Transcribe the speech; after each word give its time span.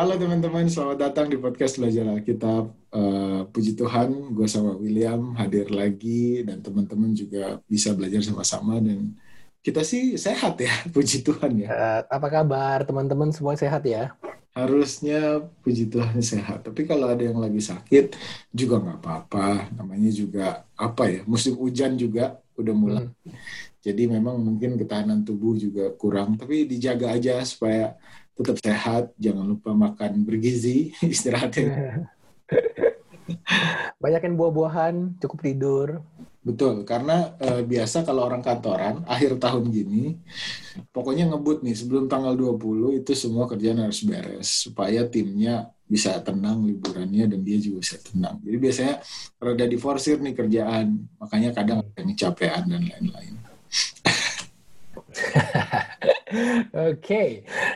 Halo 0.00 0.16
teman-teman, 0.16 0.64
selamat 0.64 0.96
datang 0.96 1.28
di 1.28 1.36
podcast 1.36 1.76
Belajar 1.76 2.08
Alkitab. 2.08 2.72
Uh, 2.88 3.44
puji 3.52 3.76
Tuhan, 3.76 4.32
gue 4.32 4.48
sama 4.48 4.72
William 4.72 5.36
hadir 5.36 5.68
lagi 5.68 6.40
dan 6.40 6.64
teman-teman 6.64 7.12
juga 7.12 7.60
bisa 7.68 7.92
belajar 7.92 8.24
sama-sama 8.24 8.80
dan 8.80 9.12
kita 9.60 9.84
sih 9.84 10.16
sehat 10.16 10.56
ya, 10.56 10.72
puji 10.96 11.20
Tuhan 11.20 11.52
ya. 11.52 11.68
Uh, 11.68 12.00
apa 12.16 12.32
kabar 12.32 12.80
teman-teman 12.88 13.28
semua 13.28 13.60
sehat 13.60 13.84
ya? 13.84 14.16
Harusnya 14.56 15.44
puji 15.60 15.92
Tuhan 15.92 16.16
sehat. 16.24 16.64
Tapi 16.64 16.88
kalau 16.88 17.04
ada 17.04 17.20
yang 17.20 17.36
lagi 17.36 17.60
sakit 17.60 18.16
juga 18.56 18.80
nggak 18.80 19.04
apa-apa. 19.04 19.68
Namanya 19.76 20.08
juga 20.16 20.64
apa 20.80 21.12
ya, 21.12 21.28
musim 21.28 21.60
hujan 21.60 22.00
juga 22.00 22.40
udah 22.56 22.72
mulai. 22.72 23.04
Hmm. 23.04 23.36
Jadi 23.84 24.08
memang 24.08 24.40
mungkin 24.40 24.80
ketahanan 24.80 25.28
tubuh 25.28 25.60
juga 25.60 25.92
kurang, 25.92 26.40
tapi 26.40 26.64
dijaga 26.64 27.12
aja 27.12 27.44
supaya 27.44 28.00
tetap 28.40 28.56
sehat, 28.64 29.12
jangan 29.20 29.44
lupa 29.44 29.76
makan 29.76 30.24
bergizi, 30.24 30.96
istirahatin. 31.04 31.68
Banyakin 34.02 34.34
buah-buahan, 34.34 35.20
cukup 35.20 35.38
tidur. 35.44 35.88
Betul, 36.40 36.88
karena 36.88 37.36
e, 37.36 37.60
biasa 37.68 38.00
kalau 38.00 38.24
orang 38.24 38.40
kantoran 38.40 39.04
akhir 39.04 39.36
tahun 39.36 39.68
gini, 39.68 40.16
pokoknya 40.88 41.28
ngebut 41.28 41.60
nih 41.60 41.76
sebelum 41.76 42.08
tanggal 42.08 42.32
20 42.32 43.04
itu 43.04 43.12
semua 43.12 43.44
kerjaan 43.44 43.84
harus 43.84 44.00
beres 44.00 44.64
supaya 44.64 45.04
timnya 45.04 45.68
bisa 45.84 46.16
tenang 46.24 46.64
liburannya 46.64 47.28
dan 47.28 47.44
dia 47.44 47.60
juga 47.60 47.84
bisa 47.84 48.00
tenang. 48.00 48.40
Jadi 48.40 48.56
biasanya 48.56 48.94
rada 49.36 49.68
diforsir 49.68 50.16
nih 50.16 50.32
kerjaan, 50.32 51.12
makanya 51.20 51.52
kadang 51.52 51.84
ada 51.84 52.00
yang 52.00 52.16
capean 52.16 52.64
dan 52.72 52.82
lain-lain. 52.88 53.36
Oke, 56.30 56.94
okay. 57.02 57.28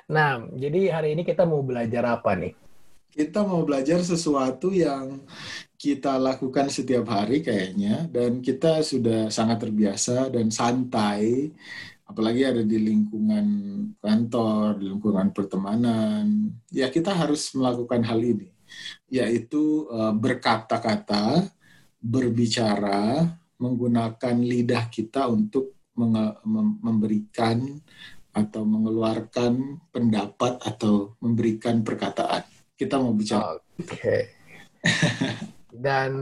nah 0.06 0.38
jadi 0.55 0.94
hari 0.94 1.19
ini 1.19 1.27
kita 1.27 1.42
mau 1.42 1.58
belajar 1.66 2.06
apa 2.06 2.38
nih? 2.38 2.55
Kita 3.10 3.42
mau 3.42 3.66
belajar 3.66 3.98
sesuatu 3.98 4.70
yang 4.70 5.27
kita 5.74 6.14
lakukan 6.22 6.70
setiap 6.70 7.10
hari 7.10 7.42
kayaknya 7.42 8.06
dan 8.06 8.38
kita 8.38 8.86
sudah 8.86 9.27
sangat 9.27 9.66
terbiasa 9.66 10.30
dan 10.30 10.55
santai 10.55 11.50
apalagi 12.06 12.47
ada 12.47 12.62
di 12.62 12.78
lingkungan 12.78 13.47
kantor, 13.98 14.78
di 14.78 14.86
lingkungan 14.86 15.34
pertemanan. 15.34 16.55
Ya 16.70 16.86
kita 16.94 17.10
harus 17.10 17.50
melakukan 17.58 18.06
hal 18.06 18.22
ini 18.22 18.55
yaitu 19.10 19.91
uh, 19.91 20.14
berkata-kata, 20.14 21.50
berbicara, 21.98 23.34
menggunakan 23.58 24.36
lidah 24.38 24.86
kita 24.91 25.27
untuk 25.27 25.75
memberikan 26.82 27.82
atau 28.35 28.67
mengeluarkan 28.67 29.79
pendapat 29.95 30.59
atau 30.67 31.15
memberikan 31.23 31.87
perkataan. 31.87 32.43
Kita 32.75 32.99
mau 32.99 33.15
bicara. 33.15 33.55
Oke. 33.79 33.87
Okay. 33.87 34.21
Dan 35.71 36.13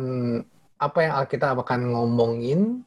apa 0.77 0.99
yang 1.01 1.13
kita 1.25 1.57
akan 1.57 1.81
ngomongin 1.97 2.85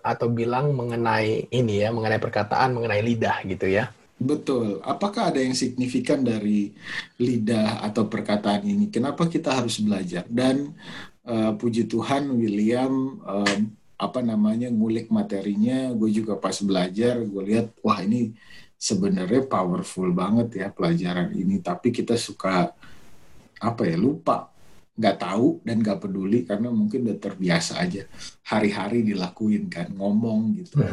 atau 0.00 0.28
bilang 0.32 0.72
mengenai 0.72 1.48
ini 1.52 1.84
ya, 1.84 1.92
mengenai 1.92 2.20
perkataan, 2.20 2.76
mengenai 2.76 3.04
lidah 3.04 3.44
gitu 3.44 3.68
ya. 3.68 3.92
Betul. 4.22 4.78
Apakah 4.86 5.34
ada 5.34 5.40
yang 5.42 5.52
signifikan 5.52 6.22
dari 6.22 6.70
lidah 7.18 7.82
atau 7.82 8.06
perkataan 8.06 8.62
ini? 8.64 8.88
Kenapa 8.88 9.26
kita 9.26 9.58
harus 9.58 9.82
belajar? 9.82 10.24
Dan 10.30 10.72
uh, 11.26 11.52
puji 11.58 11.90
Tuhan, 11.90 12.30
William 12.38 13.18
uh, 13.26 13.58
apa 14.02 14.18
namanya 14.18 14.66
ngulik 14.66 15.14
materinya 15.14 15.94
gue 15.94 16.10
juga 16.10 16.34
pas 16.34 16.58
belajar 16.58 17.22
gue 17.22 17.42
lihat 17.46 17.70
wah 17.86 18.02
ini 18.02 18.34
sebenarnya 18.82 19.46
powerful 19.46 20.10
banget 20.10 20.58
ya 20.58 20.66
pelajaran 20.74 21.30
ini 21.38 21.62
tapi 21.62 21.94
kita 21.94 22.18
suka 22.18 22.74
apa 23.62 23.82
ya 23.86 23.94
lupa 23.94 24.50
nggak 24.98 25.16
tahu 25.22 25.62
dan 25.62 25.78
nggak 25.78 26.02
peduli 26.02 26.42
karena 26.42 26.68
mungkin 26.74 27.06
udah 27.06 27.18
terbiasa 27.22 27.78
aja 27.78 28.10
hari-hari 28.42 29.06
dilakuin 29.06 29.70
kan 29.70 29.86
ngomong 29.94 30.58
gitu. 30.58 30.82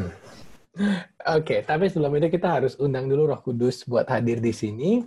Oke, 0.79 0.79
okay, 1.27 1.59
tapi 1.65 1.91
sebelum 1.91 2.15
itu 2.15 2.31
kita 2.31 2.61
harus 2.61 2.79
undang 2.79 3.09
dulu 3.09 3.27
Roh 3.35 3.41
Kudus 3.43 3.83
buat 3.83 4.07
hadir 4.07 4.39
di 4.39 4.55
sini 4.55 5.03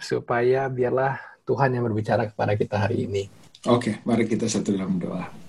supaya 0.00 0.70
biarlah 0.72 1.20
Tuhan 1.44 1.76
yang 1.76 1.84
berbicara 1.84 2.24
kepada 2.32 2.56
kita 2.56 2.88
hari 2.88 3.04
ini. 3.04 3.28
Oke, 3.68 3.92
okay, 3.92 3.94
mari 4.08 4.24
kita 4.24 4.48
satu 4.48 4.72
dalam 4.72 4.96
doa. 4.96 5.43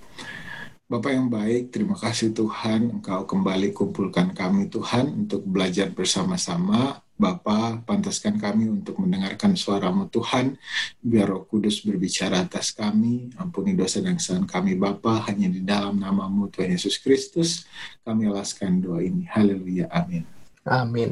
Bapak 0.86 1.18
yang 1.18 1.26
baik, 1.26 1.74
terima 1.74 1.98
kasih 1.98 2.30
Tuhan, 2.30 3.02
Engkau 3.02 3.26
kembali 3.26 3.74
kumpulkan 3.74 4.30
kami 4.30 4.70
Tuhan 4.70 5.26
untuk 5.26 5.42
belajar 5.42 5.90
bersama-sama. 5.90 7.02
Bapa, 7.18 7.82
pantaskan 7.82 8.38
kami 8.38 8.70
untuk 8.70 9.02
mendengarkan 9.02 9.58
suaramu 9.58 10.06
Tuhan, 10.06 10.54
biar 11.02 11.26
roh 11.26 11.42
kudus 11.42 11.82
berbicara 11.82 12.46
atas 12.46 12.70
kami, 12.70 13.34
ampuni 13.34 13.74
dosa 13.74 13.98
dan 13.98 14.14
kesalahan 14.14 14.46
kami 14.46 14.78
Bapa, 14.78 15.26
hanya 15.26 15.50
di 15.50 15.66
dalam 15.66 15.98
namamu 15.98 16.54
Tuhan 16.54 16.70
Yesus 16.70 17.02
Kristus, 17.02 17.66
kami 18.06 18.30
alaskan 18.30 18.78
doa 18.78 19.02
ini. 19.02 19.26
Haleluya, 19.26 19.90
amin. 19.90 20.22
Amin. 20.70 21.10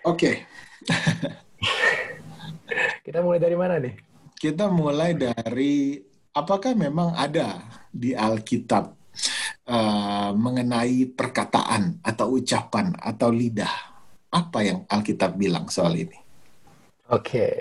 Oke. 0.00 0.16
Okay. 0.16 0.36
Kita 3.04 3.20
mulai 3.20 3.36
dari 3.36 3.52
mana 3.52 3.76
nih? 3.76 4.00
Kita 4.32 4.72
mulai 4.72 5.12
dari 5.12 6.00
apakah 6.32 6.72
memang 6.72 7.12
ada 7.12 7.81
di 7.92 8.16
Alkitab 8.16 8.84
uh, 9.68 10.30
mengenai 10.32 11.12
perkataan 11.12 12.00
atau 12.00 12.40
ucapan 12.40 12.96
atau 12.96 13.28
lidah? 13.28 13.92
Apa 14.32 14.64
yang 14.64 14.88
Alkitab 14.88 15.36
bilang 15.36 15.68
soal 15.68 15.92
ini? 15.92 16.16
Oke. 17.12 17.28
Okay. 17.28 17.54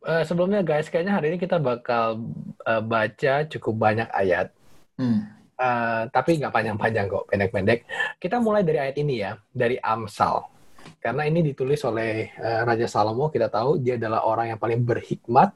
Uh, 0.00 0.20
eh, 0.20 0.22
sebelumnya 0.24 0.64
guys, 0.64 0.88
kayaknya 0.88 1.20
hari 1.20 1.36
ini 1.36 1.38
kita 1.38 1.60
bakal 1.60 2.24
uh, 2.64 2.80
baca 2.80 3.44
cukup 3.44 3.74
banyak 3.76 4.08
ayat. 4.08 4.48
Hmm. 4.96 5.28
Uh, 5.58 6.08
tapi 6.08 6.40
nggak 6.40 6.54
panjang-panjang 6.54 7.06
kok, 7.12 7.28
pendek-pendek. 7.28 7.84
Kita 8.16 8.40
mulai 8.40 8.64
dari 8.64 8.80
ayat 8.80 8.96
ini 8.96 9.20
ya, 9.20 9.36
dari 9.52 9.76
Amsal. 9.76 10.48
Karena 10.96 11.28
ini 11.28 11.44
ditulis 11.44 11.84
oleh 11.84 12.32
uh, 12.40 12.64
Raja 12.64 12.88
Salomo, 12.88 13.28
kita 13.28 13.52
tahu 13.52 13.76
dia 13.84 14.00
adalah 14.00 14.24
orang 14.24 14.56
yang 14.56 14.60
paling 14.60 14.80
berhikmat 14.80 15.52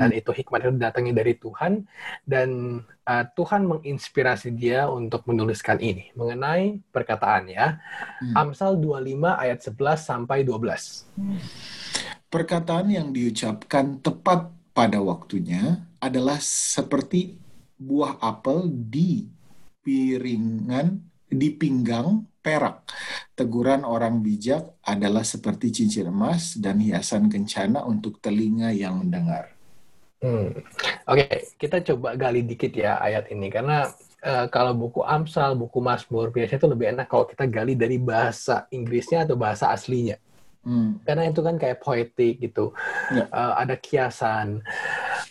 dan 0.00 0.16
hmm. 0.16 0.20
itu 0.24 0.30
hikmat 0.32 0.64
itu 0.64 0.72
datangnya 0.80 1.20
dari 1.20 1.36
Tuhan 1.36 1.84
dan 2.24 2.80
uh, 3.04 3.24
Tuhan 3.36 3.68
menginspirasi 3.68 4.56
dia 4.56 4.88
untuk 4.88 5.28
menuliskan 5.28 5.76
ini 5.76 6.08
mengenai 6.16 6.80
perkataan 6.88 7.52
ya. 7.52 7.76
Hmm. 8.24 8.48
Amsal 8.48 8.80
25 8.80 9.20
ayat 9.28 9.60
11 9.60 9.76
sampai 10.00 10.40
12. 10.48 12.32
Perkataan 12.32 12.88
yang 12.88 13.12
diucapkan 13.12 14.00
tepat 14.00 14.48
pada 14.72 15.04
waktunya 15.04 15.84
adalah 16.00 16.40
seperti 16.40 17.36
buah 17.76 18.16
apel 18.24 18.72
di 18.72 19.28
piringan 19.84 20.96
di 21.28 21.52
pinggang 21.52 22.24
perak. 22.40 22.88
Teguran 23.36 23.84
orang 23.84 24.24
bijak 24.24 24.80
adalah 24.80 25.22
seperti 25.22 25.70
cincin 25.70 26.08
emas 26.08 26.56
dan 26.56 26.80
hiasan 26.80 27.28
kencana 27.28 27.84
untuk 27.84 28.18
telinga 28.18 28.72
yang 28.72 29.04
mendengar. 29.04 29.59
Hmm. 30.20 30.52
Oke, 31.08 31.24
okay, 31.24 31.48
kita 31.56 31.80
coba 31.80 32.12
gali 32.12 32.44
dikit 32.44 32.76
ya 32.76 33.00
ayat 33.00 33.32
ini 33.32 33.48
karena 33.48 33.88
uh, 34.20 34.46
kalau 34.52 34.76
buku 34.76 35.00
Amsal, 35.00 35.56
buku 35.56 35.80
Mazmur 35.80 36.28
biasanya 36.28 36.60
itu 36.60 36.68
lebih 36.68 36.86
enak 36.92 37.06
kalau 37.08 37.24
kita 37.24 37.48
gali 37.48 37.72
dari 37.72 37.96
bahasa 37.96 38.68
Inggrisnya 38.68 39.24
atau 39.24 39.40
bahasa 39.40 39.72
aslinya. 39.72 40.20
Hmm. 40.60 41.00
Karena 41.08 41.32
itu 41.32 41.40
kan 41.40 41.56
kayak 41.56 41.80
poetik 41.80 42.36
gitu, 42.36 42.76
ya. 43.16 43.24
uh, 43.32 43.56
ada 43.56 43.80
kiasan. 43.80 44.60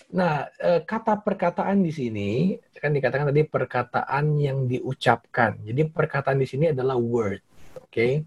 Nah, 0.09 0.49
uh, 0.57 0.81
kata 0.81 1.21
perkataan 1.21 1.85
di 1.85 1.93
sini 1.93 2.31
kan 2.81 2.89
dikatakan 2.89 3.29
tadi 3.29 3.45
perkataan 3.45 4.41
yang 4.41 4.65
diucapkan. 4.65 5.61
Jadi 5.61 5.85
perkataan 5.85 6.41
di 6.41 6.49
sini 6.49 6.73
adalah 6.73 6.97
word, 6.97 7.45
oke? 7.77 7.93
Okay? 7.93 8.25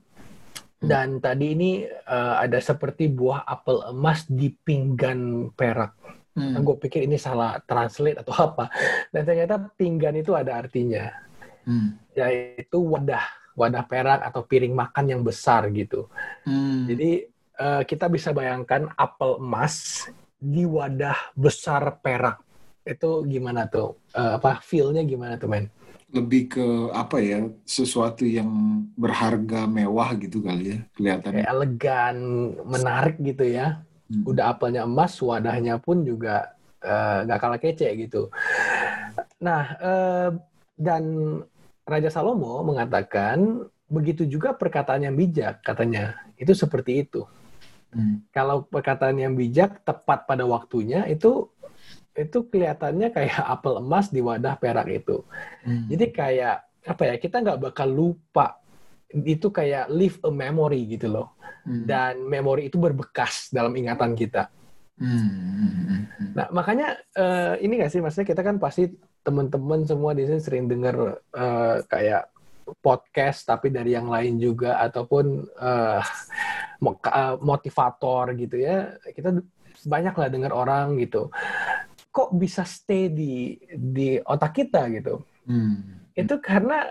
Hmm. 0.78 0.86
Dan 0.86 1.08
tadi 1.19 1.58
ini 1.58 1.70
uh, 2.06 2.38
ada 2.38 2.62
seperti 2.62 3.10
buah 3.10 3.42
apel 3.50 3.82
emas 3.90 4.31
di 4.31 4.54
pinggan 4.54 5.50
perak. 5.58 6.21
Hmm. 6.32 6.56
Nah, 6.56 6.61
gue 6.64 6.76
pikir 6.81 7.05
ini 7.05 7.20
salah 7.20 7.61
translate 7.61 8.25
atau 8.25 8.34
apa. 8.52 8.73
Dan 9.12 9.23
ternyata 9.29 9.61
pinggan 9.76 10.17
itu 10.17 10.32
ada 10.32 10.56
artinya. 10.56 11.12
Hmm. 11.69 12.00
Yaitu 12.17 12.81
wadah, 12.81 13.23
wadah 13.56 13.84
perak 13.84 14.20
atau 14.25 14.40
piring 14.44 14.73
makan 14.73 15.05
yang 15.12 15.23
besar 15.23 15.69
gitu. 15.70 16.08
Hmm. 16.49 16.88
Jadi 16.88 17.29
uh, 17.61 17.82
kita 17.84 18.08
bisa 18.08 18.32
bayangkan 18.32 18.88
apel 18.96 19.37
emas 19.38 20.08
di 20.40 20.64
wadah 20.64 21.37
besar 21.37 22.00
perak. 22.00 22.40
Itu 22.82 23.29
gimana 23.29 23.69
tuh? 23.69 24.00
Uh, 24.17 24.40
apa 24.40 24.58
feel-nya 24.64 25.05
gimana 25.05 25.37
tuh, 25.37 25.52
men? 25.52 25.69
Lebih 26.12 26.43
ke 26.49 26.67
apa 26.96 27.20
ya? 27.20 27.44
Sesuatu 27.69 28.25
yang 28.25 28.49
berharga 28.96 29.69
mewah 29.69 30.17
gitu 30.17 30.40
kali 30.40 30.76
ya, 30.76 30.79
kelihatannya. 30.96 31.44
elegan, 31.44 32.17
menarik 32.64 33.20
gitu 33.20 33.44
ya 33.49 33.84
hmm. 34.12 34.28
udah 34.28 34.52
apelnya 34.52 34.84
emas 34.84 35.16
wadahnya 35.24 35.80
pun 35.80 36.04
juga 36.04 36.52
eh, 36.84 37.24
nggak 37.24 37.38
uh, 37.38 37.42
kalah 37.42 37.60
kece 37.60 37.88
gitu 37.96 38.28
nah 39.40 39.62
uh, 39.80 40.28
dan 40.76 41.02
Raja 41.88 42.12
Salomo 42.12 42.60
mengatakan 42.62 43.64
begitu 43.88 44.28
juga 44.28 44.52
perkataan 44.52 45.08
yang 45.08 45.16
bijak 45.16 45.64
katanya 45.64 46.20
itu 46.36 46.52
seperti 46.52 47.08
itu 47.08 47.24
Hmm. 47.92 48.24
Kalau 48.32 48.64
perkataan 48.64 49.20
yang 49.20 49.36
bijak 49.36 49.84
tepat 49.84 50.24
pada 50.24 50.48
waktunya 50.48 51.04
itu 51.06 51.52
itu 52.12 52.44
kelihatannya 52.48 53.08
kayak 53.12 53.40
apel 53.56 53.80
emas 53.80 54.08
di 54.08 54.24
wadah 54.24 54.56
perak 54.56 54.88
itu. 54.88 55.24
Hmm. 55.64 55.88
Jadi 55.92 56.06
kayak 56.12 56.56
apa 56.82 57.02
ya 57.06 57.14
kita 57.20 57.44
nggak 57.44 57.60
bakal 57.70 57.88
lupa 57.88 58.58
itu 59.12 59.52
kayak 59.52 59.92
leave 59.92 60.18
a 60.24 60.30
memory 60.32 60.88
gitu 60.88 61.12
loh. 61.12 61.36
Hmm. 61.62 61.86
Dan 61.86 62.26
memori 62.26 62.66
itu 62.66 62.80
berbekas 62.80 63.52
dalam 63.52 63.72
ingatan 63.76 64.16
kita. 64.16 64.50
Hmm. 64.98 66.06
Nah 66.36 66.46
makanya 66.52 66.98
uh, 67.16 67.54
ini 67.58 67.80
nggak 67.80 67.92
sih 67.92 68.00
maksudnya 68.02 68.28
kita 68.28 68.42
kan 68.44 68.56
pasti 68.60 68.90
teman-teman 69.22 69.86
semua 69.86 70.12
di 70.12 70.26
sini 70.26 70.40
sering 70.42 70.66
dengar 70.66 71.22
uh, 71.34 71.76
kayak 71.86 72.32
podcast 72.82 73.46
tapi 73.46 73.70
dari 73.70 73.94
yang 73.94 74.06
lain 74.06 74.38
juga 74.38 74.78
ataupun 74.82 75.46
uh, 75.58 76.02
motivator 77.42 78.34
gitu 78.38 78.56
ya 78.58 78.98
kita 79.10 79.42
banyak 79.86 80.14
lah 80.14 80.28
dengar 80.30 80.52
orang 80.54 80.98
gitu 80.98 81.30
kok 82.12 82.30
bisa 82.36 82.62
stay 82.62 83.10
di 83.10 83.56
di 83.72 84.18
otak 84.22 84.62
kita 84.62 84.90
gitu 84.90 85.22
hmm. 85.48 86.12
itu 86.14 86.34
karena 86.38 86.90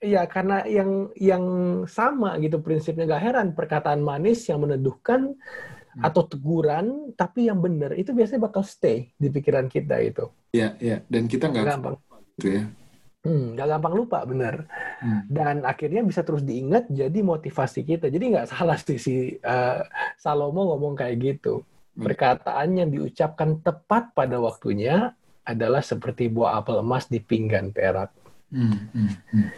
ya 0.00 0.28
karena 0.28 0.64
yang 0.68 1.08
yang 1.16 1.44
sama 1.88 2.36
gitu 2.42 2.60
prinsipnya 2.60 3.08
gak 3.08 3.24
heran 3.24 3.48
perkataan 3.56 4.04
manis 4.04 4.44
yang 4.44 4.60
meneduhkan 4.60 5.32
hmm. 5.32 6.02
atau 6.04 6.22
teguran 6.28 7.16
tapi 7.16 7.48
yang 7.48 7.60
benar 7.64 7.96
itu 7.96 8.12
biasanya 8.12 8.44
bakal 8.44 8.60
stay 8.60 9.10
di 9.16 9.28
pikiran 9.32 9.72
kita 9.72 9.96
itu 10.04 10.28
ya 10.52 10.76
ya 10.76 11.00
dan 11.08 11.24
kita 11.24 11.48
nggak 11.48 11.64
gampang 11.64 11.96
gitu 12.36 12.48
ya 12.60 12.64
Hmm, 13.26 13.58
gak 13.58 13.66
gampang 13.74 13.94
lupa, 13.98 14.22
bener. 14.22 14.70
Hmm. 15.02 15.26
Dan 15.26 15.66
akhirnya 15.66 16.06
bisa 16.06 16.22
terus 16.22 16.46
diingat 16.46 16.86
jadi 16.86 17.26
motivasi 17.26 17.82
kita. 17.82 18.06
Jadi 18.06 18.22
nggak 18.22 18.46
salah 18.54 18.78
sih 18.78 19.02
si 19.02 19.34
uh, 19.42 19.82
Salomo 20.14 20.70
ngomong 20.70 20.94
kayak 20.94 21.16
gitu. 21.18 21.66
Perkataan 21.98 22.78
yang 22.78 22.88
diucapkan 22.94 23.58
tepat 23.66 24.14
pada 24.14 24.38
waktunya 24.38 25.10
adalah 25.42 25.82
seperti 25.82 26.30
buah 26.30 26.62
apel 26.62 26.86
emas 26.86 27.10
di 27.10 27.18
pinggan 27.18 27.74
perak. 27.74 28.14
Hmm, 28.46 28.78
hmm, 28.94 29.10
hmm. 29.32 29.48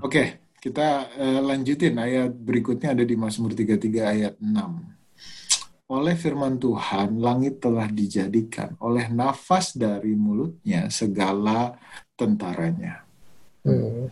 Oke, 0.00 0.06
okay, 0.06 0.26
kita 0.62 1.10
uh, 1.18 1.40
lanjutin 1.42 1.98
ayat 1.98 2.30
berikutnya 2.30 2.94
ada 2.94 3.02
di 3.02 3.18
Mazmur 3.18 3.56
33 3.56 3.80
ayat 4.00 4.34
6. 4.38 5.90
Oleh 5.90 6.14
firman 6.14 6.54
Tuhan, 6.62 7.18
langit 7.18 7.58
telah 7.58 7.90
dijadikan. 7.90 8.78
Oleh 8.78 9.10
nafas 9.10 9.74
dari 9.74 10.14
mulutnya, 10.14 10.86
segala 10.86 11.74
tentaranya. 12.14 13.02
Hmm. 13.60 14.08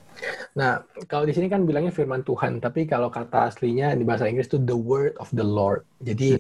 Nah, 0.59 0.85
kalau 1.09 1.25
di 1.25 1.33
sini 1.33 1.47
kan 1.47 1.63
bilangnya 1.65 1.95
firman 1.95 2.27
Tuhan, 2.27 2.59
tapi 2.61 2.85
kalau 2.85 3.09
kata 3.09 3.49
aslinya 3.49 3.95
di 3.95 4.05
bahasa 4.05 4.29
Inggris 4.29 4.51
itu 4.51 4.61
the 4.61 4.77
word 4.77 5.17
of 5.23 5.31
the 5.33 5.47
Lord. 5.47 5.89
Jadi 6.03 6.37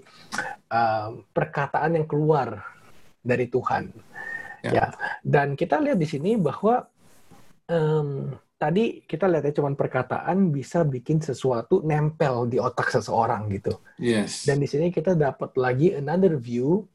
um, 0.68 1.24
perkataan 1.32 1.96
yang 1.96 2.06
keluar 2.10 2.60
dari 3.24 3.48
Tuhan. 3.48 3.88
Ya. 4.64 4.70
ya. 4.72 4.86
Dan 5.22 5.54
kita 5.54 5.78
lihat 5.78 5.98
di 5.98 6.08
sini 6.08 6.34
bahwa 6.34 6.86
um, 7.70 8.34
tadi 8.58 9.06
kita 9.06 9.30
lihat 9.30 9.48
ya 9.48 9.54
cuman 9.62 9.78
perkataan 9.78 10.50
bisa 10.50 10.82
bikin 10.82 11.22
sesuatu 11.22 11.82
nempel 11.86 12.50
di 12.50 12.58
otak 12.58 12.90
seseorang 12.90 13.46
gitu. 13.54 13.78
Yes. 13.98 14.44
Dan 14.44 14.58
di 14.58 14.66
sini 14.66 14.90
kita 14.90 15.14
dapat 15.14 15.54
lagi 15.54 15.94
another 15.94 16.34
view 16.34 16.86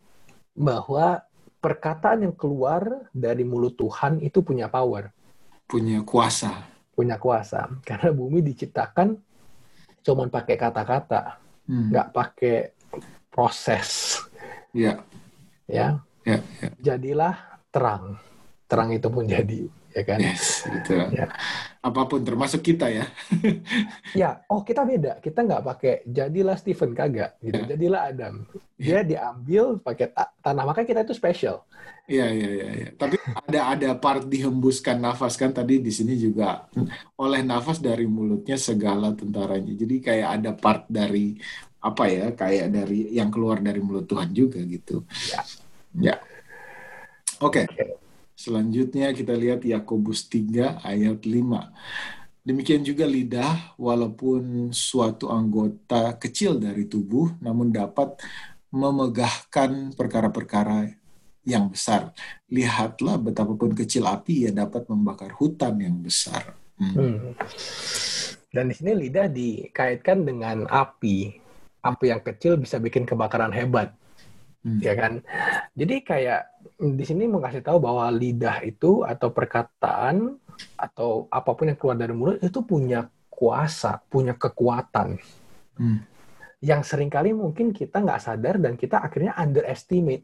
bahwa 0.53 1.23
perkataan 1.63 2.27
yang 2.27 2.35
keluar 2.35 3.07
dari 3.15 3.47
mulut 3.47 3.79
Tuhan 3.79 4.19
itu 4.19 4.43
punya 4.43 4.67
power 4.67 5.09
punya 5.73 6.05
kuasa. 6.05 6.51
Punya 6.93 7.17
kuasa. 7.17 7.65
Karena 7.81 8.13
bumi 8.13 8.45
diciptakan 8.45 9.17
cuman 10.05 10.29
pakai 10.29 10.53
kata-kata, 10.59 11.41
hmm. 11.65 11.89
nggak 11.89 12.07
pakai 12.13 12.57
proses. 13.33 14.21
Ya. 14.69 15.01
Ya. 15.65 15.97
Ya, 16.23 16.39
ya. 16.61 16.69
Jadilah 16.79 17.52
terang. 17.73 18.21
Terang 18.69 18.89
itu 18.93 19.09
pun 19.09 19.25
jadi, 19.25 19.67
ya 19.91 20.03
kan? 20.05 20.17
Yes, 20.21 20.65
gitu. 20.65 20.97
Ya. 21.13 21.29
Apa 21.83 22.07
pun 22.07 22.23
termasuk 22.23 22.63
kita 22.63 22.89
ya. 22.89 23.05
ya, 24.21 24.29
oh 24.49 24.63
kita 24.63 24.85
beda. 24.87 25.19
Kita 25.19 25.43
nggak 25.43 25.63
pakai 25.67 25.93
jadilah 26.07 26.55
Stephen 26.57 26.95
kagak, 26.95 27.37
gitu. 27.43 27.59
Ya. 27.65 27.75
Jadilah 27.75 28.01
Adam. 28.09 28.33
Dia 28.79 29.01
ya. 29.01 29.01
diambil 29.03 29.77
pakai 29.81 30.15
tanah. 30.15 30.63
Makanya 30.63 30.87
kita 30.87 31.01
itu 31.05 31.13
special. 31.17 31.65
Iya 32.03 32.27
iya 32.35 32.49
iya. 32.49 32.67
Ya. 32.71 32.89
Tapi 32.99 33.15
ada 33.19 33.59
ada 33.75 33.89
part 33.95 34.27
dihembuskan 34.27 34.99
nafas 34.99 35.39
kan 35.39 35.55
tadi 35.55 35.79
di 35.79 35.91
sini 35.91 36.19
juga 36.19 36.67
oleh 37.15 37.39
nafas 37.43 37.79
dari 37.79 38.03
mulutnya 38.03 38.59
segala 38.59 39.15
tentaranya. 39.15 39.71
Jadi 39.71 39.95
kayak 40.03 40.29
ada 40.39 40.51
part 40.51 40.83
dari 40.91 41.37
apa 41.83 42.03
ya 42.07 42.31
kayak 42.31 42.67
dari 42.71 43.11
yang 43.11 43.27
keluar 43.31 43.59
dari 43.59 43.79
mulut 43.79 44.07
Tuhan 44.07 44.31
juga 44.35 44.59
gitu. 44.63 45.03
Ya. 45.31 45.41
Ya. 45.93 46.15
Oke. 47.43 47.67
Okay. 47.67 47.99
Selanjutnya 48.33 49.13
kita 49.13 49.37
lihat 49.37 49.61
Yakobus 49.61 50.25
3 50.31 50.81
ayat 50.81 51.21
5. 51.21 52.43
Demikian 52.43 52.83
juga 52.83 53.07
lidah, 53.07 53.77
walaupun 53.79 54.73
suatu 54.75 55.31
anggota 55.31 56.17
kecil 56.19 56.59
dari 56.59 56.91
tubuh, 56.91 57.31
namun 57.39 57.71
dapat 57.71 58.19
memegahkan 58.73 59.95
perkara-perkara 59.95 60.91
yang 61.47 61.71
besar. 61.71 62.11
Lihatlah 62.51 63.15
betapapun 63.21 63.71
kecil 63.71 64.09
api 64.09 64.47
ia 64.47 64.51
dapat 64.51 64.87
membakar 64.91 65.31
hutan 65.39 65.79
yang 65.79 65.95
besar. 66.03 66.57
Hmm. 66.75 66.95
Hmm. 66.95 67.31
Dan 68.51 68.69
di 68.69 68.73
sini 68.75 68.91
lidah 68.91 69.31
dikaitkan 69.31 70.27
dengan 70.27 70.67
api. 70.67 71.39
Api 71.83 72.05
yang 72.11 72.23
kecil 72.23 72.59
bisa 72.59 72.75
bikin 72.75 73.07
kebakaran 73.07 73.55
hebat. 73.55 73.95
Hmm. 74.63 74.79
Ya 74.79 74.93
kan? 74.95 75.19
Jadi 75.75 75.95
kayak 76.07 76.41
di 76.79 77.03
sini 77.03 77.27
mengasih 77.27 77.59
tahu 77.59 77.83
bahwa 77.83 78.07
lidah 78.11 78.63
itu 78.63 79.03
atau 79.03 79.29
perkataan 79.29 80.39
atau 80.79 81.27
apa 81.27 81.51
pun 81.51 81.67
yang 81.67 81.79
keluar 81.79 81.97
dari 81.99 82.15
mulut 82.15 82.39
itu 82.39 82.63
punya 82.63 83.11
kuasa, 83.27 83.99
punya 84.07 84.33
kekuatan. 84.39 85.19
Hmm. 85.75 85.99
Yang 86.63 86.81
sering 86.95 87.11
kali 87.11 87.35
mungkin 87.35 87.75
kita 87.75 87.99
nggak 87.99 88.23
sadar 88.23 88.55
dan 88.55 88.79
kita 88.79 89.03
akhirnya 89.03 89.35
underestimate 89.35 90.23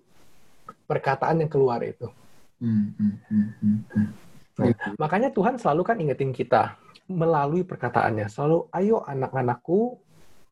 perkataan 0.88 1.44
yang 1.44 1.52
keluar 1.52 1.84
itu. 1.84 2.08
Hmm, 2.64 2.96
hmm, 2.96 3.16
hmm, 3.28 3.48
hmm, 3.60 3.80
hmm. 3.92 4.08
Nah, 4.60 4.92
makanya 5.00 5.32
Tuhan 5.32 5.56
selalu 5.56 5.82
kan 5.88 5.98
ingetin 6.00 6.36
kita 6.36 6.76
melalui 7.08 7.64
perkataannya. 7.64 8.28
Selalu, 8.28 8.68
ayo 8.76 9.02
anak-anakku, 9.08 9.98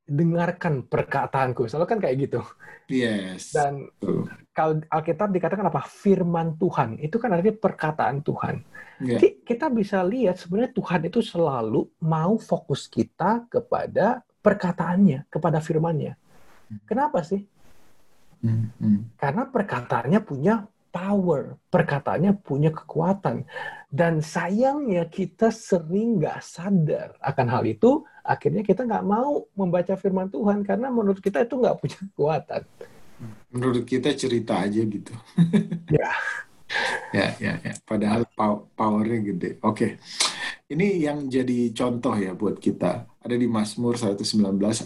dengarkan 0.08 0.88
perkataanku. 0.88 1.68
Selalu 1.68 1.86
kan 1.86 2.00
kayak 2.00 2.16
gitu. 2.28 2.42
Yes. 2.88 3.52
Dan 3.52 3.92
kalau 4.56 4.80
Alkitab 4.88 5.36
dikatakan 5.36 5.68
apa? 5.68 5.84
Firman 5.84 6.56
Tuhan. 6.56 6.98
Itu 7.04 7.20
kan 7.20 7.36
artinya 7.36 7.60
perkataan 7.60 8.24
Tuhan. 8.24 8.64
Yeah. 9.04 9.20
Jadi 9.20 9.28
kita 9.44 9.68
bisa 9.70 10.02
lihat 10.02 10.40
sebenarnya 10.42 10.74
Tuhan 10.74 11.02
itu 11.06 11.20
selalu 11.22 11.86
mau 12.02 12.40
fokus 12.40 12.88
kita 12.88 13.46
kepada 13.52 14.24
perkataannya, 14.42 15.28
kepada 15.28 15.60
firmannya. 15.60 16.16
Kenapa 16.88 17.22
sih? 17.24 17.44
Hmm, 18.42 18.72
hmm. 18.80 19.20
Karena 19.20 19.44
perkataannya 19.48 20.20
punya 20.24 20.64
power, 20.92 21.60
perkataannya 21.70 22.34
punya 22.42 22.72
kekuatan. 22.74 23.46
Dan 23.88 24.20
sayangnya 24.20 25.08
kita 25.08 25.54
sering 25.54 26.20
nggak 26.20 26.40
sadar 26.44 27.16
akan 27.24 27.48
hal 27.48 27.64
itu, 27.64 28.04
akhirnya 28.28 28.62
kita 28.68 28.84
nggak 28.84 29.08
mau 29.08 29.48
membaca 29.56 29.96
firman 29.96 30.28
Tuhan 30.28 30.68
karena 30.68 30.92
menurut 30.92 31.24
kita 31.24 31.48
itu 31.48 31.56
nggak 31.56 31.78
punya 31.80 31.98
kekuatan. 32.12 32.62
Menurut 33.50 33.88
kita 33.88 34.12
cerita 34.14 34.60
aja 34.60 34.84
gitu. 34.84 35.16
ya. 35.98 36.12
ya, 37.16 37.28
ya, 37.40 37.54
ya. 37.64 37.74
Padahal 37.88 38.28
powernya 38.76 39.34
gede. 39.34 39.50
Oke. 39.64 39.98
Ini 40.68 41.08
yang 41.08 41.32
jadi 41.32 41.72
contoh 41.72 42.14
ya 42.20 42.36
buat 42.36 42.60
kita. 42.60 43.08
Ada 43.24 43.36
di 43.40 43.48
Mazmur 43.48 43.96
119 43.96 44.36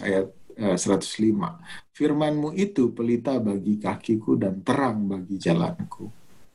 ayat 0.06 0.30
105. 0.56 0.78
Eh, 0.78 1.54
Firmanmu 1.92 2.54
itu 2.54 2.94
pelita 2.94 3.36
bagi 3.42 3.76
kakiku 3.82 4.38
dan 4.38 4.62
terang 4.62 5.10
bagi 5.10 5.36
jalanku. 5.36 6.06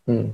Hmm. 0.08 0.34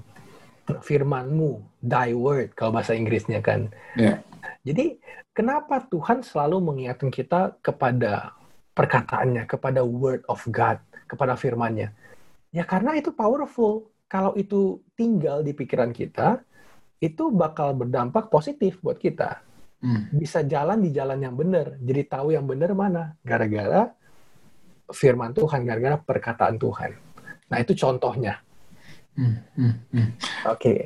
Firmanmu, 0.64 1.84
thy 1.84 2.16
word, 2.16 2.56
kalau 2.56 2.80
bahasa 2.80 2.96
Inggrisnya 2.96 3.44
kan. 3.44 3.68
Yeah. 4.00 4.24
Jadi, 4.64 4.96
kenapa 5.36 5.84
Tuhan 5.92 6.24
selalu 6.24 6.64
mengingatkan 6.64 7.12
kita 7.12 7.60
kepada 7.60 8.32
perkataannya, 8.72 9.44
kepada 9.44 9.84
word 9.84 10.24
of 10.32 10.40
God, 10.48 10.80
kepada 11.08 11.36
firmannya? 11.36 11.92
Ya 12.56 12.64
karena 12.64 12.96
itu 12.96 13.12
powerful. 13.12 13.92
Kalau 14.08 14.32
itu 14.40 14.80
tinggal 14.96 15.42
di 15.42 15.52
pikiran 15.52 15.92
kita, 15.92 16.40
itu 17.04 17.34
bakal 17.34 17.76
berdampak 17.76 18.32
positif 18.32 18.80
buat 18.80 18.96
kita 18.96 19.42
hmm. 19.84 20.16
bisa 20.16 20.40
jalan 20.48 20.80
di 20.80 20.90
jalan 20.96 21.20
yang 21.20 21.36
benar. 21.36 21.76
Jadi 21.84 22.02
tahu 22.08 22.32
yang 22.32 22.48
benar 22.48 22.72
mana. 22.72 23.20
Gara-gara 23.22 23.92
firman 24.88 25.36
Tuhan, 25.36 25.68
gara-gara 25.68 26.00
perkataan 26.00 26.56
Tuhan. 26.56 26.92
Nah 27.52 27.58
itu 27.60 27.76
contohnya. 27.76 28.40
Hmm. 29.20 29.44
Hmm. 29.60 29.76
Hmm. 29.92 30.10
Oke. 30.48 30.58
Okay. 30.58 30.82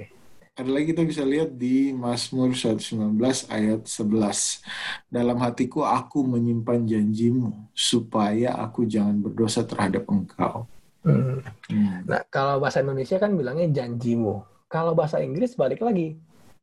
Ada 0.57 0.73
lagi 0.73 0.89
kita 0.89 1.05
bisa 1.05 1.21
lihat 1.21 1.53
di 1.53 1.93
Mazmur 1.93 2.49
119 2.57 3.13
ayat 3.53 3.85
11. 3.85 4.65
Dalam 5.05 5.37
hatiku 5.37 5.85
aku 5.85 6.25
menyimpan 6.25 6.81
janjimu 6.81 7.69
supaya 7.77 8.57
aku 8.57 8.89
jangan 8.89 9.21
berdosa 9.21 9.61
terhadap 9.61 10.09
engkau. 10.09 10.65
Hmm. 11.05 11.45
Hmm. 11.69 12.01
Nah, 12.09 12.25
kalau 12.33 12.57
bahasa 12.57 12.81
Indonesia 12.81 13.21
kan 13.21 13.37
bilangnya 13.37 13.69
janjimu. 13.69 14.41
Kalau 14.65 14.97
bahasa 14.97 15.21
Inggris 15.21 15.53
balik 15.53 15.85
lagi. 15.85 16.17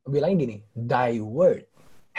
Bilangnya 0.05 0.37
gini, 0.43 0.57
thy 0.75 1.17
word 1.23 1.63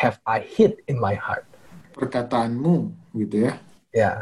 have 0.00 0.16
I 0.25 0.40
hid 0.42 0.80
in 0.88 0.97
my 0.97 1.12
heart. 1.12 1.45
Perkataanmu 1.92 2.88
gitu 3.21 3.47
ya. 3.47 3.52
Ya, 3.92 4.12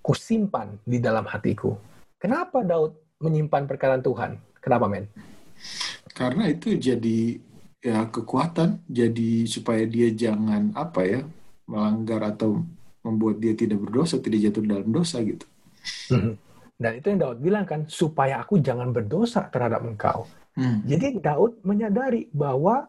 kusimpan 0.00 0.80
di 0.88 0.96
dalam 0.96 1.28
hatiku. 1.28 1.76
Kenapa 2.16 2.64
Daud 2.64 2.96
menyimpan 3.20 3.68
perkataan 3.68 4.02
Tuhan? 4.02 4.40
Kenapa, 4.64 4.88
men? 4.88 5.06
Karena 6.22 6.44
itu 6.54 6.78
jadi 6.78 7.18
ya 7.82 8.06
kekuatan. 8.06 8.78
Jadi 8.86 9.50
supaya 9.50 9.82
dia 9.90 10.14
jangan 10.14 10.70
apa 10.78 11.02
ya 11.02 11.20
melanggar 11.66 12.22
atau 12.30 12.62
membuat 13.02 13.42
dia 13.42 13.58
tidak 13.58 13.82
berdosa 13.82 14.22
tidak 14.22 14.38
jatuh 14.46 14.62
dalam 14.62 14.88
dosa 14.94 15.18
gitu. 15.26 15.46
Hmm. 16.14 16.38
dan 16.78 16.94
itu 16.94 17.10
yang 17.10 17.20
Daud 17.26 17.38
bilang 17.42 17.66
kan 17.66 17.90
supaya 17.90 18.38
aku 18.38 18.62
jangan 18.62 18.94
berdosa 18.94 19.50
terhadap 19.50 19.82
engkau. 19.82 20.30
Hmm. 20.54 20.78
jadi 20.86 21.18
Daud 21.18 21.58
menyadari 21.66 22.30
bahwa 22.30 22.86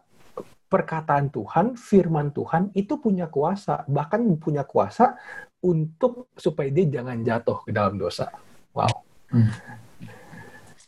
perkataan 0.70 1.26
Tuhan 1.34 1.74
firman 1.74 2.30
Tuhan 2.30 2.70
itu 2.70 2.94
punya 3.02 3.26
kuasa 3.26 3.82
bahkan 3.90 4.22
punya 4.38 4.62
kuasa 4.62 5.18
untuk 5.58 6.30
supaya 6.38 6.70
dia 6.70 6.86
jangan 7.02 7.18
jatuh 7.26 7.66
ke 7.66 7.74
dalam 7.74 7.98
dosa. 7.98 8.30
Wow. 8.70 9.02
Hmm 9.34 9.50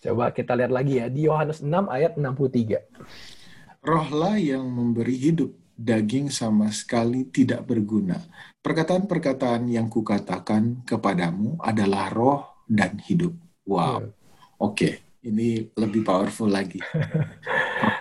Coba 0.06 0.30
kita 0.30 0.54
lihat 0.54 0.70
lagi 0.70 1.02
ya 1.02 1.10
di 1.10 1.26
Yohanes 1.26 1.66
6 1.66 1.90
ayat 1.90 2.14
63. 2.14 3.82
Rohlah 3.82 4.38
yang 4.38 4.62
memberi 4.70 5.18
hidup, 5.18 5.50
daging 5.74 6.30
sama 6.30 6.70
sekali 6.70 7.26
tidak 7.26 7.66
berguna. 7.66 8.22
Perkataan-perkataan 8.62 9.66
yang 9.66 9.90
kukatakan 9.90 10.86
kepadamu 10.86 11.58
adalah 11.58 12.06
roh 12.14 12.62
dan 12.70 13.02
hidup. 13.02 13.34
Wow. 13.66 14.06
Hmm. 14.06 14.14
Oke, 14.62 14.70
okay. 14.78 14.94
ini 15.26 15.74
lebih 15.74 16.06
powerful 16.06 16.46
lagi. 16.46 16.78
okay. 16.78 17.26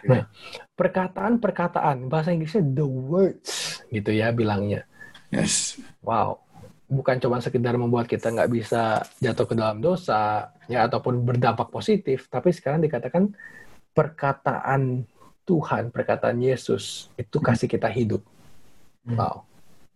Nah, 0.05 0.29
perkataan-perkataan 0.77 2.05
bahasa 2.05 2.29
Inggrisnya 2.29 2.62
the 2.62 2.85
words 2.85 3.81
gitu 3.89 4.13
ya 4.13 4.29
bilangnya. 4.29 4.85
Yes. 5.33 5.81
Wow 6.05 6.45
bukan 6.86 7.18
cuma 7.18 7.42
sekedar 7.42 7.74
membuat 7.77 8.06
kita 8.06 8.30
nggak 8.30 8.51
bisa 8.54 9.01
jatuh 9.18 9.50
ke 9.50 9.56
dalam 9.58 9.82
dosa 9.82 10.54
ya 10.70 10.86
ataupun 10.86 11.25
berdampak 11.25 11.74
positif 11.74 12.30
tapi 12.30 12.54
sekarang 12.54 12.86
dikatakan 12.86 13.34
perkataan 13.89 15.10
Tuhan 15.50 15.89
perkataan 15.89 16.38
Yesus 16.38 17.10
itu 17.18 17.42
hmm. 17.42 17.46
kasih 17.46 17.70
kita 17.70 17.89
hidup 17.89 18.22
hmm. 19.10 19.18
wow 19.18 19.42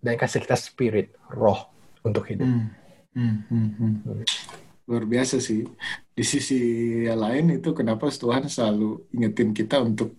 dan 0.01 0.17
kasih 0.17 0.41
kita 0.41 0.57
spirit 0.57 1.13
roh 1.29 1.69
untuk 2.01 2.25
hidup 2.25 2.49
hmm. 2.49 2.67
Hmm. 3.13 3.37
Hmm. 3.45 3.69
Hmm. 3.77 3.95
hmm. 4.01 4.25
luar 4.89 5.05
biasa 5.05 5.37
sih 5.37 5.69
di 6.17 6.23
sisi 6.25 6.57
yang 7.05 7.21
lain 7.21 7.61
itu 7.61 7.69
kenapa 7.77 8.09
Tuhan 8.09 8.49
selalu 8.49 9.05
ingetin 9.13 9.53
kita 9.53 9.77
untuk 9.85 10.17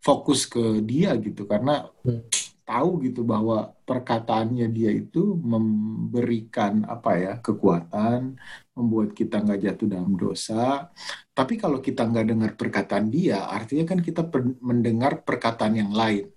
fokus 0.00 0.48
ke 0.48 0.80
Dia 0.80 1.12
gitu 1.20 1.44
karena 1.44 1.84
hmm 2.00 2.47
tahu 2.68 3.00
gitu 3.08 3.24
bahwa 3.24 3.72
perkataannya 3.88 4.68
dia 4.68 4.92
itu 4.92 5.32
memberikan 5.40 6.84
apa 6.84 7.16
ya 7.16 7.32
kekuatan, 7.40 8.36
membuat 8.76 9.16
kita 9.16 9.40
nggak 9.40 9.60
jatuh 9.64 9.88
dalam 9.88 10.12
dosa. 10.20 10.92
Tapi 11.32 11.56
kalau 11.56 11.80
kita 11.80 12.04
nggak 12.04 12.26
dengar 12.28 12.50
perkataan 12.60 13.08
dia, 13.08 13.48
artinya 13.48 13.88
kan 13.88 14.04
kita 14.04 14.28
per 14.28 14.44
mendengar 14.60 15.24
perkataan 15.24 15.80
yang 15.80 15.92
lain. 15.96 16.28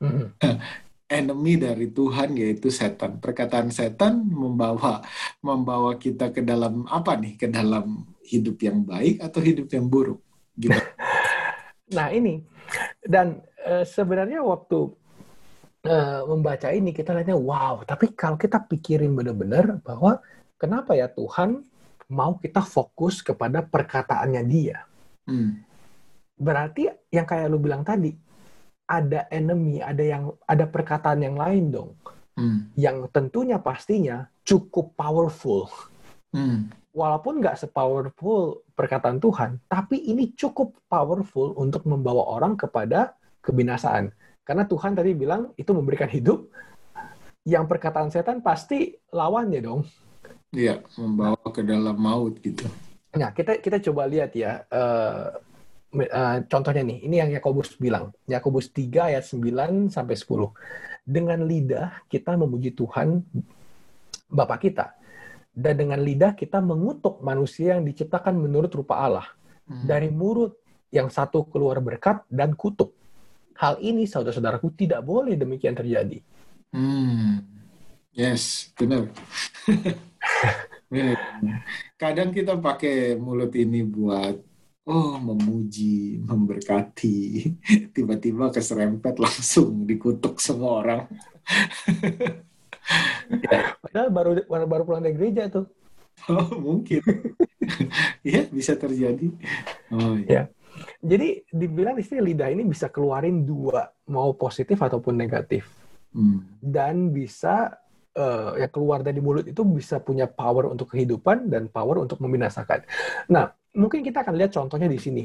Enemy 1.10 1.54
dari 1.58 1.90
Tuhan 1.90 2.36
yaitu 2.36 2.68
setan. 2.68 3.18
Perkataan 3.18 3.72
setan 3.72 4.28
membawa 4.30 5.00
membawa 5.42 5.96
kita 5.96 6.30
ke 6.30 6.44
dalam 6.44 6.84
apa 6.86 7.16
nih? 7.16 7.40
Ke 7.40 7.48
dalam 7.50 8.04
hidup 8.22 8.60
yang 8.62 8.84
baik 8.84 9.18
atau 9.18 9.40
hidup 9.42 9.66
yang 9.72 9.88
buruk? 9.88 10.20
Gitu. 10.54 10.76
nah 11.96 12.12
ini 12.14 12.46
dan 13.02 13.42
e, 13.66 13.82
sebenarnya 13.82 14.44
waktu 14.46 14.99
uh, 15.86 16.20
membaca 16.28 16.68
ini 16.72 16.92
kita 16.92 17.16
lihatnya 17.16 17.38
wow, 17.38 17.84
tapi 17.86 18.12
kalau 18.12 18.36
kita 18.36 18.60
pikirin 18.64 19.14
benar-benar 19.16 19.80
bahwa 19.80 20.20
kenapa 20.60 20.92
ya 20.92 21.08
Tuhan 21.08 21.64
mau 22.10 22.36
kita 22.36 22.60
fokus 22.60 23.22
kepada 23.22 23.62
perkataannya 23.62 24.42
Dia. 24.44 24.82
Hmm. 25.30 25.62
Berarti 26.34 26.90
yang 27.14 27.24
kayak 27.24 27.46
lu 27.48 27.62
bilang 27.62 27.86
tadi 27.86 28.10
ada 28.90 29.30
enemy, 29.30 29.78
ada 29.78 30.02
yang 30.02 30.34
ada 30.44 30.66
perkataan 30.66 31.22
yang 31.22 31.38
lain 31.38 31.70
dong. 31.70 31.94
Hmm. 32.34 32.74
Yang 32.74 33.12
tentunya 33.14 33.62
pastinya 33.62 34.26
cukup 34.42 34.98
powerful. 34.98 35.70
Hmm. 36.34 36.74
Walaupun 36.90 37.38
nggak 37.38 37.54
sepowerful 37.54 38.66
perkataan 38.74 39.22
Tuhan, 39.22 39.62
tapi 39.70 40.10
ini 40.10 40.34
cukup 40.34 40.74
powerful 40.90 41.54
untuk 41.54 41.86
membawa 41.86 42.34
orang 42.34 42.58
kepada 42.58 43.14
kebinasaan. 43.46 44.10
Karena 44.50 44.66
Tuhan 44.66 44.98
tadi 44.98 45.14
bilang 45.14 45.54
itu 45.54 45.70
memberikan 45.70 46.10
hidup, 46.10 46.50
yang 47.46 47.70
perkataan 47.70 48.10
setan 48.10 48.42
pasti 48.42 48.98
lawannya 49.14 49.62
dong. 49.62 49.86
Iya, 50.50 50.82
membawa 50.98 51.38
ke 51.54 51.62
dalam 51.62 51.94
maut 51.94 52.34
gitu. 52.42 52.66
Nah, 53.14 53.30
kita 53.30 53.62
kita 53.62 53.78
coba 53.78 54.10
lihat 54.10 54.34
ya. 54.34 54.66
Uh, 54.66 55.38
uh, 56.02 56.42
contohnya 56.50 56.82
nih, 56.82 56.98
ini 57.06 57.22
yang 57.22 57.30
Yakobus 57.30 57.78
bilang. 57.78 58.10
Yakobus 58.26 58.74
3 58.74 59.14
ayat 59.14 59.22
9 59.22 59.86
sampai 59.86 60.18
10. 60.18 61.06
Dengan 61.06 61.46
lidah 61.46 62.02
kita 62.10 62.34
memuji 62.34 62.74
Tuhan 62.74 63.22
Bapa 64.26 64.58
kita. 64.58 64.98
Dan 65.54 65.78
dengan 65.86 66.02
lidah 66.02 66.34
kita 66.34 66.58
mengutuk 66.58 67.22
manusia 67.22 67.78
yang 67.78 67.86
diciptakan 67.86 68.34
menurut 68.34 68.74
rupa 68.74 68.98
Allah. 68.98 69.30
Hmm. 69.70 69.86
Dari 69.86 70.10
mulut 70.10 70.58
yang 70.90 71.06
satu 71.06 71.46
keluar 71.46 71.78
berkat 71.78 72.26
dan 72.26 72.58
kutuk. 72.58 72.99
Hal 73.60 73.76
ini, 73.84 74.08
saudara-saudaraku, 74.08 74.72
tidak 74.72 75.04
boleh 75.04 75.36
demikian 75.36 75.76
terjadi. 75.76 76.16
Hmm. 76.72 77.44
Yes, 78.16 78.72
benar. 78.72 79.12
Kadang 82.00 82.32
kita 82.32 82.56
pakai 82.58 83.14
mulut 83.20 83.52
ini 83.54 83.86
buat 83.86 84.50
oh 84.90 85.14
memuji, 85.22 86.18
memberkati, 86.18 87.18
tiba-tiba 87.94 88.50
keserempet 88.50 89.20
langsung 89.20 89.86
dikutuk 89.86 90.42
semua 90.42 90.82
orang. 90.82 91.02
ya. 93.46 93.78
Padahal 93.78 94.08
baru 94.10 94.30
baru 94.48 94.82
pulang 94.82 95.04
dari 95.04 95.14
gereja 95.14 95.46
tuh. 95.46 95.70
Oh 96.28 96.58
mungkin, 96.58 97.00
ya 98.26 98.44
bisa 98.50 98.76
terjadi. 98.76 99.30
Oh 99.94 100.18
iya. 100.20 100.50
ya. 100.50 100.59
Jadi 101.00 101.44
dibilang 101.50 101.96
di 101.96 102.04
sini 102.04 102.32
lidah 102.32 102.48
ini 102.52 102.64
bisa 102.64 102.92
keluarin 102.92 103.44
dua, 103.44 103.88
mau 104.12 104.32
positif 104.36 104.80
ataupun 104.80 105.16
negatif. 105.16 105.68
Hmm. 106.10 106.42
Dan 106.60 107.14
bisa 107.14 107.70
uh, 108.16 108.58
ya 108.58 108.68
keluar 108.68 109.04
dari 109.04 109.22
mulut 109.22 109.46
itu 109.46 109.62
bisa 109.62 110.02
punya 110.02 110.26
power 110.26 110.70
untuk 110.70 110.90
kehidupan 110.92 111.48
dan 111.48 111.70
power 111.70 112.02
untuk 112.02 112.18
membinasakan. 112.18 112.82
Nah, 113.30 113.52
mungkin 113.76 114.02
kita 114.02 114.26
akan 114.26 114.34
lihat 114.34 114.50
contohnya 114.54 114.90
di 114.90 114.98
sini. 114.98 115.24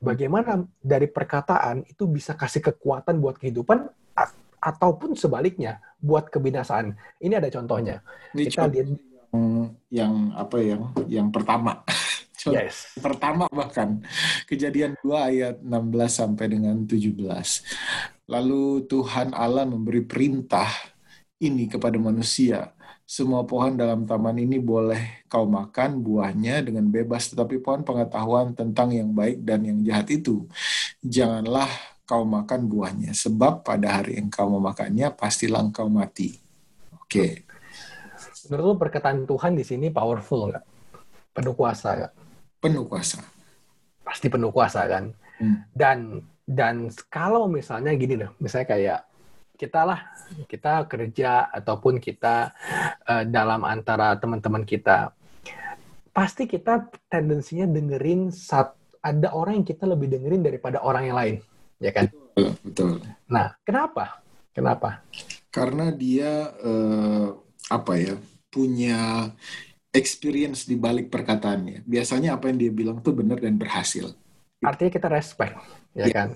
Bagaimana 0.00 0.64
dari 0.80 1.12
perkataan 1.12 1.84
itu 1.84 2.08
bisa 2.08 2.32
kasih 2.32 2.64
kekuatan 2.72 3.20
buat 3.20 3.36
kehidupan 3.36 3.84
ataupun 4.60 5.12
sebaliknya 5.12 5.80
buat 6.00 6.28
kebinasaan. 6.32 6.96
Ini 7.20 7.36
ada 7.36 7.48
contohnya. 7.52 8.00
Ini 8.32 8.48
kita 8.48 8.64
lihat 8.68 8.88
yang, 8.96 9.44
yang 9.92 10.12
apa 10.36 10.56
yang 10.60 10.82
yang 11.04 11.28
pertama. 11.28 11.84
Yes. 12.48 12.96
pertama 12.96 13.44
bahkan 13.52 14.00
kejadian 14.48 14.96
2 15.04 15.12
ayat 15.12 15.56
16 15.60 15.68
sampai 16.08 16.46
dengan 16.48 16.76
17. 16.88 17.12
Lalu 18.30 18.86
Tuhan 18.88 19.36
Allah 19.36 19.68
memberi 19.68 20.00
perintah 20.06 20.70
ini 21.42 21.68
kepada 21.68 22.00
manusia. 22.00 22.72
Semua 23.10 23.42
pohon 23.42 23.74
dalam 23.74 24.06
taman 24.06 24.38
ini 24.38 24.62
boleh 24.62 25.26
kau 25.26 25.42
makan 25.42 25.98
buahnya 25.98 26.62
dengan 26.62 26.86
bebas, 26.86 27.34
tetapi 27.34 27.58
pohon 27.58 27.82
pengetahuan 27.82 28.54
tentang 28.54 28.94
yang 28.94 29.10
baik 29.10 29.42
dan 29.42 29.66
yang 29.66 29.82
jahat 29.82 30.14
itu, 30.14 30.46
janganlah 31.02 31.66
kau 32.06 32.22
makan 32.22 32.70
buahnya, 32.70 33.10
sebab 33.10 33.66
pada 33.66 33.98
hari 33.98 34.14
engkau 34.14 34.46
memakannya, 34.46 35.10
pastilah 35.10 35.58
engkau 35.58 35.90
mati. 35.90 36.38
Oke. 36.94 37.10
Okay. 37.10 37.32
Menurut 38.46 38.78
perkataan 38.78 39.26
Tuhan 39.26 39.58
di 39.58 39.66
sini 39.66 39.90
powerful 39.90 40.54
nggak? 40.54 40.64
Penuh 41.34 41.54
kuasa 41.58 41.98
nggak? 41.98 42.12
Penuh 42.60 42.84
kuasa. 42.86 43.24
Pasti 44.04 44.28
penuh 44.28 44.52
kuasa 44.52 44.84
kan. 44.86 45.10
Hmm. 45.40 45.64
Dan 45.72 45.98
dan 46.44 46.92
kalau 47.08 47.48
misalnya 47.48 47.96
gini 47.96 48.20
loh, 48.20 48.36
misalnya 48.38 48.68
kayak 48.68 49.00
kita 49.60 49.80
lah, 49.84 50.00
kita 50.48 50.88
kerja 50.88 51.48
ataupun 51.52 52.00
kita 52.00 52.52
uh, 53.04 53.24
dalam 53.28 53.64
antara 53.64 54.16
teman-teman 54.16 54.64
kita, 54.64 55.12
pasti 56.16 56.48
kita 56.48 56.88
tendensinya 57.12 57.68
dengerin 57.68 58.32
saat 58.32 58.72
ada 59.00 59.32
orang 59.32 59.60
yang 59.60 59.66
kita 59.68 59.84
lebih 59.88 60.12
dengerin 60.12 60.44
daripada 60.44 60.80
orang 60.84 61.08
yang 61.08 61.16
lain. 61.16 61.36
ya 61.80 61.92
kan? 61.92 62.12
Betul. 62.12 62.52
betul. 62.60 62.90
Nah, 63.28 63.56
kenapa? 63.64 64.20
Kenapa? 64.52 65.00
Karena 65.48 65.88
dia 65.88 66.52
eh, 66.60 67.26
apa 67.72 67.92
ya 67.96 68.14
punya 68.50 69.30
experience 69.90 70.66
di 70.66 70.78
balik 70.78 71.10
perkataannya. 71.10 71.82
Biasanya 71.86 72.38
apa 72.38 72.50
yang 72.50 72.58
dia 72.58 72.72
bilang 72.72 72.98
tuh 73.02 73.14
benar 73.14 73.42
dan 73.42 73.58
berhasil. 73.58 74.14
Artinya 74.60 74.92
kita 74.92 75.08
respect, 75.08 75.56
ya 75.96 76.04
Yes. 76.06 76.12
kan? 76.12 76.28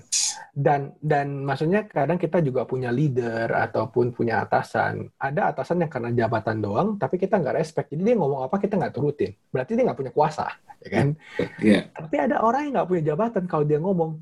Dan 0.55 0.81
dan 0.97 1.45
maksudnya 1.45 1.85
kadang 1.85 2.17
kita 2.17 2.41
juga 2.41 2.65
punya 2.65 2.89
leader 2.89 3.53
ataupun 3.53 4.11
punya 4.15 4.41
atasan. 4.41 5.13
Ada 5.19 5.53
atasan 5.53 5.85
yang 5.85 5.91
karena 5.91 6.09
jabatan 6.11 6.57
doang, 6.57 6.89
tapi 6.97 7.21
kita 7.21 7.37
nggak 7.37 7.61
respect. 7.61 7.93
Jadi 7.93 8.01
dia 8.01 8.15
ngomong 8.17 8.49
apa 8.49 8.57
kita 8.57 8.81
nggak 8.81 8.93
turutin. 8.95 9.31
Berarti 9.53 9.77
dia 9.77 9.83
nggak 9.85 9.99
punya 9.99 10.13
kuasa, 10.15 10.47
ya 10.81 10.89
kan? 10.89 11.07
Iya. 11.61 11.91
Tapi 11.93 12.15
ada 12.17 12.41
orang 12.41 12.61
yang 12.67 12.73
nggak 12.81 12.89
punya 12.89 13.03
jabatan 13.13 13.43
kalau 13.45 13.63
dia 13.67 13.77
ngomong 13.77 14.17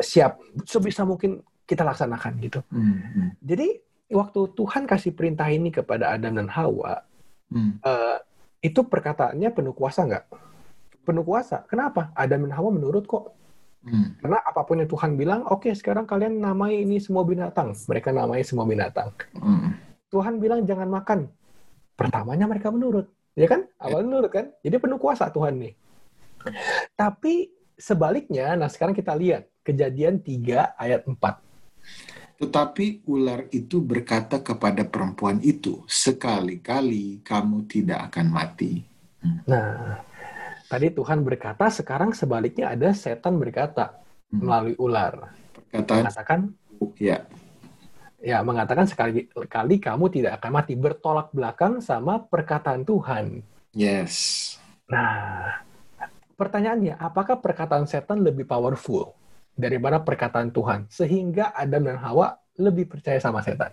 siap 0.00 0.36
sebisa 0.68 1.08
mungkin 1.08 1.40
kita 1.64 1.86
laksanakan 1.86 2.32
gitu. 2.42 2.60
Hmm, 2.68 2.98
hmm, 2.98 3.28
Jadi 3.40 3.68
waktu 4.10 4.40
Tuhan 4.58 4.84
kasih 4.90 5.14
perintah 5.14 5.46
ini 5.48 5.70
kepada 5.70 6.10
Adam 6.12 6.34
dan 6.34 6.50
Hawa, 6.50 6.98
hmm. 7.54 7.78
eh, 7.78 8.16
itu 8.60 8.80
perkataannya 8.84 9.48
penuh 9.56 9.72
kuasa 9.72 10.04
nggak? 10.04 10.24
Penuh 11.04 11.24
kuasa. 11.24 11.64
Kenapa? 11.64 12.12
Adam 12.12 12.44
dan 12.44 12.52
Hawa 12.56 12.70
menurut 12.72 13.08
kok. 13.08 13.32
Hmm. 13.80 14.12
Karena 14.20 14.44
apa 14.44 14.60
pun 14.68 14.76
yang 14.76 14.90
Tuhan 14.92 15.16
bilang, 15.16 15.40
oke 15.48 15.72
sekarang 15.72 16.04
kalian 16.04 16.36
namai 16.36 16.84
ini 16.84 17.00
semua 17.00 17.24
binatang. 17.24 17.72
Mereka 17.88 18.12
namai 18.12 18.44
semua 18.44 18.68
binatang. 18.68 19.08
Hmm. 19.40 19.72
Tuhan 20.12 20.36
bilang 20.36 20.68
jangan 20.68 20.92
makan. 20.92 21.32
Pertamanya 21.96 22.44
mereka 22.44 22.68
menurut. 22.68 23.08
Ya 23.32 23.48
kan? 23.48 23.64
Awal 23.80 24.04
menurut 24.04 24.28
kan? 24.28 24.52
Jadi 24.60 24.76
penuh 24.76 25.00
kuasa 25.00 25.32
Tuhan 25.32 25.56
nih. 25.56 25.72
Tapi 27.00 27.48
sebaliknya, 27.80 28.52
nah 28.56 28.68
sekarang 28.68 28.92
kita 28.92 29.16
lihat. 29.16 29.48
Kejadian 29.60 30.20
3 30.24 30.76
ayat 30.76 31.04
4. 31.04 31.16
Tetapi 32.40 33.04
ular 33.04 33.40
itu 33.52 33.84
berkata 33.84 34.40
kepada 34.40 34.82
perempuan 34.88 35.38
itu, 35.44 35.84
sekali-kali 35.86 37.20
kamu 37.20 37.68
tidak 37.68 38.00
akan 38.08 38.26
mati. 38.32 38.72
Nah, 39.44 40.00
tadi 40.70 40.88
Tuhan 40.96 41.20
berkata, 41.20 41.68
sekarang 41.68 42.10
sebaliknya 42.16 42.72
ada 42.74 42.90
setan 42.96 43.36
berkata 43.36 43.84
Hmm. 44.30 44.46
melalui 44.46 44.74
ular. 44.78 45.34
Perkataan, 45.52 46.06
Mengatakan, 46.06 46.40
ya, 46.96 47.18
ya 48.22 48.38
mengatakan 48.46 48.86
sekali 48.86 49.26
kali 49.50 49.76
kamu 49.82 50.04
tidak 50.14 50.32
akan 50.40 50.50
mati. 50.54 50.72
Bertolak 50.78 51.28
belakang 51.34 51.82
sama 51.82 52.22
perkataan 52.22 52.82
Tuhan. 52.86 53.42
yes. 53.74 54.56
Nah, 54.90 55.62
pertanyaannya, 56.34 56.98
apakah 56.98 57.38
perkataan 57.38 57.86
setan 57.86 58.22
lebih 58.26 58.44
powerful 58.48 59.14
daripada 59.60 60.00
perkataan 60.00 60.50
Tuhan? 60.50 60.88
Sehingga 60.88 61.52
Adam 61.52 61.86
dan 61.86 62.00
Hawa 62.00 62.34
lebih 62.56 62.88
percaya 62.88 63.20
sama 63.20 63.44
setan. 63.44 63.70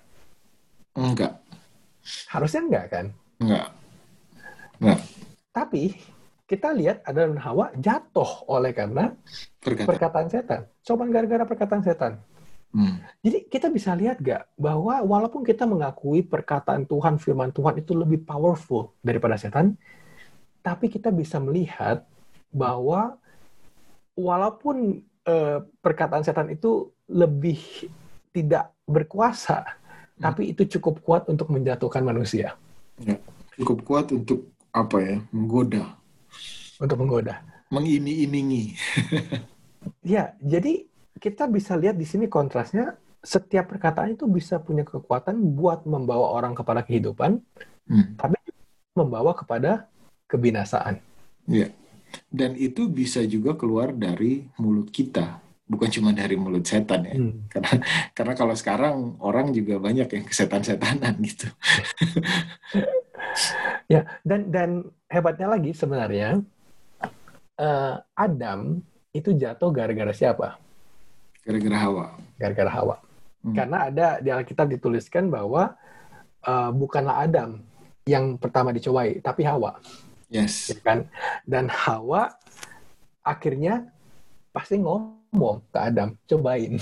Enggak, 0.97 1.39
Harusnya 2.31 2.61
enggak 2.63 2.85
kan? 2.91 3.05
enggak. 3.39 3.67
Enggak. 4.79 4.99
Tapi 5.51 5.83
kita 6.47 6.71
lihat 6.71 7.03
Adam 7.03 7.35
dan 7.35 7.41
Hawa 7.43 7.65
jatuh 7.75 8.47
oleh 8.47 8.71
karena 8.71 9.11
Perkataan. 9.59 9.87
perkataan 9.89 10.27
setan. 10.31 10.61
Coba 10.85 11.03
gara-gara 11.11 11.43
perkataan 11.43 11.83
setan. 11.83 12.13
Hmm. 12.71 12.99
Jadi 13.23 13.47
kita 13.47 13.67
bisa 13.71 13.95
lihat 13.95 14.19
gak 14.19 14.47
bahwa 14.59 14.99
walaupun 15.03 15.43
kita 15.43 15.63
mengakui 15.67 16.23
perkataan 16.23 16.83
Tuhan, 16.87 17.15
firman 17.19 17.51
Tuhan 17.51 17.79
itu 17.79 17.95
lebih 17.95 18.23
powerful 18.27 18.95
daripada 19.03 19.35
setan, 19.39 19.75
tapi 20.63 20.91
kita 20.91 21.11
bisa 21.11 21.39
melihat 21.39 22.03
bahwa 22.51 23.15
walaupun 24.15 25.03
eh, 25.27 25.59
perkataan 25.83 26.23
setan 26.23 26.47
itu 26.47 26.87
lebih 27.05 27.59
tidak 28.31 28.71
berkuasa, 28.83 29.67
tapi 30.17 30.55
itu 30.55 30.63
cukup 30.79 31.03
kuat 31.03 31.23
untuk 31.27 31.51
menjatuhkan 31.51 32.01
manusia, 32.01 32.55
Cukup 33.57 33.83
kuat 33.83 34.09
untuk 34.09 34.47
apa 34.71 34.97
ya, 34.97 35.15
menggoda, 35.29 35.83
untuk 36.79 36.97
menggoda. 37.03 37.43
mengini-iningi. 37.67 38.65
Ya, 40.03 40.35
jadi 40.43 40.83
kita 41.15 41.47
bisa 41.47 41.71
lihat 41.79 41.95
di 41.95 42.03
sini 42.03 42.27
kontrasnya. 42.27 42.99
Setiap 43.23 43.71
perkataan 43.71 44.15
itu 44.19 44.27
bisa 44.27 44.59
punya 44.59 44.83
kekuatan 44.83 45.39
buat 45.55 45.87
membawa 45.87 46.31
orang 46.31 46.51
kepada 46.51 46.83
kehidupan, 46.83 47.39
Hmm. 47.87 48.19
tapi 48.19 48.35
membawa 48.91 49.31
kepada 49.31 49.87
kebinasaan. 50.27 50.99
Ya. 51.47 51.71
Dan 52.27 52.59
itu 52.59 52.91
bisa 52.91 53.23
juga 53.23 53.55
keluar 53.55 53.95
dari 53.95 54.43
mulut 54.59 54.91
kita, 54.91 55.39
bukan 55.67 55.89
cuma 55.91 56.11
dari 56.11 56.35
mulut 56.35 56.63
setan 56.63 57.07
ya. 57.07 57.15
Hmm. 57.15 57.47
Karena 57.47 57.73
karena 58.11 58.33
kalau 58.35 58.55
sekarang 58.55 58.95
orang 59.23 59.51
juga 59.55 59.79
banyak 59.79 60.07
yang 60.07 60.25
kesetan-setanan 60.27 61.15
gitu. 61.23 61.47
Ya, 63.87 64.03
dan 64.25 64.49
dan 64.49 64.69
hebatnya 65.07 65.47
lagi 65.47 65.71
sebenarnya 65.71 66.41
eh, 67.55 67.95
Adam 68.17 68.81
itu 69.13 69.31
jatuh 69.31 69.69
gara-gara 69.71 70.09
siapa? 70.11 70.57
Gara-gara 71.45 71.77
Hawa. 71.77 72.05
Gara-gara 72.35 72.71
Hawa. 72.71 72.97
Hmm. 73.45 73.55
Karena 73.55 73.77
ada 73.87 74.07
di 74.19 74.29
Alkitab 74.33 74.67
dituliskan 74.73 75.29
bahwa 75.29 75.77
eh, 76.43 76.71
bukanlah 76.73 77.29
Adam 77.29 77.61
yang 78.07 78.39
pertama 78.39 78.71
dicobai, 78.71 79.19
tapi 79.19 79.43
Hawa, 79.43 79.77
Yes. 80.27 80.71
ya 80.71 80.79
kan? 80.83 80.99
Dan 81.47 81.71
Hawa 81.71 82.35
akhirnya 83.23 83.87
pasti 84.51 84.79
ngomong 84.79 85.63
ke 85.71 85.77
Adam, 85.79 86.15
cobain. 86.27 86.79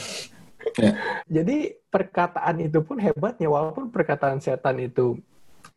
Ya. 0.78 0.92
Jadi 1.42 1.78
perkataan 1.90 2.62
itu 2.62 2.82
pun 2.82 2.98
hebatnya, 2.98 3.50
walaupun 3.50 3.90
perkataan 3.90 4.42
setan 4.42 4.82
itu 4.82 5.20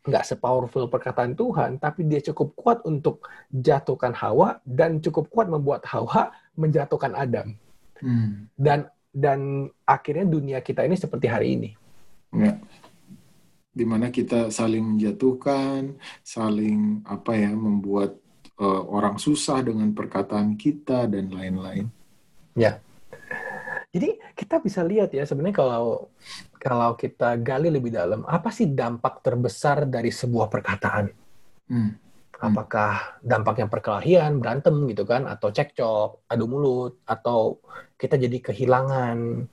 nggak 0.08 0.24
sepowerful 0.24 0.88
perkataan 0.88 1.36
Tuhan, 1.36 1.76
tapi 1.80 2.04
dia 2.08 2.20
cukup 2.32 2.56
kuat 2.56 2.78
untuk 2.88 3.28
jatuhkan 3.52 4.16
Hawa 4.16 4.60
dan 4.64 5.00
cukup 5.04 5.28
kuat 5.28 5.48
membuat 5.52 5.84
Hawa 5.88 6.32
menjatuhkan 6.56 7.12
Adam. 7.12 7.56
Hmm. 8.00 8.46
Dan 8.54 8.88
dan 9.12 9.68
akhirnya 9.82 10.24
dunia 10.28 10.58
kita 10.62 10.86
ini 10.86 10.94
seperti 10.94 11.26
hari 11.26 11.58
ini. 11.58 11.70
Ya. 12.30 12.60
Di 13.78 13.86
mana 13.86 14.10
kita 14.10 14.50
saling 14.50 14.98
menjatuhkan, 14.98 15.94
saling 16.26 17.06
apa 17.06 17.38
ya, 17.38 17.54
membuat 17.54 18.18
eh, 18.58 18.82
orang 18.90 19.22
susah 19.22 19.62
dengan 19.62 19.94
perkataan 19.94 20.58
kita 20.58 21.06
dan 21.06 21.30
lain-lain. 21.30 21.86
Jadi 23.94 24.18
kita 24.34 24.58
bisa 24.58 24.82
lihat 24.82 25.14
ya 25.14 25.22
sebenarnya 25.22 25.62
kalau 25.62 26.10
kalau 26.58 26.98
kita 26.98 27.38
gali 27.38 27.70
lebih 27.70 27.94
dalam, 27.94 28.26
apa 28.26 28.50
sih 28.50 28.66
dampak 28.66 29.22
terbesar 29.22 29.86
dari 29.86 30.10
sebuah 30.10 30.50
perkataan? 30.50 31.06
Hmm. 31.70 31.94
Apakah 32.38 33.18
dampaknya 33.22 33.70
perkelahian, 33.70 34.42
berantem 34.42 34.74
gitu 34.90 35.06
kan, 35.06 35.26
atau 35.26 35.54
cekcok, 35.54 36.26
adu 36.30 36.44
mulut, 36.50 36.98
atau 37.06 37.62
kita 37.94 38.18
jadi 38.18 38.38
kehilangan, 38.42 39.46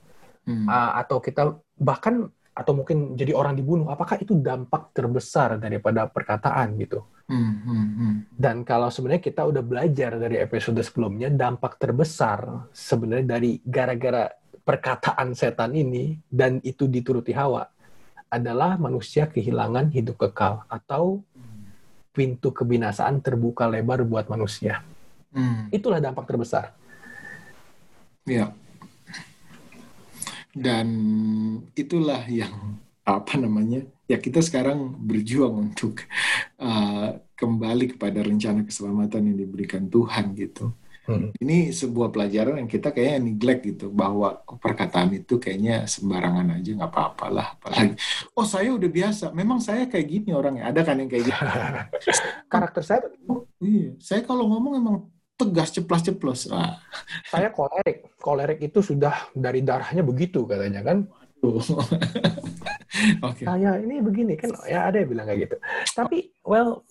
Hmm. 0.46 0.70
uh, 0.70 0.94
atau 1.02 1.18
kita 1.18 1.58
bahkan 1.74 2.30
atau 2.56 2.72
mungkin 2.72 3.12
jadi 3.12 3.36
orang 3.36 3.52
dibunuh? 3.52 3.92
Apakah 3.92 4.16
itu 4.16 4.32
dampak 4.40 4.96
terbesar 4.96 5.60
daripada 5.60 6.08
perkataan 6.08 6.80
gitu? 6.80 7.04
Hmm. 7.28 7.60
Hmm. 7.60 7.88
Hmm. 7.92 8.16
Dan 8.32 8.64
kalau 8.64 8.88
sebenarnya 8.88 9.20
kita 9.20 9.44
udah 9.44 9.60
belajar 9.60 10.16
dari 10.16 10.40
episode 10.40 10.80
sebelumnya, 10.80 11.28
dampak 11.28 11.76
terbesar 11.76 12.72
sebenarnya 12.72 13.36
dari 13.36 13.60
gara-gara 13.60 14.32
perkataan 14.64 15.36
setan 15.36 15.76
ini 15.76 16.16
dan 16.26 16.58
itu 16.64 16.88
dituruti 16.88 17.36
Hawa 17.36 17.68
adalah 18.32 18.74
manusia 18.80 19.28
kehilangan 19.30 19.92
hidup 19.94 20.18
kekal 20.18 20.66
atau 20.66 21.22
pintu 22.10 22.50
kebinasaan 22.50 23.20
terbuka 23.20 23.68
lebar 23.68 24.00
buat 24.08 24.26
manusia. 24.32 24.80
Hmm. 25.36 25.68
Itulah 25.68 26.00
dampak 26.00 26.24
terbesar. 26.24 26.72
Ya. 28.24 28.50
Dan 30.56 30.88
itulah 31.76 32.24
yang 32.24 32.80
apa 33.04 33.36
namanya? 33.36 33.84
Ya 34.08 34.16
kita 34.16 34.40
sekarang 34.40 34.96
berjuang 34.96 35.68
untuk 35.68 36.00
uh, 36.56 37.20
kembali 37.36 37.92
kepada 37.94 38.24
rencana 38.24 38.64
keselamatan 38.64 39.28
yang 39.28 39.36
diberikan 39.36 39.84
Tuhan 39.92 40.32
gitu. 40.32 40.72
Hmm. 41.06 41.30
Ini 41.38 41.70
sebuah 41.70 42.10
pelajaran 42.10 42.58
yang 42.58 42.66
kita 42.66 42.90
kayaknya 42.90 43.30
neglect 43.30 43.62
gitu 43.62 43.94
bahwa 43.94 44.42
perkataan 44.58 45.14
itu 45.14 45.38
kayaknya 45.38 45.86
sembarangan 45.86 46.58
aja 46.58 46.70
nggak 46.74 46.90
apa-apalah 46.90 47.54
apalagi 47.54 47.94
oh 48.34 48.42
saya 48.42 48.74
udah 48.74 48.90
biasa 48.90 49.30
memang 49.30 49.62
saya 49.62 49.86
kayak 49.86 50.02
gini 50.02 50.34
orangnya 50.34 50.66
ada 50.66 50.82
kan 50.82 50.98
yang 50.98 51.06
kayak 51.06 51.30
gitu 51.30 51.42
Karakter 52.52 52.82
saya, 52.82 53.06
oh, 53.30 53.46
iya 53.62 53.94
saya 54.02 54.26
kalau 54.26 54.50
ngomong 54.50 54.82
emang 54.82 54.96
tegas 55.36 55.70
ceplas-ceplos 55.76 56.48
ah 56.48 56.80
saya 57.28 57.52
kolerik. 57.52 58.16
Kolerik 58.16 58.60
itu 58.64 58.80
sudah 58.80 59.30
dari 59.36 59.60
darahnya 59.60 60.02
begitu 60.02 60.48
katanya 60.48 60.82
kan. 60.82 61.06
oke 63.22 63.42
Saya 63.44 63.78
ini 63.78 64.00
begini 64.02 64.34
kan, 64.34 64.50
ya 64.66 64.88
ada 64.88 64.98
yang 64.98 65.08
bilang 65.12 65.26
kayak 65.28 65.40
gitu. 65.46 65.56
Tapi, 65.94 66.32
well, 66.42 66.82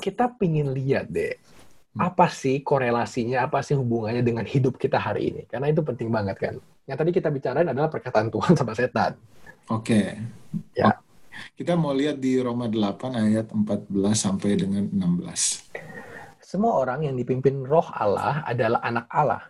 kita 0.00 0.32
pingin 0.38 0.72
lihat 0.72 1.10
deh, 1.10 1.34
apa 1.98 2.30
sih 2.30 2.62
korelasinya, 2.62 3.44
apa 3.44 3.60
sih 3.60 3.74
hubungannya 3.74 4.22
dengan 4.22 4.46
hidup 4.46 4.78
kita 4.78 4.96
hari 4.96 5.34
ini? 5.34 5.42
Karena 5.50 5.68
itu 5.68 5.82
penting 5.82 6.08
banget 6.08 6.36
kan. 6.38 6.54
Yang 6.88 6.96
tadi 7.04 7.10
kita 7.10 7.28
bicarain 7.28 7.68
adalah 7.68 7.90
perkataan 7.90 8.32
Tuhan 8.32 8.54
sama 8.56 8.72
setan. 8.72 9.18
Oke. 9.68 10.16
Ya. 10.72 10.96
Kita 11.54 11.76
mau 11.78 11.92
lihat 11.92 12.18
di 12.18 12.38
Roma 12.40 12.66
8 12.66 13.14
ayat 13.14 13.46
14 13.52 13.92
sampai 14.14 14.56
dengan 14.56 14.88
16. 14.88 15.67
Semua 16.48 16.80
orang 16.80 17.04
yang 17.04 17.12
dipimpin 17.12 17.60
roh 17.60 17.84
Allah 17.92 18.40
adalah 18.48 18.80
anak 18.80 19.04
Allah. 19.12 19.44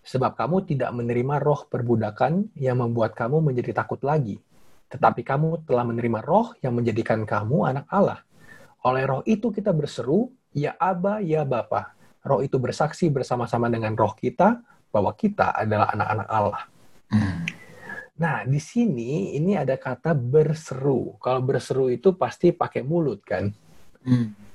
Sebab 0.00 0.32
kamu 0.32 0.64
tidak 0.64 0.88
menerima 0.96 1.44
roh 1.44 1.68
perbudakan 1.68 2.56
yang 2.56 2.80
membuat 2.80 3.12
kamu 3.12 3.44
menjadi 3.44 3.84
takut 3.84 4.00
lagi. 4.00 4.40
Tetapi 4.88 5.20
kamu 5.28 5.68
telah 5.68 5.84
menerima 5.84 6.24
roh 6.24 6.56
yang 6.64 6.72
menjadikan 6.72 7.28
kamu 7.28 7.68
anak 7.68 7.84
Allah. 7.92 8.24
Oleh 8.80 9.04
roh 9.04 9.20
itu 9.28 9.52
kita 9.52 9.76
berseru, 9.76 10.32
ya 10.56 10.72
Aba, 10.80 11.20
ya 11.20 11.44
Bapa. 11.44 11.92
Roh 12.24 12.40
itu 12.40 12.56
bersaksi 12.56 13.12
bersama-sama 13.12 13.68
dengan 13.68 13.92
roh 13.92 14.16
kita 14.16 14.56
bahwa 14.88 15.12
kita 15.12 15.52
adalah 15.52 15.92
anak-anak 15.92 16.28
Allah. 16.32 16.62
Hmm. 17.12 17.44
Nah, 18.16 18.48
di 18.48 18.56
sini 18.56 19.36
ini 19.36 19.52
ada 19.52 19.76
kata 19.76 20.16
berseru. 20.16 21.12
Kalau 21.20 21.44
berseru 21.44 21.92
itu 21.92 22.16
pasti 22.16 22.56
pakai 22.56 22.80
mulut 22.80 23.20
kan? 23.20 23.52
Hmm. 24.00 24.47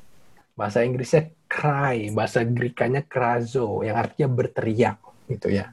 Bahasa 0.54 0.86
Inggrisnya 0.86 1.34
cry, 1.50 2.14
bahasa 2.14 2.46
Grekanya 2.46 3.02
krazo, 3.06 3.82
yang 3.82 3.98
artinya 3.98 4.30
berteriak, 4.30 4.98
gitu 5.30 5.50
ya. 5.50 5.70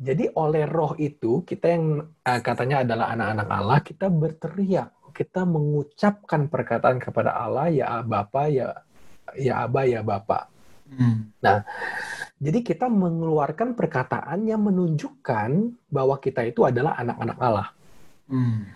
Jadi 0.00 0.28
oleh 0.36 0.64
roh 0.64 0.96
itu, 0.96 1.44
kita 1.44 1.66
yang 1.70 2.02
uh, 2.02 2.40
katanya 2.40 2.82
adalah 2.82 3.12
anak-anak 3.12 3.48
Allah, 3.48 3.78
kita 3.84 4.06
berteriak, 4.08 4.90
kita 5.14 5.44
mengucapkan 5.44 6.48
perkataan 6.48 6.98
kepada 6.98 7.36
Allah, 7.36 7.68
ya 7.68 8.00
Bapa, 8.00 8.48
ya 8.48 8.72
ya 9.36 9.64
Aba, 9.64 9.84
ya 9.84 10.00
Bapa. 10.00 10.48
Hmm. 10.84 11.32
Nah, 11.40 11.64
jadi 12.38 12.60
kita 12.60 12.86
mengeluarkan 12.92 13.72
perkataan 13.74 14.44
yang 14.44 14.62
menunjukkan 14.62 15.50
bahwa 15.88 16.20
kita 16.20 16.44
itu 16.44 16.62
adalah 16.68 17.00
anak-anak 17.00 17.38
Allah. 17.40 17.68
Hmm. 18.28 18.68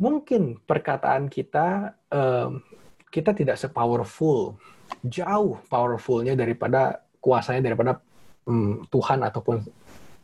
Mungkin 0.00 0.64
perkataan 0.64 1.30
kita 1.30 1.94
um, 2.10 2.64
kita 3.12 3.36
tidak 3.36 3.60
sepowerful, 3.60 4.56
jauh 5.04 5.60
powerfulnya 5.68 6.32
daripada 6.32 7.04
kuasanya 7.20 7.68
daripada 7.68 8.00
um, 8.48 8.88
Tuhan 8.88 9.20
ataupun 9.20 9.60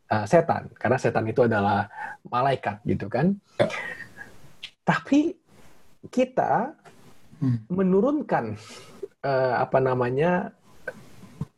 uh, 0.09 0.24
setan, 0.24 0.72
karena 0.81 0.96
setan 0.96 1.29
itu 1.29 1.44
adalah 1.44 1.87
malaikat 2.24 2.81
gitu 2.88 3.12
kan. 3.12 3.37
Ya. 3.61 3.68
Tapi 4.88 5.37
kita 6.09 6.72
Hmm. 7.38 7.62
menurunkan 7.70 8.59
uh, 9.22 9.55
apa 9.62 9.79
namanya 9.79 10.51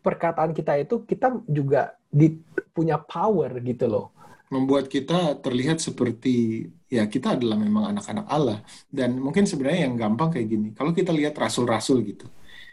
perkataan 0.04 0.52
kita 0.52 0.76
itu 0.76 1.08
kita 1.08 1.40
juga 1.48 1.96
di, 2.12 2.36
punya 2.76 3.00
power 3.00 3.56
gitu 3.64 3.88
loh. 3.88 4.06
Membuat 4.52 4.92
kita 4.92 5.40
terlihat 5.40 5.80
seperti 5.80 6.68
ya 6.90 7.06
kita 7.06 7.38
adalah 7.38 7.54
memang 7.54 7.94
anak-anak 7.94 8.26
Allah 8.26 8.58
dan 8.90 9.14
mungkin 9.16 9.46
sebenarnya 9.46 9.86
yang 9.86 9.94
gampang 9.94 10.34
kayak 10.34 10.48
gini. 10.50 10.68
Kalau 10.74 10.90
kita 10.90 11.14
lihat 11.14 11.38
rasul-rasul 11.38 12.02
gitu, 12.02 12.26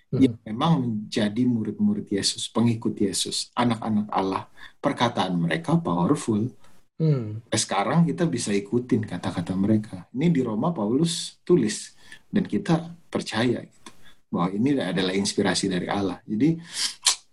Hmm. 0.07 0.23
yang 0.23 0.35
memang 0.47 0.73
menjadi 0.79 1.43
murid-murid 1.43 2.07
Yesus, 2.07 2.47
pengikut 2.47 2.95
Yesus, 2.95 3.51
anak-anak 3.51 4.07
Allah, 4.07 4.47
perkataan 4.79 5.35
mereka 5.35 5.75
powerful. 5.75 6.47
Hmm. 6.95 7.43
Sekarang 7.51 8.07
kita 8.07 8.23
bisa 8.23 8.55
ikutin 8.55 9.03
kata-kata 9.03 9.51
mereka. 9.51 10.07
Ini 10.15 10.31
di 10.31 10.39
Roma 10.47 10.71
Paulus 10.71 11.35
tulis 11.43 11.91
dan 12.31 12.47
kita 12.47 12.87
percaya 13.11 13.59
gitu, 13.59 13.91
bahwa 14.31 14.47
ini 14.55 14.79
adalah 14.79 15.11
inspirasi 15.11 15.67
dari 15.67 15.91
Allah. 15.91 16.23
Jadi 16.23 16.55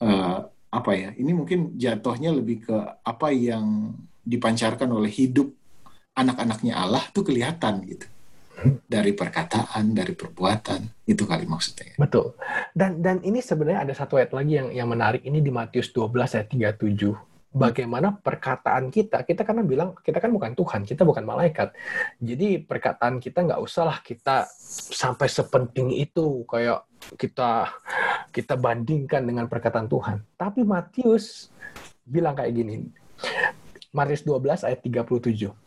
eh, 0.02 0.38
apa 0.74 0.92
ya? 0.98 1.14
Ini 1.14 1.30
mungkin 1.30 1.78
jatuhnya 1.78 2.34
lebih 2.34 2.66
ke 2.66 2.76
apa 3.06 3.30
yang 3.30 3.94
dipancarkan 4.26 4.90
oleh 4.90 5.14
hidup 5.14 5.46
anak-anaknya 6.14 6.74
Allah 6.78 7.02
tuh 7.10 7.26
kelihatan 7.26 7.82
gitu 7.86 8.06
dari 8.86 9.12
perkataan, 9.12 9.92
dari 9.92 10.14
perbuatan 10.14 11.04
itu 11.10 11.26
kali 11.26 11.44
maksudnya. 11.44 11.98
Betul. 11.98 12.38
Dan 12.72 13.02
dan 13.02 13.20
ini 13.26 13.42
sebenarnya 13.42 13.84
ada 13.84 13.94
satu 13.94 14.16
ayat 14.16 14.32
lagi 14.32 14.56
yang 14.56 14.68
yang 14.72 14.88
menarik 14.88 15.26
ini 15.26 15.42
di 15.42 15.50
Matius 15.50 15.90
12 15.92 16.38
ayat 16.38 16.48
37. 16.48 17.12
Bagaimana 17.54 18.10
perkataan 18.18 18.90
kita, 18.90 19.22
kita 19.22 19.46
karena 19.46 19.62
bilang 19.62 19.94
kita 20.02 20.18
kan 20.18 20.34
bukan 20.34 20.58
Tuhan, 20.58 20.82
kita 20.82 21.06
bukan 21.06 21.22
malaikat. 21.22 21.70
Jadi 22.18 22.58
perkataan 22.66 23.22
kita 23.22 23.46
nggak 23.46 23.62
usahlah 23.62 24.02
kita 24.02 24.50
sampai 24.90 25.30
sepenting 25.30 25.94
itu 25.94 26.42
kayak 26.50 26.82
kita 27.14 27.70
kita 28.34 28.54
bandingkan 28.58 29.22
dengan 29.22 29.46
perkataan 29.46 29.86
Tuhan. 29.86 30.18
Tapi 30.34 30.66
Matius 30.66 31.54
bilang 32.02 32.34
kayak 32.34 32.54
gini. 32.58 32.90
Matius 33.94 34.26
12 34.26 34.66
ayat 34.66 34.82
37. 34.82 35.63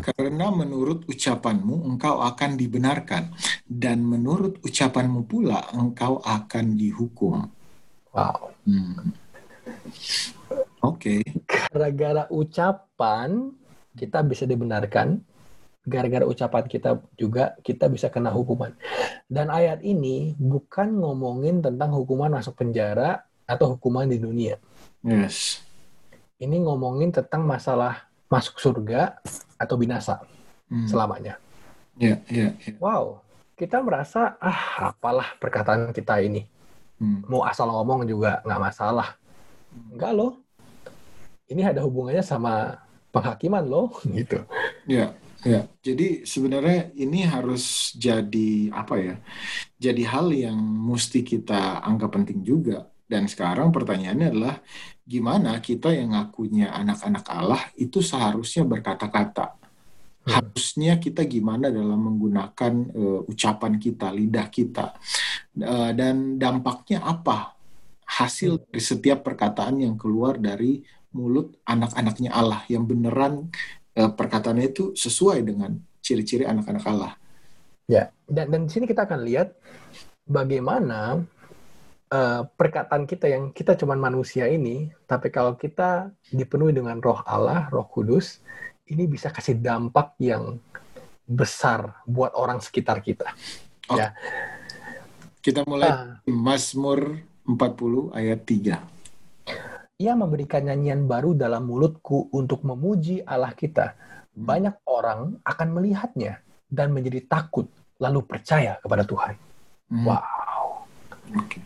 Karena 0.00 0.52
menurut 0.52 1.06
ucapanmu 1.06 1.86
engkau 1.86 2.20
akan 2.20 2.56
dibenarkan 2.58 3.32
dan 3.64 4.02
menurut 4.02 4.58
ucapanmu 4.60 5.26
pula 5.26 5.70
engkau 5.72 6.18
akan 6.24 6.74
dihukum. 6.74 7.46
Wow. 8.10 8.50
Hmm. 8.66 9.14
Oke. 10.82 11.22
Gara-gara 11.46 12.26
ucapan 12.32 13.54
kita 13.94 14.24
bisa 14.26 14.44
dibenarkan, 14.48 15.22
gara-gara 15.86 16.24
ucapan 16.26 16.64
kita 16.66 16.98
juga 17.14 17.54
kita 17.62 17.86
bisa 17.86 18.10
kena 18.10 18.34
hukuman. 18.34 18.74
Dan 19.30 19.48
ayat 19.48 19.84
ini 19.86 20.34
bukan 20.36 20.98
ngomongin 20.98 21.62
tentang 21.62 21.94
hukuman 21.94 22.34
masuk 22.34 22.58
penjara 22.58 23.22
atau 23.46 23.76
hukuman 23.76 24.06
di 24.10 24.18
dunia. 24.18 24.58
Yes. 25.06 25.62
Ini 26.40 26.56
ngomongin 26.64 27.12
tentang 27.12 27.44
masalah 27.44 28.09
masuk 28.30 28.56
surga 28.62 29.18
atau 29.58 29.76
binasa 29.76 30.22
Hmm. 30.70 30.86
selamanya. 30.86 31.34
Ya, 31.98 32.22
ya, 32.30 32.54
ya. 32.62 32.72
Wow, 32.78 33.26
kita 33.58 33.82
merasa 33.82 34.38
ah 34.38 34.94
apalah 34.94 35.34
perkataan 35.42 35.90
kita 35.90 36.22
ini. 36.22 36.46
Hmm. 37.02 37.26
Mau 37.26 37.42
asal 37.42 37.66
ngomong 37.74 38.06
juga 38.06 38.38
nggak 38.46 38.62
masalah. 38.62 39.18
Enggak 39.90 40.12
loh. 40.14 40.32
Ini 41.50 41.74
ada 41.74 41.82
hubungannya 41.82 42.22
sama 42.22 42.78
penghakiman 43.10 43.66
loh, 43.66 43.90
gitu. 44.16 44.46
Ya, 44.86 45.10
ya. 45.42 45.66
Jadi 45.82 46.22
sebenarnya 46.22 46.94
ini 46.94 47.26
harus 47.26 47.90
jadi 47.98 48.70
apa 48.70 48.94
ya? 49.02 49.14
Jadi 49.82 50.02
hal 50.06 50.30
yang 50.30 50.58
mesti 50.60 51.26
kita 51.26 51.82
anggap 51.82 52.14
penting 52.14 52.46
juga. 52.46 52.89
Dan 53.10 53.26
sekarang 53.26 53.74
pertanyaannya 53.74 54.30
adalah 54.30 54.56
gimana 55.02 55.58
kita 55.58 55.90
yang 55.90 56.14
ngakunya 56.14 56.70
anak-anak 56.70 57.26
Allah 57.26 57.62
itu 57.74 57.98
seharusnya 57.98 58.62
berkata-kata. 58.62 59.58
Hmm. 60.22 60.30
Harusnya 60.38 61.02
kita 61.02 61.26
gimana 61.26 61.74
dalam 61.74 61.98
menggunakan 61.98 62.72
eh, 62.94 63.20
ucapan 63.26 63.82
kita, 63.82 64.14
lidah 64.14 64.46
kita. 64.46 64.94
Eh, 65.58 65.90
dan 65.98 66.38
dampaknya 66.38 67.02
apa? 67.02 67.58
Hasil 68.06 68.62
dari 68.70 68.78
setiap 68.78 69.26
perkataan 69.26 69.82
yang 69.82 69.98
keluar 69.98 70.38
dari 70.38 70.78
mulut 71.10 71.58
anak-anaknya 71.66 72.30
Allah 72.30 72.62
yang 72.70 72.86
beneran 72.86 73.50
eh, 73.98 74.06
perkataannya 74.06 74.70
itu 74.70 74.94
sesuai 74.94 75.42
dengan 75.42 75.74
ciri-ciri 75.98 76.46
anak-anak 76.46 76.84
Allah. 76.86 77.18
Ya, 77.90 78.14
dan 78.30 78.54
dan 78.54 78.60
di 78.66 78.70
sini 78.70 78.86
kita 78.86 79.02
akan 79.02 79.26
lihat 79.26 79.50
bagaimana 80.22 81.26
eh, 82.10 82.42
perkataan 82.44 83.06
kita 83.06 83.26
yang 83.26 83.50
kita 83.50 83.74
cuman 83.74 83.96
manusia 83.96 84.46
ini, 84.46 84.90
tapi 85.06 85.30
kalau 85.30 85.54
kita 85.54 86.10
dipenuhi 86.28 86.74
dengan 86.74 86.98
Roh 86.98 87.22
Allah, 87.22 87.70
Roh 87.70 87.86
Kudus, 87.86 88.42
ini 88.86 89.06
bisa 89.06 89.30
kasih 89.30 89.54
dampak 89.56 90.18
yang 90.18 90.58
besar 91.24 92.02
buat 92.04 92.34
orang 92.34 92.58
sekitar 92.58 92.98
kita. 92.98 93.30
Oh. 93.86 93.94
Ya. 93.94 94.10
Kita 95.40 95.62
mulai 95.64 95.88
Ah, 95.88 96.02
Mazmur 96.26 97.22
40 97.46 98.10
ayat 98.12 98.42
3. 98.44 98.76
ia 99.96 100.16
memberikan 100.16 100.64
nyanyian 100.64 101.04
baru 101.04 101.36
dalam 101.36 101.68
mulutku 101.68 102.32
untuk 102.32 102.64
memuji 102.64 103.20
Allah 103.22 103.52
kita. 103.52 103.94
Banyak 104.32 104.80
orang 104.88 105.36
akan 105.44 105.68
melihatnya 105.70 106.40
dan 106.66 106.90
menjadi 106.90 107.20
takut 107.28 107.68
lalu 108.00 108.24
percaya 108.24 108.80
kepada 108.80 109.04
Tuhan. 109.04 109.36
Hmm, 109.92 110.04
Wow. 110.08 110.88
oke. 111.36 111.58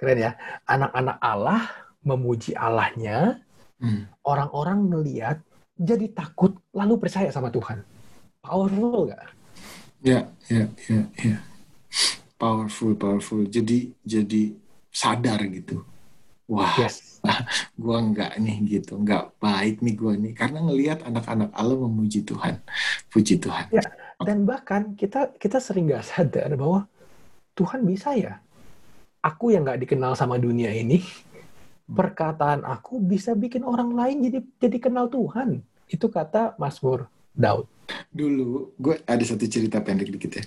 Keren 0.00 0.16
ya. 0.16 0.32
Anak-anak 0.64 1.16
Allah 1.20 1.60
memuji 2.00 2.56
Allahnya, 2.56 3.44
Hmm, 3.80 4.04
orang-orang 4.28 4.76
melihat 4.92 5.40
jadi 5.72 6.12
takut 6.12 6.52
lalu 6.76 7.00
percaya 7.00 7.32
sama 7.32 7.48
Tuhan. 7.48 7.80
Powerful 8.44 9.08
nggak? 9.08 9.24
Ya, 10.04 10.28
ya, 10.52 10.68
ya, 10.88 11.00
ya. 11.16 11.36
Powerful, 12.36 12.92
powerful. 12.96 13.44
Jadi, 13.48 13.92
jadi 14.04 14.52
sadar 14.92 15.40
gitu. 15.48 15.80
Wah, 16.44 16.76
Yes. 16.76 17.24
gua 17.80 18.04
enggak 18.04 18.36
nih 18.36 18.80
gitu, 18.80 19.00
enggak 19.00 19.32
baik 19.40 19.80
nih 19.80 19.94
gua 19.96 20.12
nih 20.16 20.32
karena 20.36 20.60
ngelihat 20.60 21.00
anak-anak 21.04 21.48
Allah 21.56 21.76
memuji 21.80 22.20
Tuhan. 22.20 22.60
Puji 23.08 23.40
Tuhan. 23.40 23.72
Ya. 23.72 23.84
Dan 24.20 24.44
bahkan 24.44 24.92
kita 24.92 25.32
kita 25.40 25.56
sering 25.56 25.88
nggak 25.88 26.04
sadar 26.04 26.52
bahwa 26.52 26.84
Tuhan 27.56 27.80
bisa 27.88 28.12
ya. 28.12 28.44
Aku 29.20 29.52
yang 29.52 29.68
nggak 29.68 29.84
dikenal 29.84 30.16
sama 30.16 30.40
dunia 30.40 30.72
ini, 30.72 31.04
perkataan 31.84 32.64
aku 32.64 33.02
bisa 33.02 33.36
bikin 33.36 33.66
orang 33.66 33.92
lain 33.92 34.16
jadi 34.24 34.38
jadi 34.56 34.78
kenal 34.80 35.06
Tuhan. 35.12 35.60
Itu 35.90 36.08
kata 36.08 36.56
Mazmur 36.56 37.10
Daud. 37.34 37.66
Dulu 38.14 38.74
gue 38.78 39.02
ada 39.02 39.24
satu 39.26 39.44
cerita 39.44 39.82
pendek 39.82 40.08
dikit 40.14 40.40
ya. 40.40 40.44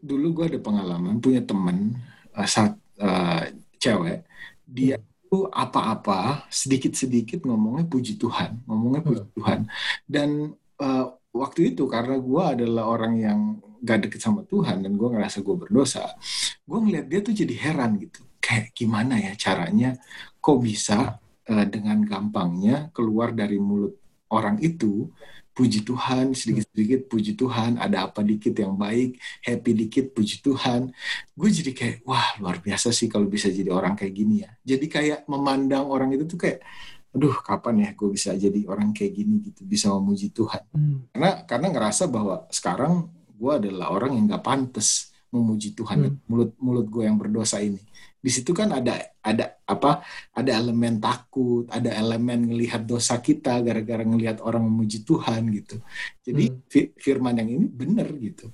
Dulu 0.00 0.42
gue 0.42 0.44
ada 0.56 0.60
pengalaman 0.60 1.20
punya 1.20 1.44
temen 1.44 1.94
uh, 2.32 2.48
saat 2.48 2.74
uh, 2.98 3.44
cewek 3.76 4.24
dia 4.66 4.98
itu 5.26 5.50
apa-apa 5.50 6.46
sedikit-sedikit 6.48 7.42
ngomongnya 7.42 7.84
puji 7.90 8.14
Tuhan, 8.14 8.62
ngomongnya 8.64 9.02
puji 9.02 9.22
hmm. 9.26 9.34
Tuhan. 9.34 9.60
Dan 10.06 10.54
uh, 10.78 11.06
waktu 11.34 11.74
itu 11.74 11.90
karena 11.90 12.16
gue 12.16 12.42
adalah 12.42 12.84
orang 12.86 13.14
yang 13.18 13.40
gak 13.86 14.10
deket 14.10 14.18
sama 14.18 14.42
Tuhan 14.42 14.82
dan 14.82 14.98
gue 14.98 15.08
ngerasa 15.08 15.46
gue 15.46 15.54
berdosa, 15.54 16.18
gue 16.66 16.78
ngeliat 16.82 17.06
dia 17.06 17.20
tuh 17.22 17.30
jadi 17.32 17.54
heran 17.54 18.02
gitu. 18.02 18.26
Kayak 18.42 18.74
gimana 18.74 19.14
ya 19.22 19.32
caranya 19.38 19.94
kok 20.42 20.58
bisa 20.58 21.18
uh, 21.46 21.66
dengan 21.70 22.02
gampangnya 22.02 22.90
keluar 22.90 23.30
dari 23.30 23.62
mulut 23.62 23.94
orang 24.30 24.58
itu 24.58 25.10
puji 25.56 25.88
Tuhan 25.88 26.36
sedikit-sedikit 26.36 27.08
puji 27.08 27.32
Tuhan 27.32 27.80
ada 27.80 28.12
apa 28.12 28.20
dikit 28.20 28.52
yang 28.52 28.76
baik 28.76 29.16
happy 29.40 29.72
dikit 29.72 30.12
puji 30.12 30.44
Tuhan 30.44 30.92
gue 31.32 31.48
jadi 31.48 31.72
kayak 31.72 31.96
wah 32.04 32.36
luar 32.44 32.60
biasa 32.60 32.92
sih 32.92 33.08
kalau 33.08 33.24
bisa 33.24 33.48
jadi 33.48 33.72
orang 33.72 33.96
kayak 33.96 34.12
gini 34.12 34.44
ya 34.44 34.52
jadi 34.60 34.86
kayak 34.86 35.20
memandang 35.24 35.88
orang 35.88 36.12
itu 36.12 36.28
tuh 36.28 36.36
kayak 36.36 36.60
aduh 37.16 37.32
kapan 37.40 37.88
ya 37.88 37.90
gue 37.96 38.08
bisa 38.12 38.36
jadi 38.36 38.60
orang 38.68 38.92
kayak 38.92 39.16
gini 39.16 39.40
gitu 39.48 39.64
bisa 39.64 39.88
memuji 39.96 40.28
Tuhan 40.28 40.60
hmm. 40.76 41.16
karena 41.16 41.30
karena 41.48 41.66
ngerasa 41.72 42.04
bahwa 42.12 42.44
sekarang 42.52 43.08
gue 43.36 43.52
adalah 43.52 43.92
orang 43.92 44.16
yang 44.16 44.24
gak 44.32 44.44
pantas 44.44 45.12
memuji 45.28 45.76
Tuhan. 45.76 45.98
Hmm. 46.08 46.16
mulut 46.26 46.56
mulut 46.56 46.86
gue 46.88 47.04
yang 47.04 47.20
berdosa 47.20 47.60
ini. 47.60 47.80
Di 48.16 48.32
situ 48.32 48.50
kan 48.56 48.72
ada 48.74 48.96
ada 49.22 49.60
apa 49.68 50.02
ada 50.34 50.50
elemen 50.50 50.98
takut 50.98 51.68
ada 51.70 51.94
elemen 51.94 52.50
ngelihat 52.50 52.82
dosa 52.82 53.22
kita 53.22 53.62
gara-gara 53.62 54.02
ngelihat 54.02 54.42
orang 54.42 54.64
memuji 54.64 55.04
Tuhan 55.04 55.46
gitu. 55.52 55.76
Jadi 56.24 56.44
hmm. 56.50 56.96
firman 56.98 57.38
yang 57.38 57.50
ini 57.52 57.66
benar 57.68 58.08
gitu. 58.16 58.50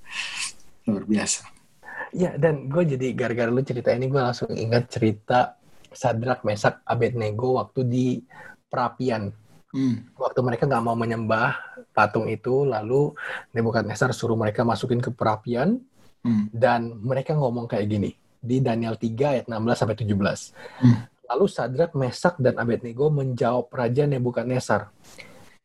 Luar 0.91 1.07
biasa. 1.07 1.49
Ya 2.13 2.37
dan 2.37 2.69
gue 2.69 2.85
jadi 2.85 3.17
gara-gara 3.17 3.49
lu 3.49 3.65
cerita 3.65 3.95
ini 3.95 4.11
gue 4.11 4.21
langsung 4.21 4.53
ingat 4.53 4.93
cerita 4.93 5.57
Sadrak 5.93 6.45
Mesak 6.45 6.85
Abednego 6.85 7.61
waktu 7.61 7.81
di 7.85 8.07
perapian 8.69 9.33
Hmm. 9.73 10.05
Waktu 10.21 10.41
mereka 10.45 10.69
nggak 10.69 10.85
mau 10.85 10.93
menyembah 10.93 11.57
patung 11.97 12.29
itu, 12.29 12.69
lalu 12.69 13.17
Nebukadnezar 13.57 14.13
suruh 14.13 14.37
mereka 14.37 14.69
masukin 14.69 15.01
ke 15.01 15.09
perapian, 15.09 15.81
hmm. 16.23 16.53
dan 16.53 17.01
mereka 17.01 17.33
ngomong 17.33 17.65
kayak 17.65 17.89
gini 17.89 18.13
di 18.37 18.61
Daniel 18.61 19.01
3 19.01 19.33
ayat 19.33 19.45
16 19.49 19.81
sampai 19.81 19.97
17. 19.97 20.13
Hmm. 20.85 20.97
Lalu 21.33 21.45
Sadrak, 21.49 21.97
Mesak 21.97 22.37
dan 22.37 22.61
Abednego 22.61 23.09
menjawab 23.09 23.73
Raja 23.73 24.05
Nebukadnezar, 24.05 24.93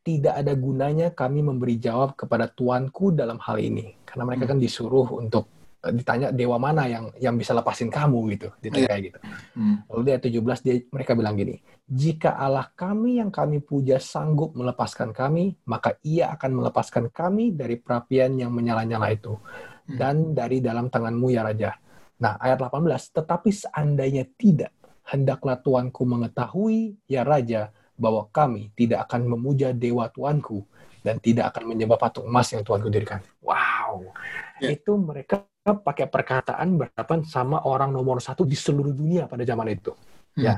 tidak 0.00 0.40
ada 0.40 0.56
gunanya 0.56 1.12
kami 1.12 1.44
memberi 1.44 1.76
jawab 1.76 2.16
kepada 2.16 2.48
tuanku 2.48 3.12
dalam 3.12 3.36
hal 3.44 3.60
ini, 3.60 3.92
karena 4.08 4.24
mereka 4.24 4.48
hmm. 4.48 4.52
kan 4.56 4.58
disuruh 4.58 5.08
untuk 5.20 5.57
ditanya 5.92 6.28
dewa 6.34 6.56
mana 6.60 6.88
yang 6.88 7.10
yang 7.18 7.34
bisa 7.36 7.56
lepasin 7.56 7.88
kamu 7.88 8.38
gitu, 8.38 8.48
ditanya 8.62 8.84
yeah. 8.84 8.90
kayak 8.90 9.04
gitu. 9.10 9.18
Hmm. 9.56 9.76
Lalu 9.88 10.00
di 10.02 10.10
ayat 10.12 10.24
17 10.28 10.64
dia 10.66 10.74
mereka 10.92 11.12
bilang 11.18 11.34
gini, 11.34 11.54
jika 11.88 12.36
Allah 12.36 12.66
kami 12.72 13.20
yang 13.20 13.30
kami 13.32 13.60
puja 13.60 13.96
sanggup 14.02 14.56
melepaskan 14.56 15.12
kami, 15.12 15.56
maka 15.68 15.96
ia 16.04 16.32
akan 16.34 16.64
melepaskan 16.64 17.12
kami 17.12 17.56
dari 17.56 17.76
perapian 17.80 18.36
yang 18.36 18.52
menyala-nyala 18.52 19.12
itu 19.12 19.36
hmm. 19.36 19.96
dan 19.96 20.36
dari 20.36 20.60
dalam 20.64 20.92
tanganmu 20.92 21.28
ya 21.32 21.44
Raja 21.44 21.72
Nah, 22.18 22.34
ayat 22.42 22.58
18, 22.58 23.14
tetapi 23.14 23.50
seandainya 23.54 24.26
tidak, 24.34 24.74
hendaklah 25.06 25.62
tuanku 25.62 26.02
mengetahui, 26.02 26.98
ya 27.06 27.22
Raja, 27.22 27.70
bahwa 27.94 28.26
kami 28.34 28.74
tidak 28.74 29.06
akan 29.06 29.38
memuja 29.38 29.70
dewa 29.70 30.10
tuanku 30.10 30.66
dan 31.02 31.22
tidak 31.22 31.54
akan 31.54 31.74
menyembah 31.74 31.98
patung 31.98 32.26
emas 32.26 32.50
yang 32.50 32.66
tuanku 32.66 32.90
dirikan. 32.90 33.22
Wow, 33.38 34.10
yeah. 34.58 34.74
itu 34.74 34.98
mereka 34.98 35.46
pakai 35.76 36.08
perkataan 36.08 36.78
berhadapan 36.78 37.26
sama 37.28 37.64
orang 37.68 37.92
nomor 37.92 38.22
satu 38.22 38.46
di 38.48 38.56
seluruh 38.56 38.94
dunia 38.94 39.28
pada 39.28 39.44
zaman 39.44 39.68
itu. 39.68 39.92
Hmm. 40.36 40.44
Ya, 40.44 40.54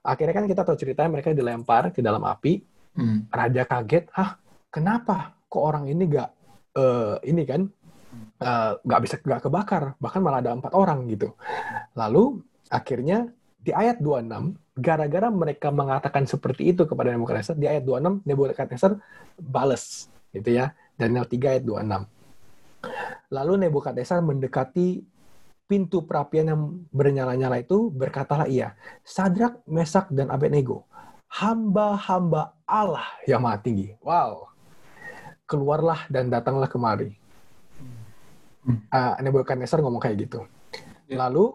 akhirnya 0.00 0.34
kan 0.36 0.46
kita 0.48 0.62
tahu 0.64 0.76
ceritanya 0.80 1.10
mereka 1.12 1.36
dilempar 1.36 1.92
ke 1.92 2.00
dalam 2.00 2.24
api. 2.24 2.64
Hmm. 2.94 3.26
Raja 3.26 3.66
kaget, 3.66 4.06
hah, 4.14 4.38
kenapa? 4.70 5.34
Kok 5.50 5.62
orang 5.62 5.84
ini 5.90 6.06
gak 6.06 6.30
uh, 6.78 7.18
ini 7.26 7.42
kan 7.42 7.66
Eh, 8.34 8.72
nggak 8.82 9.00
uh, 9.00 9.02
bisa 9.02 9.16
nggak 9.22 9.46
kebakar 9.46 9.82
bahkan 10.02 10.20
malah 10.20 10.42
ada 10.42 10.52
empat 10.52 10.74
orang 10.74 11.06
gitu 11.06 11.32
lalu 11.94 12.42
akhirnya 12.66 13.30
di 13.56 13.70
ayat 13.70 14.02
26 14.02 14.58
gara-gara 14.76 15.30
mereka 15.30 15.70
mengatakan 15.70 16.26
seperti 16.26 16.74
itu 16.74 16.82
kepada 16.84 17.14
Nebukadnezar 17.14 17.56
di 17.56 17.70
ayat 17.70 17.86
26 17.86 18.26
Nebukadnezar 18.26 18.98
bales 19.38 20.10
gitu 20.34 20.50
ya 20.50 20.74
Daniel 20.98 21.24
3 21.24 21.56
ayat 21.56 21.64
26 21.64 22.04
lalu 23.34 23.66
Nebukadnezar 23.66 24.22
mendekati 24.22 25.02
pintu 25.66 26.06
perapian 26.06 26.46
yang 26.46 26.62
bernyala-nyala 26.94 27.58
itu 27.58 27.90
berkatalah 27.90 28.46
ia 28.46 28.78
Sadrak 29.02 29.58
Mesak 29.66 30.14
dan 30.14 30.30
Abednego 30.30 30.86
hamba-hamba 31.26 32.54
Allah 32.62 33.10
yang 33.26 33.42
maha 33.42 33.58
tinggi 33.58 33.98
wow 33.98 34.46
keluarlah 35.50 36.06
dan 36.06 36.30
datanglah 36.30 36.70
kemari 36.70 37.18
Uh, 38.64 39.14
Nebukadnezar 39.20 39.84
ngomong 39.84 40.00
kayak 40.00 40.24
gitu. 40.24 40.48
Yeah. 41.04 41.28
Lalu 41.28 41.52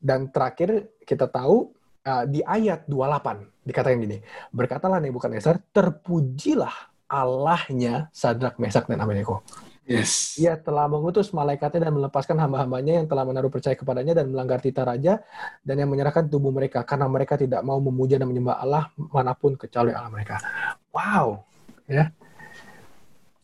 dan 0.00 0.32
terakhir 0.32 0.88
kita 1.04 1.28
tahu 1.28 1.76
uh, 2.08 2.24
di 2.24 2.40
ayat 2.40 2.88
28 2.88 3.68
dikatakan 3.68 4.00
gini, 4.00 4.18
berkatalah 4.56 4.96
Nebukadnezar, 5.04 5.60
terpujilah 5.76 6.72
Allahnya 7.12 8.08
Sadrak, 8.08 8.56
Mesak 8.56 8.88
dan 8.88 9.04
Abednego. 9.04 9.44
Yes. 9.86 10.34
Ia 10.42 10.58
telah 10.58 10.90
mengutus 10.90 11.30
malaikatnya 11.30 11.86
dan 11.86 11.94
melepaskan 11.94 12.34
hamba-hambanya 12.42 12.98
yang 12.98 13.06
telah 13.06 13.22
menaruh 13.22 13.46
percaya 13.54 13.78
kepadanya 13.78 14.18
dan 14.18 14.34
melanggar 14.34 14.58
tita 14.58 14.82
raja 14.82 15.22
dan 15.62 15.78
yang 15.78 15.86
menyerahkan 15.86 16.26
tubuh 16.26 16.50
mereka 16.50 16.82
karena 16.82 17.06
mereka 17.06 17.38
tidak 17.38 17.62
mau 17.62 17.78
memuja 17.78 18.18
dan 18.18 18.26
menyembah 18.26 18.58
Allah 18.58 18.90
mana 18.98 19.38
pun 19.38 19.54
kecuali 19.54 19.94
Allah 19.94 20.10
mereka. 20.10 20.42
Wow, 20.90 21.46
ya. 21.86 22.10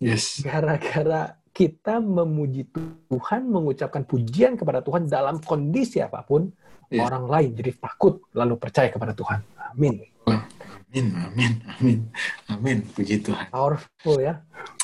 Yes. 0.02 0.42
Gara-gara 0.42 1.38
kita 1.54 2.02
memuji 2.02 2.66
Tuhan, 3.06 3.46
mengucapkan 3.46 4.02
pujian 4.02 4.58
kepada 4.58 4.82
Tuhan 4.82 5.06
dalam 5.06 5.38
kondisi 5.38 6.02
apa 6.02 6.26
pun, 6.26 6.50
yeah. 6.90 7.06
orang 7.06 7.30
lain 7.30 7.50
jadi 7.54 7.70
takut 7.78 8.18
lalu 8.34 8.58
percaya 8.58 8.90
kepada 8.90 9.14
Tuhan. 9.14 9.46
Amin. 9.70 10.02
Amin, 10.92 11.06
amin, 11.16 11.52
amin, 11.78 11.98
amin. 12.50 12.78
Puji 12.90 13.22
Tuhan. 13.22 13.48
Powerful 13.48 14.18
ya. 14.20 14.42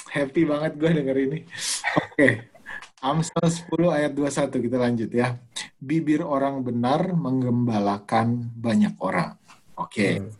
Happy 0.08 0.42
banget 0.48 0.72
gue 0.80 0.90
denger 0.90 1.16
ini. 1.16 1.38
Oke. 1.96 2.12
Okay. 2.16 2.32
Amsal 2.98 3.46
10 3.46 3.70
ayat 3.94 4.12
21 4.16 4.64
kita 4.66 4.76
lanjut 4.76 5.10
ya. 5.14 5.38
Bibir 5.78 6.26
orang 6.26 6.66
benar 6.66 7.14
menggembalakan 7.14 8.50
banyak 8.58 8.98
orang. 8.98 9.38
Oke. 9.78 9.92
Okay. 9.94 10.12
Hmm. 10.18 10.32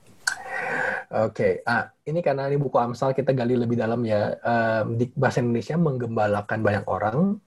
Oke, 1.08 1.32
okay. 1.32 1.52
ah, 1.64 1.88
ini 2.04 2.20
karena 2.20 2.52
ini 2.52 2.60
buku 2.60 2.76
Amsal 2.76 3.16
kita 3.16 3.32
gali 3.32 3.56
lebih 3.56 3.80
dalam 3.80 4.04
ya. 4.04 4.36
Um, 4.44 5.00
di 5.00 5.08
bahasa 5.16 5.40
Indonesia 5.40 5.72
menggembalakan 5.80 6.60
banyak 6.60 6.84
orang, 6.84 7.40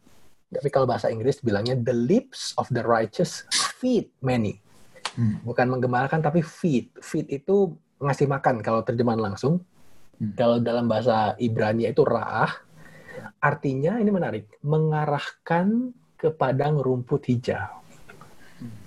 tapi 0.50 0.68
kalau 0.74 0.90
bahasa 0.90 1.14
Inggris 1.14 1.40
bilangnya 1.46 1.78
the 1.78 1.94
lips 1.94 2.58
of 2.58 2.66
the 2.74 2.82
righteous 2.82 3.46
feed 3.78 4.10
many. 4.26 4.58
Hmm. 5.14 5.38
Bukan 5.46 5.70
menggembalakan 5.70 6.26
tapi 6.26 6.42
feed. 6.42 6.90
Feed 7.06 7.30
itu 7.30 7.78
ngasih 8.02 8.26
makan 8.26 8.66
kalau 8.66 8.82
terjemahan 8.82 9.22
langsung. 9.22 9.62
Hmm. 10.22 10.38
Kalau 10.38 10.62
dalam 10.62 10.86
bahasa 10.86 11.34
Ibrani 11.42 11.90
itu 11.90 12.06
ra'ah. 12.06 12.70
Artinya 13.42 13.98
ini 13.98 14.14
menarik, 14.14 14.62
mengarahkan 14.62 15.90
ke 16.14 16.30
padang 16.30 16.78
rumput 16.78 17.26
hijau. 17.26 17.82
Hmm. 18.62 18.78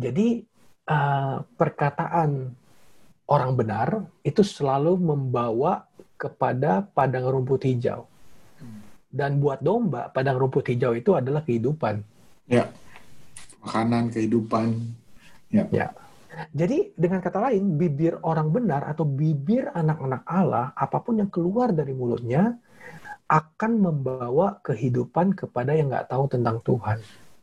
Jadi 0.00 0.40
uh, 0.88 1.44
perkataan 1.44 2.56
orang 3.28 3.52
benar 3.52 4.08
itu 4.24 4.40
selalu 4.40 4.96
membawa 4.96 5.84
kepada 6.16 6.88
padang 6.88 7.28
rumput 7.28 7.68
hijau. 7.68 8.08
Dan 9.08 9.40
buat 9.40 9.64
domba, 9.64 10.12
padang 10.12 10.36
rumput 10.36 10.68
hijau 10.68 10.92
itu 10.92 11.16
adalah 11.16 11.40
kehidupan. 11.40 12.04
Ya. 12.44 12.68
Makanan, 13.64 14.12
kehidupan. 14.12 14.76
Ya. 15.48 15.64
ya. 15.72 15.88
Jadi 16.54 16.94
dengan 16.94 17.18
kata 17.18 17.50
lain, 17.50 17.74
bibir 17.74 18.18
orang 18.22 18.54
benar 18.54 18.86
atau 18.86 19.02
bibir 19.02 19.70
anak-anak 19.74 20.22
Allah, 20.28 20.70
apa 20.78 20.98
pun 21.02 21.18
yang 21.18 21.30
keluar 21.30 21.74
dari 21.74 21.90
mulutnya, 21.90 22.54
akan 23.28 23.72
membawa 23.84 24.56
kehidupan 24.64 25.36
kepada 25.36 25.76
yang 25.76 25.92
nggak 25.92 26.08
tahu 26.08 26.24
tentang 26.30 26.62
Tuhan. 26.64 26.98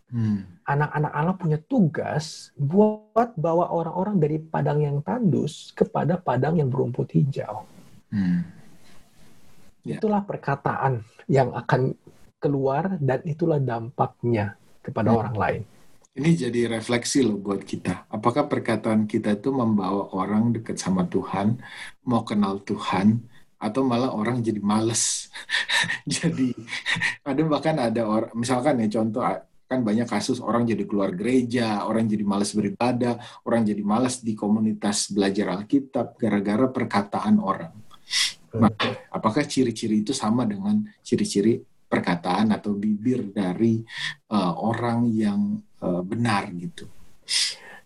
Hmm. 0.09 0.41
Anak-anak 0.65 1.11
Allah 1.13 1.35
punya 1.37 1.59
tugas 1.61 2.55
buat 2.57 3.37
bawa 3.37 3.69
orang-orang 3.69 4.17
dari 4.17 4.37
padang 4.41 4.81
yang 4.81 4.97
tandus 5.05 5.75
kepada 5.77 6.17
padang 6.17 6.57
yang 6.57 6.71
berumput 6.71 7.11
hijau. 7.13 7.67
Hmm. 8.09 8.47
Yeah. 9.85 10.01
Itulah 10.01 10.25
perkataan 10.25 11.05
yang 11.29 11.53
akan 11.53 11.93
keluar 12.41 12.97
dan 12.97 13.21
itulah 13.25 13.61
dampaknya 13.61 14.57
kepada 14.81 15.13
hmm. 15.13 15.19
orang 15.21 15.35
lain. 15.37 15.61
Ini 16.15 16.47
jadi 16.47 16.71
refleksi 16.71 17.27
loh 17.27 17.35
buat 17.35 17.67
kita. 17.67 18.07
Apakah 18.07 18.47
perkataan 18.47 19.03
kita 19.03 19.35
itu 19.35 19.51
membawa 19.51 20.15
orang 20.15 20.55
dekat 20.55 20.79
sama 20.79 21.03
Tuhan, 21.11 21.59
mau 22.07 22.23
kenal 22.23 22.63
Tuhan, 22.63 23.19
atau 23.59 23.83
malah 23.83 24.15
orang 24.15 24.39
jadi 24.39 24.63
males. 24.63 25.27
jadi 26.07 26.55
ada 27.19 27.41
bahkan 27.43 27.75
ada 27.83 28.07
orang, 28.07 28.31
misalkan 28.31 28.79
ya 28.79 28.87
contoh 28.95 29.27
kan 29.65 29.81
banyak 29.83 30.07
kasus 30.07 30.39
orang 30.39 30.63
jadi 30.63 30.87
keluar 30.87 31.11
gereja, 31.11 31.83
orang 31.83 32.07
jadi 32.07 32.23
males 32.23 32.55
beribadah, 32.55 33.19
orang 33.43 33.67
jadi 33.67 33.83
males 33.83 34.23
di 34.23 34.39
komunitas 34.39 35.11
belajar 35.11 35.51
Alkitab 35.51 36.15
gara-gara 36.15 36.71
perkataan 36.71 37.43
orang. 37.43 37.75
Nah, 38.55 38.71
apakah 39.11 39.43
ciri-ciri 39.43 39.99
itu 39.99 40.15
sama 40.15 40.47
dengan 40.47 40.79
ciri-ciri 41.03 41.59
perkataan 41.91 42.55
atau 42.55 42.71
bibir 42.71 43.35
dari 43.35 43.83
uh, 44.31 44.53
orang 44.63 45.11
yang 45.11 45.59
uh, 45.81 46.01
benar 46.05 46.47
gitu. 46.55 46.87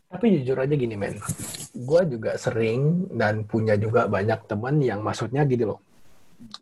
Tapi 0.10 0.42
jujur 0.42 0.58
aja 0.58 0.74
gini 0.74 0.98
men, 0.98 1.22
gue 1.70 2.02
juga 2.10 2.34
sering 2.34 3.06
dan 3.14 3.46
punya 3.46 3.78
juga 3.78 4.10
banyak 4.10 4.50
teman 4.50 4.82
yang 4.82 5.06
maksudnya 5.06 5.46
gitu 5.46 5.78
loh. 5.78 5.80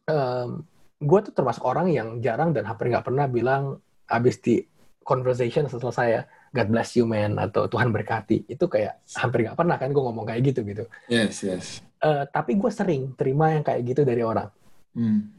Um, 0.04 0.68
gue 1.00 1.20
tuh 1.30 1.34
termasuk 1.34 1.64
orang 1.64 1.88
yang 1.94 2.20
jarang 2.20 2.52
dan 2.52 2.68
hampir 2.68 2.92
nggak 2.92 3.08
pernah 3.08 3.24
bilang 3.32 3.80
abis 4.12 4.44
di 4.44 4.60
conversation 5.00 5.72
setelah 5.72 5.96
saya 5.96 6.20
God 6.52 6.68
bless 6.74 7.00
you 7.00 7.08
man 7.08 7.40
atau 7.40 7.72
Tuhan 7.72 7.94
berkati 7.96 8.52
itu 8.52 8.66
kayak 8.68 9.00
hampir 9.16 9.48
nggak 9.48 9.56
pernah 9.56 9.80
kan 9.80 9.96
gue 9.96 10.04
ngomong 10.04 10.28
kayak 10.28 10.42
gitu 10.52 10.68
gitu. 10.68 10.84
Yes 11.08 11.40
yes. 11.48 11.66
Uh, 12.04 12.28
tapi 12.28 12.60
gue 12.60 12.72
sering 12.74 13.16
terima 13.16 13.56
yang 13.56 13.64
kayak 13.64 13.80
gitu 13.88 14.04
dari 14.04 14.28
orang. 14.28 14.52
Hmm. 14.92 15.32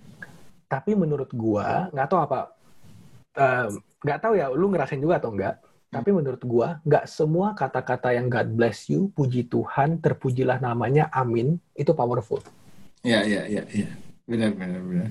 Tapi 0.64 0.96
menurut 0.96 1.28
gue 1.28 1.66
nggak 1.92 2.08
tahu 2.08 2.20
apa 2.24 2.40
nggak 4.00 4.18
uh, 4.18 4.22
tahu 4.24 4.32
ya 4.40 4.48
lu 4.48 4.72
ngerasain 4.72 5.02
juga 5.02 5.20
atau 5.20 5.36
enggak 5.36 5.60
tapi 5.88 6.12
menurut 6.12 6.42
gua, 6.44 6.84
nggak 6.84 7.08
semua 7.08 7.56
kata-kata 7.56 8.12
yang 8.12 8.28
God 8.28 8.52
bless 8.52 8.92
you, 8.92 9.08
puji 9.16 9.48
Tuhan, 9.48 10.04
terpujilah 10.04 10.60
namanya, 10.60 11.08
amin, 11.08 11.56
itu 11.72 11.96
powerful. 11.96 12.44
Iya, 13.00 13.24
iya, 13.24 13.42
iya. 13.48 13.62
Ya. 13.72 13.88
Benar, 14.28 14.52
benar, 14.52 14.80
benar. 14.84 15.10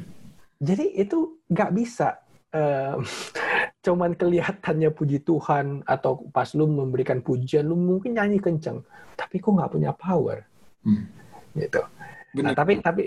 Jadi 0.62 0.86
itu 0.94 1.42
nggak 1.50 1.72
bisa 1.74 2.22
uh, 2.54 3.02
cuman 3.86 4.14
kelihatannya 4.14 4.94
puji 4.94 5.26
Tuhan 5.26 5.82
atau 5.90 6.30
pas 6.30 6.50
lu 6.54 6.70
memberikan 6.70 7.26
pujian, 7.26 7.66
lu 7.66 7.74
mungkin 7.74 8.14
nyanyi 8.14 8.38
kenceng, 8.38 8.86
tapi 9.18 9.42
kok 9.42 9.58
nggak 9.58 9.74
punya 9.74 9.92
power. 9.98 10.46
Hmm. 10.86 11.10
Gitu. 11.58 11.82
Benar. 12.38 12.54
Nah, 12.54 12.54
tapi 12.54 12.74
tapi 12.86 13.04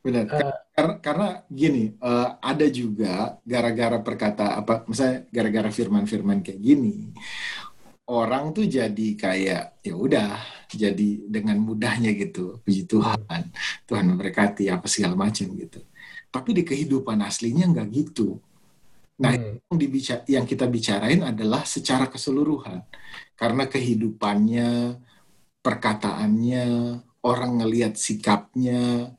Benar. 0.00 0.24
Uh, 0.30 0.54
karena, 0.72 0.94
karena 1.02 1.28
gini, 1.50 1.92
uh, 2.00 2.40
ada 2.40 2.66
juga 2.70 3.36
gara-gara 3.42 3.98
perkata 4.00 4.56
apa, 4.56 4.86
misalnya 4.88 5.26
gara-gara 5.28 5.70
firman-firman 5.72 6.40
kayak 6.40 6.60
gini, 6.62 7.10
orang 8.06 8.54
tuh 8.54 8.64
jadi 8.70 9.08
kayak 9.18 9.82
ya 9.82 9.94
udah, 9.94 10.38
jadi 10.70 11.08
dengan 11.26 11.58
mudahnya 11.58 12.14
gitu, 12.14 12.62
puji 12.62 12.86
Tuhan, 12.86 13.50
Tuhan 13.86 14.04
memberkati 14.14 14.70
apa 14.70 14.86
segala 14.86 15.18
macam 15.18 15.50
gitu. 15.58 15.82
Tapi 16.30 16.50
di 16.54 16.62
kehidupan 16.62 17.18
aslinya 17.24 17.66
nggak 17.70 17.88
gitu. 17.92 18.38
Nah, 19.16 19.32
hmm. 19.32 19.72
yang, 19.72 19.78
dibica 19.80 20.14
yang 20.28 20.44
kita 20.44 20.68
bicarain 20.68 21.24
adalah 21.24 21.64
secara 21.64 22.04
keseluruhan, 22.04 22.84
karena 23.32 23.64
kehidupannya, 23.64 25.00
perkataannya, 25.64 26.66
orang 27.24 27.52
ngelihat 27.64 27.96
sikapnya, 27.96 29.10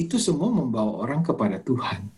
itu 0.00 0.16
semua 0.16 0.48
membawa 0.48 1.04
orang 1.04 1.20
kepada 1.20 1.60
Tuhan. 1.60 2.08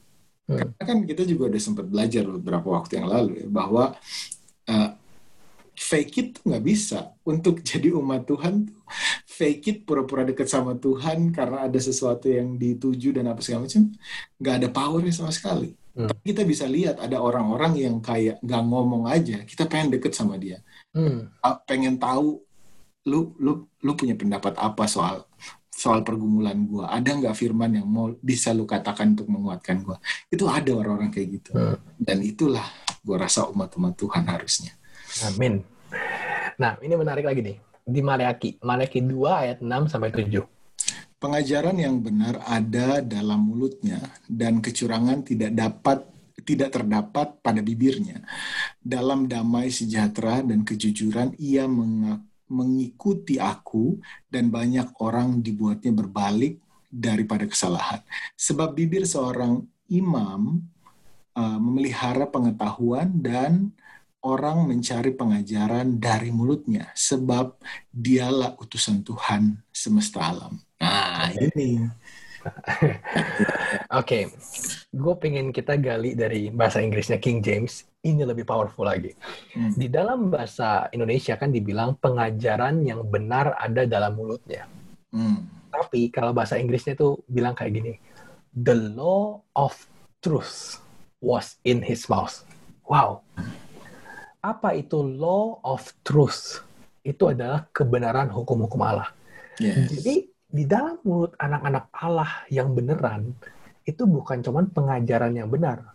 Hmm. 0.46 0.58
Karena 0.58 0.82
kan 0.82 0.98
kita 1.02 1.22
juga 1.26 1.50
udah 1.50 1.62
sempat 1.62 1.86
belajar 1.90 2.22
beberapa 2.26 2.68
waktu 2.70 3.02
yang 3.02 3.08
lalu 3.10 3.46
ya 3.46 3.48
bahwa 3.50 3.94
uh, 4.70 4.90
fake 5.72 6.14
it 6.18 6.26
tuh 6.38 6.52
nggak 6.52 6.64
bisa 6.64 7.14
untuk 7.26 7.62
jadi 7.68 7.90
umat 7.98 8.22
Tuhan 8.28 8.70
tuh 8.70 8.78
fake 9.26 9.64
it 9.66 9.78
pura-pura 9.82 10.22
deket 10.22 10.46
sama 10.46 10.78
Tuhan 10.78 11.34
karena 11.34 11.66
ada 11.66 11.80
sesuatu 11.80 12.30
yang 12.30 12.54
dituju 12.54 13.16
dan 13.18 13.30
apa 13.30 13.42
segala 13.42 13.66
macam 13.66 13.90
nggak 14.38 14.54
ada 14.62 14.68
powernya 14.70 15.14
sama 15.14 15.34
sekali. 15.34 15.74
Hmm. 15.92 16.08
Tapi 16.08 16.22
kita 16.32 16.42
bisa 16.48 16.64
lihat 16.64 16.96
ada 17.02 17.20
orang-orang 17.20 17.76
yang 17.76 17.96
kayak 18.00 18.40
nggak 18.40 18.62
ngomong 18.64 19.04
aja 19.10 19.44
kita 19.44 19.68
pengen 19.68 19.92
deket 19.92 20.16
sama 20.16 20.40
dia, 20.40 20.64
hmm. 20.96 21.36
pengen 21.68 22.00
tahu 22.00 22.40
lu 23.02 23.34
lu 23.36 23.66
lu 23.82 23.92
punya 23.98 24.14
pendapat 24.14 24.54
apa 24.56 24.86
soal 24.86 25.26
soal 25.82 26.06
pergumulan 26.06 26.54
gue 26.54 26.86
ada 26.86 27.10
nggak 27.10 27.34
firman 27.34 27.82
yang 27.82 27.90
mau 27.90 28.14
bisa 28.22 28.54
lu 28.54 28.62
katakan 28.62 29.18
untuk 29.18 29.26
menguatkan 29.26 29.82
gue 29.82 29.98
itu 30.30 30.46
ada 30.46 30.70
orang-orang 30.78 31.10
kayak 31.10 31.42
gitu. 31.42 31.50
Hmm. 31.58 31.74
dan 31.98 32.22
itulah 32.22 32.62
gue 33.02 33.16
rasa 33.18 33.50
umat-umat 33.50 33.98
Tuhan 33.98 34.22
harusnya. 34.30 34.78
Amin. 35.26 35.66
Nah 36.54 36.78
ini 36.78 36.94
menarik 36.94 37.26
lagi 37.26 37.42
nih. 37.42 37.56
Di 37.82 37.98
Maleaki 37.98 38.62
Maleaki 38.62 39.02
2 39.02 39.42
ayat 39.42 39.58
6 39.58 39.90
sampai 39.90 40.14
7 40.14 40.38
pengajaran 41.22 41.78
yang 41.78 42.02
benar 42.02 42.42
ada 42.50 42.98
dalam 42.98 43.46
mulutnya 43.46 44.02
dan 44.26 44.58
kecurangan 44.58 45.22
tidak 45.22 45.54
dapat 45.54 45.98
tidak 46.42 46.74
terdapat 46.74 47.38
pada 47.38 47.62
bibirnya. 47.62 48.18
Dalam 48.82 49.30
damai 49.30 49.70
sejahtera 49.70 50.42
dan 50.42 50.66
kejujuran 50.66 51.38
ia 51.38 51.70
mengaku 51.70 52.31
mengikuti 52.52 53.40
aku 53.40 53.96
dan 54.28 54.52
banyak 54.52 54.92
orang 55.00 55.40
dibuatnya 55.40 55.96
berbalik 55.96 56.60
daripada 56.92 57.48
kesalahan. 57.48 58.04
Sebab 58.36 58.76
bibir 58.76 59.08
seorang 59.08 59.64
imam 59.88 60.60
uh, 61.32 61.58
memelihara 61.58 62.28
pengetahuan 62.28 63.08
dan 63.16 63.72
orang 64.22 64.70
mencari 64.70 65.16
pengajaran 65.16 65.98
dari 65.98 66.30
mulutnya 66.30 66.92
sebab 66.94 67.58
dialah 67.90 68.54
utusan 68.60 69.02
Tuhan 69.02 69.58
semesta 69.72 70.30
alam. 70.30 70.60
Nah, 70.78 71.32
ini. 71.34 71.82
Oke, 72.42 72.98
okay. 73.90 74.24
gue 74.90 75.14
pengen 75.18 75.54
kita 75.54 75.78
gali 75.78 76.18
dari 76.18 76.50
bahasa 76.50 76.82
Inggrisnya 76.82 77.22
King 77.22 77.38
James 77.38 77.86
ini 78.02 78.22
lebih 78.26 78.42
powerful 78.42 78.82
lagi. 78.82 79.14
Hmm. 79.54 79.72
Di 79.78 79.86
dalam 79.86 80.28
bahasa 80.28 80.90
Indonesia 80.90 81.38
kan 81.38 81.54
dibilang 81.54 81.94
pengajaran 82.02 82.82
yang 82.82 83.06
benar 83.06 83.54
ada 83.54 83.86
dalam 83.86 84.18
mulutnya. 84.18 84.66
Hmm. 85.14 85.46
Tapi 85.70 86.10
kalau 86.10 86.34
bahasa 86.34 86.58
Inggrisnya 86.58 86.98
tuh 86.98 87.22
bilang 87.30 87.54
kayak 87.54 87.72
gini, 87.72 87.94
the 88.52 88.74
law 88.74 89.40
of 89.54 89.72
truth 90.20 90.82
was 91.22 91.56
in 91.62 91.80
his 91.80 92.10
mouth. 92.10 92.42
Wow. 92.84 93.22
Apa 94.42 94.74
itu 94.74 95.00
law 95.00 95.62
of 95.62 95.86
truth? 96.02 96.60
Itu 97.06 97.30
adalah 97.30 97.70
kebenaran 97.70 98.28
hukum-hukum 98.34 98.82
Allah. 98.82 99.14
Yes. 99.62 99.88
Jadi 99.90 100.26
di 100.52 100.64
dalam 100.68 101.00
mulut 101.06 101.32
anak-anak 101.38 101.88
Allah 101.94 102.30
yang 102.52 102.74
beneran 102.74 103.32
itu 103.82 104.04
bukan 104.06 104.44
cuman 104.44 104.70
pengajaran 104.70 105.32
yang 105.34 105.48
benar, 105.48 105.91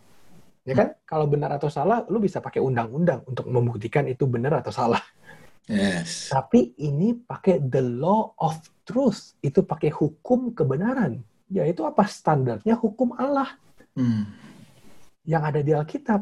Ya 0.68 0.76
kan? 0.76 0.92
Hmm. 0.92 1.00
Kalau 1.08 1.26
benar 1.32 1.56
atau 1.56 1.72
salah, 1.72 2.04
lu 2.12 2.20
bisa 2.20 2.44
pakai 2.44 2.60
undang-undang 2.60 3.24
untuk 3.24 3.48
membuktikan 3.48 4.04
itu 4.12 4.28
benar 4.28 4.60
atau 4.60 4.76
salah. 4.76 5.00
Yes. 5.72 6.28
Tapi 6.28 6.76
ini 6.84 7.16
pakai 7.16 7.64
the 7.64 7.80
law 7.80 8.36
of 8.36 8.60
truth. 8.84 9.40
Itu 9.40 9.64
pakai 9.64 9.96
hukum 9.96 10.52
kebenaran. 10.52 11.24
Yaitu 11.48 11.88
apa 11.88 12.04
standarnya 12.04 12.76
hukum 12.76 13.16
Allah. 13.16 13.56
Hmm. 13.96 14.28
Yang 15.24 15.44
ada 15.48 15.60
di 15.64 15.72
Alkitab. 15.72 16.22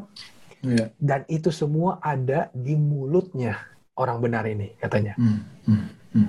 Yeah. 0.62 0.94
Dan 0.94 1.26
itu 1.26 1.50
semua 1.50 1.98
ada 1.98 2.46
di 2.54 2.78
mulutnya 2.78 3.58
orang 3.98 4.18
benar 4.22 4.46
ini, 4.46 4.78
katanya. 4.78 5.18
Hmm. 5.18 5.42
Hmm. 5.66 5.86
Hmm. 6.14 6.28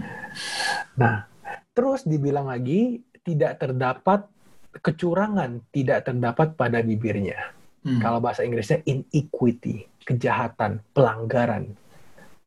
Nah, 0.98 1.30
terus 1.78 2.02
dibilang 2.02 2.50
lagi, 2.50 3.02
tidak 3.22 3.62
terdapat 3.62 4.26
kecurangan, 4.82 5.62
tidak 5.70 6.06
terdapat 6.06 6.54
pada 6.54 6.82
bibirnya. 6.82 7.57
Hmm. 7.88 8.04
Kalau 8.04 8.20
bahasa 8.20 8.44
Inggrisnya 8.44 8.84
inequity, 8.84 9.88
kejahatan, 10.04 10.84
pelanggaran. 10.92 11.72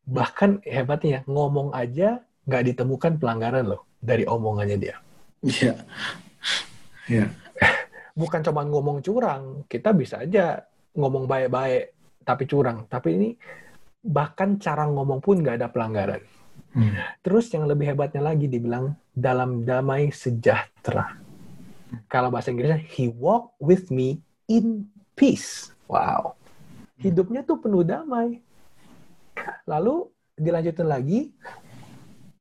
Bahkan 0.05 0.61
hebatnya 0.69 1.25
ngomong 1.25 1.73
aja 1.73 2.21
nggak 2.45 2.63
ditemukan 2.73 3.17
pelanggaran 3.17 3.65
loh 3.73 3.89
dari 3.97 4.21
omongannya 4.29 4.77
dia. 4.77 4.95
Iya. 5.41 5.73
Yeah. 5.73 5.77
Iya. 7.09 7.25
Yeah. 7.25 7.29
Bukan 8.21 8.45
cuma 8.45 8.61
ngomong 8.69 9.01
curang, 9.01 9.65
kita 9.65 9.97
bisa 9.97 10.21
aja 10.21 10.61
ngomong 10.93 11.25
baik-baik 11.25 11.97
tapi 12.21 12.45
curang. 12.45 12.85
Tapi 12.85 13.09
ini 13.17 13.29
bahkan 14.05 14.61
cara 14.61 14.85
ngomong 14.85 15.25
pun 15.25 15.41
nggak 15.41 15.57
ada 15.57 15.73
pelanggaran. 15.73 16.21
Hmm. 16.77 16.93
Terus 17.25 17.49
yang 17.49 17.65
lebih 17.65 17.89
hebatnya 17.89 18.21
lagi 18.21 18.45
dibilang 18.45 18.93
dalam 19.09 19.65
damai 19.65 20.13
sejahtera. 20.13 21.17
Kalau 22.07 22.31
bahasa 22.31 22.53
Inggrisnya, 22.53 22.79
he 22.79 23.11
walk 23.11 23.51
with 23.59 23.91
me 23.91 24.23
in 24.47 24.90
peace. 25.15 25.71
Wow. 25.87 26.35
Hidupnya 27.01 27.41
tuh 27.43 27.59
penuh 27.59 27.83
damai. 27.83 28.39
Lalu 29.65 30.07
dilanjutin 30.37 30.87
lagi 30.87 31.33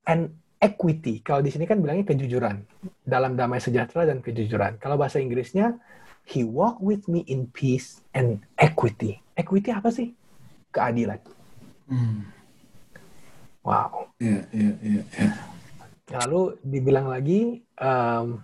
and 0.07 0.33
equity. 0.61 1.25
Kalau 1.25 1.41
di 1.41 1.51
sini 1.51 1.65
kan 1.65 1.81
bilangnya 1.81 2.05
kejujuran. 2.05 2.61
Dalam 3.03 3.35
damai 3.35 3.59
sejahtera 3.59 4.05
dan 4.05 4.21
kejujuran. 4.21 4.77
Kalau 4.77 5.01
bahasa 5.01 5.19
Inggrisnya 5.19 5.81
he 6.29 6.45
walk 6.45 6.79
with 6.79 7.09
me 7.09 7.25
in 7.27 7.49
peace 7.51 8.05
and 8.13 8.45
equity. 8.61 9.19
Equity 9.35 9.73
apa 9.73 9.89
sih? 9.89 10.13
Keadilan. 10.71 11.19
Hmm. 11.91 12.29
Wow. 13.65 14.13
Iya, 14.21 14.47
iya, 14.55 14.73
iya. 14.85 15.03
iya. 15.17 15.31
Lalu 16.11 16.59
dibilang 16.63 17.07
lagi, 17.07 17.63
um, 17.79 18.43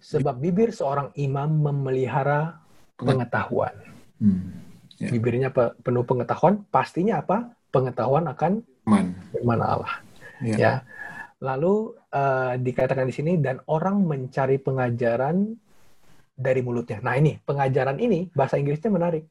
sebab 0.00 0.40
bibir 0.40 0.72
seorang 0.72 1.12
imam 1.20 1.50
memelihara 1.50 2.56
pengetahuan. 2.98 3.74
Hmm. 4.18 4.58
Ya. 4.98 5.14
Bibirnya 5.14 5.54
pe- 5.54 5.78
penuh 5.78 6.02
pengetahuan, 6.02 6.66
pastinya 6.74 7.22
apa? 7.22 7.54
Pengetahuan 7.70 8.26
akan 8.26 8.66
Man. 8.82 9.14
firman 9.30 9.62
Allah. 9.62 10.02
Ya. 10.42 10.56
Ya. 10.58 10.72
Lalu 11.38 11.94
eh, 12.10 12.52
dikatakan 12.58 13.06
di 13.06 13.14
sini 13.14 13.32
dan 13.38 13.62
orang 13.70 14.02
mencari 14.02 14.58
pengajaran 14.58 15.54
dari 16.34 16.60
mulutnya. 16.62 16.98
Nah 16.98 17.14
ini 17.14 17.38
pengajaran 17.38 18.02
ini 18.02 18.26
bahasa 18.34 18.58
Inggrisnya 18.58 18.90
menarik. 18.90 19.26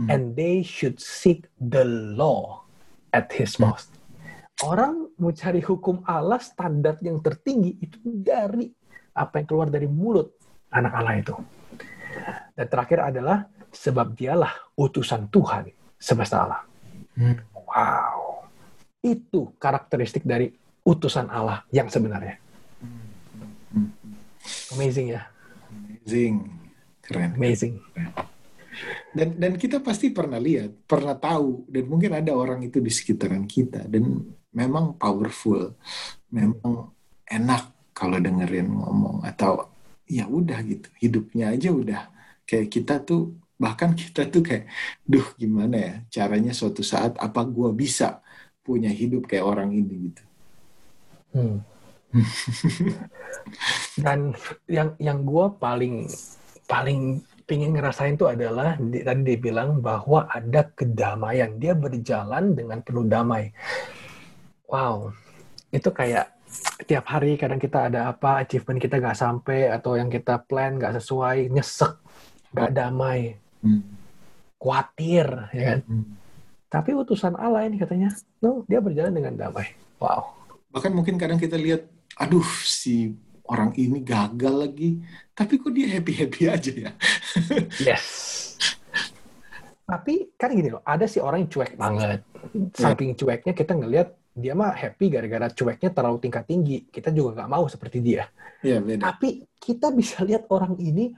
Hmm. 0.00 0.08
And 0.08 0.22
they 0.32 0.64
should 0.64 0.96
seek 0.96 1.52
the 1.60 1.84
law 2.16 2.64
at 3.12 3.28
his 3.36 3.60
Hmm. 3.60 3.68
mouth. 3.68 3.84
Orang 4.64 5.12
mencari 5.16 5.60
hukum 5.60 6.04
Allah 6.04 6.40
standar 6.40 6.96
yang 7.00 7.20
tertinggi 7.20 7.80
itu 7.80 7.96
dari 8.04 8.68
apa 9.12 9.40
yang 9.40 9.46
keluar 9.48 9.68
dari 9.68 9.88
mulut 9.88 10.32
anak 10.72 10.92
Allah 10.96 11.14
itu. 11.16 11.34
Dan 12.54 12.66
terakhir 12.66 13.00
adalah 13.02 13.46
sebab 13.70 14.14
dialah 14.14 14.74
utusan 14.74 15.30
Tuhan 15.30 15.70
semesta 15.96 16.36
Allah. 16.44 16.62
Hmm. 17.14 17.36
Wow. 17.54 18.50
Itu 19.00 19.54
karakteristik 19.56 20.26
dari 20.26 20.50
utusan 20.84 21.30
Allah 21.30 21.62
yang 21.70 21.86
sebenarnya. 21.86 22.36
Amazing 24.74 25.06
ya. 25.14 25.22
Amazing. 25.70 26.34
Keren. 27.04 27.30
Amazing. 27.36 27.74
Dan 29.10 29.36
dan 29.36 29.52
kita 29.58 29.82
pasti 29.82 30.14
pernah 30.14 30.38
lihat, 30.38 30.86
pernah 30.86 31.18
tahu, 31.18 31.66
dan 31.68 31.84
mungkin 31.90 32.14
ada 32.14 32.32
orang 32.32 32.62
itu 32.62 32.78
di 32.78 32.88
sekitaran 32.88 33.44
kita 33.44 33.84
dan 33.90 34.24
memang 34.54 34.94
powerful, 34.96 35.74
memang 36.30 36.94
enak 37.26 37.92
kalau 37.92 38.16
dengerin 38.22 38.70
ngomong 38.70 39.26
atau 39.26 39.68
ya 40.06 40.26
udah 40.26 40.58
gitu, 40.64 40.88
hidupnya 41.02 41.54
aja 41.54 41.70
udah 41.70 42.02
kayak 42.50 42.66
kita 42.66 42.94
tuh 43.06 43.38
bahkan 43.54 43.94
kita 43.94 44.26
tuh 44.26 44.42
kayak, 44.42 44.66
duh 45.06 45.22
gimana 45.38 45.76
ya 45.78 45.94
caranya 46.10 46.50
suatu 46.50 46.82
saat 46.82 47.14
apa 47.22 47.46
gua 47.46 47.70
bisa 47.70 48.18
punya 48.66 48.90
hidup 48.90 49.30
kayak 49.30 49.46
orang 49.46 49.70
ini 49.70 50.10
gitu. 50.10 50.22
Hmm. 51.30 51.56
Dan 54.04 54.34
yang 54.66 54.98
yang 54.98 55.22
gue 55.22 55.46
paling 55.62 56.10
paling 56.66 57.22
pingin 57.46 57.74
ngerasain 57.74 58.14
itu 58.14 58.26
adalah 58.26 58.78
di- 58.78 59.02
tadi 59.02 59.22
dibilang 59.26 59.82
bahwa 59.82 60.26
ada 60.30 60.70
kedamaian. 60.70 61.58
Dia 61.58 61.74
berjalan 61.74 62.54
dengan 62.54 62.82
penuh 62.82 63.06
damai. 63.06 63.54
Wow, 64.70 65.10
itu 65.74 65.90
kayak 65.90 66.30
tiap 66.86 67.06
hari 67.10 67.38
kadang 67.38 67.58
kita 67.62 67.90
ada 67.90 68.10
apa 68.10 68.42
achievement 68.42 68.82
kita 68.82 68.98
nggak 68.98 69.18
sampai 69.18 69.70
atau 69.70 69.94
yang 69.98 70.10
kita 70.10 70.42
plan 70.46 70.78
nggak 70.78 70.98
sesuai, 70.98 71.50
nyesek, 71.50 71.94
nggak 72.54 72.70
damai, 72.74 73.20
Hmm. 73.60 73.84
khawatir, 74.56 75.26
ya 75.52 75.62
kan? 75.74 75.80
Hmm. 75.84 76.06
Tapi 76.70 76.90
utusan 76.94 77.34
Allah 77.36 77.66
ini 77.66 77.76
katanya, 77.76 78.08
no, 78.40 78.62
dia 78.70 78.78
berjalan 78.78 79.12
dengan 79.12 79.34
damai. 79.36 79.74
Wow. 79.98 80.32
Bahkan 80.70 80.92
mungkin 80.94 81.18
kadang 81.18 81.36
kita 81.36 81.58
lihat, 81.58 81.84
aduh 82.16 82.46
si 82.62 83.18
orang 83.50 83.74
ini 83.74 83.98
gagal 84.00 84.54
lagi, 84.54 85.02
tapi 85.34 85.58
kok 85.58 85.74
dia 85.74 85.90
happy-happy 85.98 86.42
aja 86.46 86.72
ya. 86.88 86.90
Yes. 87.90 88.06
Tapi 89.90 90.30
kan 90.38 90.54
gini 90.54 90.70
loh, 90.70 90.86
ada 90.86 91.02
sih 91.10 91.18
orang 91.18 91.42
yang 91.42 91.50
cuek 91.50 91.74
banget. 91.74 92.22
Saking 92.78 93.18
cueknya 93.18 93.50
kita 93.50 93.74
ngelihat 93.74 94.14
dia 94.30 94.54
mah 94.54 94.70
happy 94.70 95.10
gara-gara 95.10 95.50
cueknya 95.50 95.90
terlalu 95.90 96.18
tingkat 96.22 96.44
tinggi. 96.46 96.86
Kita 96.86 97.10
juga 97.10 97.42
nggak 97.42 97.50
mau 97.50 97.66
seperti 97.66 97.98
dia. 97.98 98.30
Iya 98.62 98.78
beda. 98.78 99.02
Tapi 99.10 99.44
kita 99.58 99.90
bisa 99.90 100.22
lihat 100.22 100.46
orang 100.52 100.76
ini, 100.78 101.12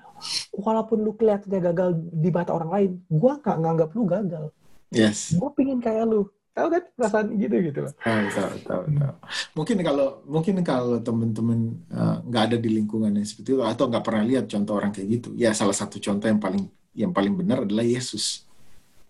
walaupun 0.55 1.03
lu 1.03 1.13
kelihatannya 1.19 1.61
gagal 1.73 1.91
di 1.99 2.31
mata 2.33 2.51
orang 2.57 2.71
lain, 2.71 2.91
gua 3.11 3.39
nggak 3.39 3.57
nganggap 3.59 3.89
lu 3.93 4.05
gagal. 4.09 4.45
Yes. 4.93 5.37
Gua 5.37 5.53
pingin 5.53 5.83
kayak 5.83 6.09
lu. 6.09 6.29
Tahu 6.53 6.69
kan 6.69 6.85
perasaan 6.93 7.27
gitu 7.41 7.57
gitu 7.65 7.81
loh. 7.89 7.93
Tahu, 7.97 8.25
tahu, 8.29 8.53
tahu, 8.69 8.83
tahu. 8.93 9.15
Mungkin 9.57 9.77
kalau 9.81 10.21
mungkin 10.29 10.55
kalau 10.61 11.01
teman-teman 11.01 11.81
eh, 11.89 12.17
nggak 12.29 12.43
ada 12.53 12.57
di 12.61 12.69
lingkungan 12.77 13.09
yang 13.09 13.25
seperti 13.25 13.57
itu 13.57 13.65
atau 13.65 13.89
nggak 13.89 14.05
pernah 14.05 14.25
lihat 14.29 14.45
contoh 14.53 14.77
orang 14.77 14.93
kayak 14.93 15.09
gitu, 15.21 15.29
ya 15.33 15.57
salah 15.57 15.73
satu 15.73 15.97
contoh 15.97 16.29
yang 16.29 16.37
paling 16.37 16.69
yang 16.93 17.09
paling 17.09 17.33
benar 17.33 17.65
adalah 17.65 17.85
Yesus. 17.85 18.45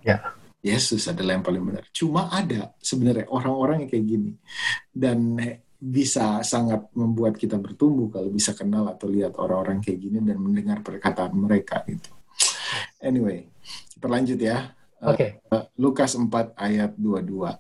Ya. 0.06 0.22
Yesus 0.62 1.10
adalah 1.10 1.34
yang 1.34 1.44
paling 1.44 1.62
benar. 1.66 1.84
Cuma 1.90 2.30
ada 2.30 2.70
sebenarnya 2.78 3.26
orang-orang 3.26 3.82
yang 3.84 3.90
kayak 3.90 4.06
gini 4.06 4.32
dan 4.94 5.18
bisa 5.82 6.46
sangat 6.46 6.86
membuat 6.94 7.34
kita 7.34 7.58
bertumbuh 7.58 8.06
kalau 8.06 8.30
bisa 8.30 8.54
kenal 8.54 8.86
atau 8.86 9.10
lihat 9.10 9.34
orang-orang 9.34 9.82
kayak 9.82 9.98
gini 9.98 10.22
dan 10.22 10.38
mendengar 10.38 10.78
perkataan 10.78 11.34
mereka 11.34 11.82
gitu. 11.90 12.14
Anyway, 13.02 13.50
kita 13.90 14.06
lanjut 14.06 14.38
ya. 14.38 14.70
Oke. 15.02 15.42
Lukas 15.82 16.14
4 16.14 16.54
ayat 16.54 16.94
22. 16.94 17.58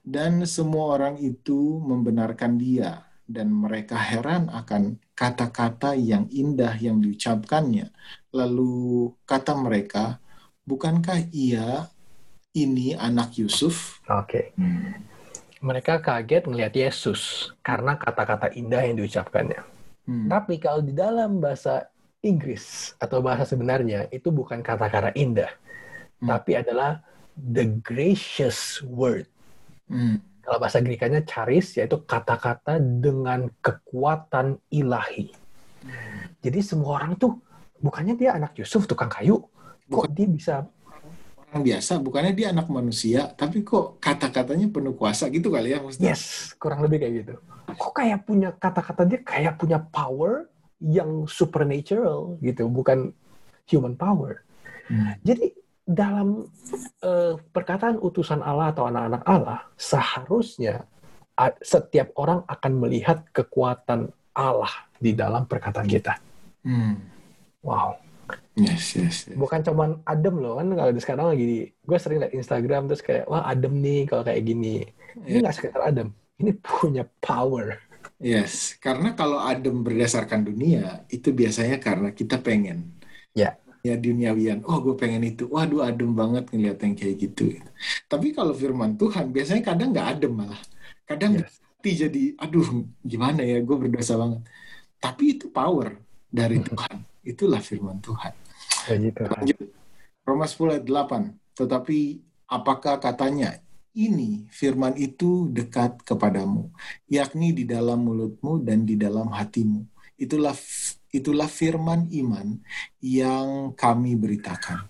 Dan 0.00 0.48
semua 0.48 0.96
orang 0.96 1.20
itu 1.20 1.84
membenarkan 1.84 2.56
dia 2.56 3.04
dan 3.28 3.52
mereka 3.52 4.00
heran 4.00 4.48
akan 4.48 4.96
kata-kata 5.12 5.92
yang 5.92 6.24
indah 6.32 6.72
yang 6.80 6.96
diucapkannya. 7.04 7.92
Lalu 8.32 9.12
kata 9.28 9.52
mereka, 9.52 10.16
bukankah 10.64 11.28
ia 11.36 11.92
ini 12.56 12.96
anak 12.96 13.36
Yusuf? 13.36 14.00
Oke. 14.08 14.54
Mereka 15.58 16.00
kaget 16.00 16.46
melihat 16.46 16.74
Yesus 16.74 17.52
karena 17.66 17.98
kata-kata 17.98 18.54
indah 18.54 18.82
yang 18.86 18.96
diucapkannya. 19.02 19.60
Hmm. 20.06 20.26
Tapi 20.30 20.56
kalau 20.62 20.80
di 20.80 20.94
dalam 20.94 21.42
bahasa 21.42 21.90
Inggris 22.22 22.94
atau 23.02 23.20
bahasa 23.20 23.44
sebenarnya 23.44 24.06
itu 24.14 24.30
bukan 24.30 24.62
kata-kata 24.62 25.12
indah, 25.18 25.50
Hmm. 26.18 26.34
tapi 26.34 26.58
adalah 26.58 27.02
the 27.38 27.66
gracious 27.82 28.82
word. 28.82 29.26
Hmm. 29.86 30.18
Kalau 30.42 30.58
bahasa 30.58 30.80
Grekanya 30.80 31.20
charis 31.28 31.76
yaitu 31.76 32.00
kata-kata 32.08 32.80
dengan 32.80 33.52
kekuatan 33.60 34.56
ilahi. 34.72 35.28
Jadi 36.40 36.58
semua 36.64 36.96
orang 36.98 37.20
tuh 37.20 37.36
bukannya 37.78 38.16
dia 38.16 38.32
anak 38.32 38.56
Yusuf 38.56 38.88
tukang 38.88 39.12
kayu, 39.12 39.44
kok 39.92 40.08
dia 40.16 40.24
bisa 40.24 40.54
Orang 41.48 41.64
biasa, 41.64 41.96
bukannya 42.04 42.36
dia 42.36 42.52
anak 42.52 42.68
manusia, 42.68 43.32
tapi 43.32 43.64
kok 43.64 43.96
kata-katanya 44.04 44.68
penuh 44.68 44.92
kuasa 44.92 45.32
gitu 45.32 45.48
kali 45.48 45.72
ya 45.72 45.80
maksudnya? 45.80 46.12
yes 46.12 46.52
kurang 46.60 46.84
lebih 46.84 47.00
kayak 47.00 47.14
gitu. 47.24 47.34
Kok 47.72 47.92
kayak 47.96 48.20
punya 48.28 48.52
kata-kata 48.52 49.08
dia 49.08 49.20
kayak 49.24 49.56
punya 49.56 49.80
power 49.80 50.44
yang 50.84 51.24
supernatural 51.24 52.36
gitu, 52.44 52.68
bukan 52.68 53.16
human 53.64 53.96
power. 53.96 54.44
Hmm. 54.92 55.16
Jadi 55.24 55.56
dalam 55.88 56.52
eh, 57.00 57.34
perkataan 57.40 57.96
utusan 57.96 58.44
Allah 58.44 58.76
atau 58.76 58.84
anak-anak 58.92 59.22
Allah, 59.24 59.60
seharusnya 59.80 60.84
setiap 61.64 62.12
orang 62.18 62.44
akan 62.44 62.72
melihat 62.76 63.24
kekuatan 63.32 64.12
Allah 64.36 64.72
di 64.98 65.14
dalam 65.14 65.48
perkataan 65.48 65.88
kita. 65.88 66.18
Hmm. 66.66 66.98
Wow, 67.62 67.96
Yes, 68.58 68.98
yes, 68.98 69.16
yes. 69.30 69.38
bukan 69.38 69.62
cuman 69.62 70.02
adem 70.02 70.42
loh 70.42 70.58
kan 70.58 70.66
kalau 70.74 70.90
di 70.90 70.98
sekarang 70.98 71.30
lagi 71.30 71.70
gue 71.70 71.98
sering 72.02 72.18
liat 72.18 72.34
Instagram 72.34 72.90
terus 72.90 73.06
kayak 73.06 73.30
wah 73.30 73.46
adem 73.46 73.78
nih 73.78 74.10
kalau 74.10 74.26
kayak 74.26 74.42
gini. 74.42 74.82
Ini 75.14 75.38
nggak 75.46 75.54
sekedar 75.54 75.82
adem, 75.86 76.10
ini 76.42 76.52
punya 76.58 77.06
power. 77.22 77.78
Yes, 78.18 78.74
karena 78.82 79.14
kalau 79.14 79.38
adem 79.38 79.86
berdasarkan 79.86 80.42
dunia, 80.42 81.06
itu 81.06 81.30
biasanya 81.30 81.78
karena 81.78 82.10
kita 82.10 82.42
pengen. 82.42 82.98
Ya. 83.30 83.54
Ya 83.86 83.94
duniawian, 83.94 84.66
oh 84.66 84.82
gue 84.82 84.98
pengen 84.98 85.22
itu, 85.22 85.46
waduh 85.54 85.86
adem 85.86 86.10
banget 86.10 86.50
ngeliat 86.50 86.82
yang 86.82 86.94
kayak 86.98 87.14
gitu. 87.14 87.54
Tapi 88.10 88.34
kalau 88.34 88.50
firman 88.50 88.98
Tuhan, 88.98 89.30
biasanya 89.30 89.62
kadang 89.62 89.94
nggak 89.94 90.08
adem 90.18 90.32
malah. 90.34 90.62
Kadang 91.06 91.38
Yes. 91.38 91.62
hati 91.62 91.90
jadi, 91.94 92.22
aduh 92.42 92.90
gimana 93.06 93.46
ya, 93.46 93.62
gue 93.62 93.76
berdosa 93.78 94.18
banget. 94.18 94.42
Tapi 94.98 95.38
itu 95.38 95.46
power 95.54 95.94
dari 96.26 96.58
Tuhan. 96.58 97.06
Itulah 97.22 97.62
firman 97.62 98.02
Tuhan. 98.02 98.34
Begitu. 98.86 99.22
Lanjut. 99.26 99.58
Roma 100.22 100.46
10 100.46 100.78
ayat 100.78 100.86
8. 100.86 101.58
Tetapi 101.58 101.98
apakah 102.46 103.02
katanya 103.02 103.58
ini 103.98 104.46
firman 104.54 104.94
itu 104.94 105.50
dekat 105.50 105.98
kepadamu, 106.06 106.70
yakni 107.10 107.50
di 107.50 107.66
dalam 107.66 108.06
mulutmu 108.06 108.62
dan 108.62 108.86
di 108.86 108.94
dalam 108.94 109.34
hatimu. 109.34 109.82
Itulah 110.14 110.54
itulah 111.10 111.48
firman 111.50 112.06
iman 112.10 112.60
yang 113.02 113.74
kami 113.74 114.14
beritakan. 114.14 114.86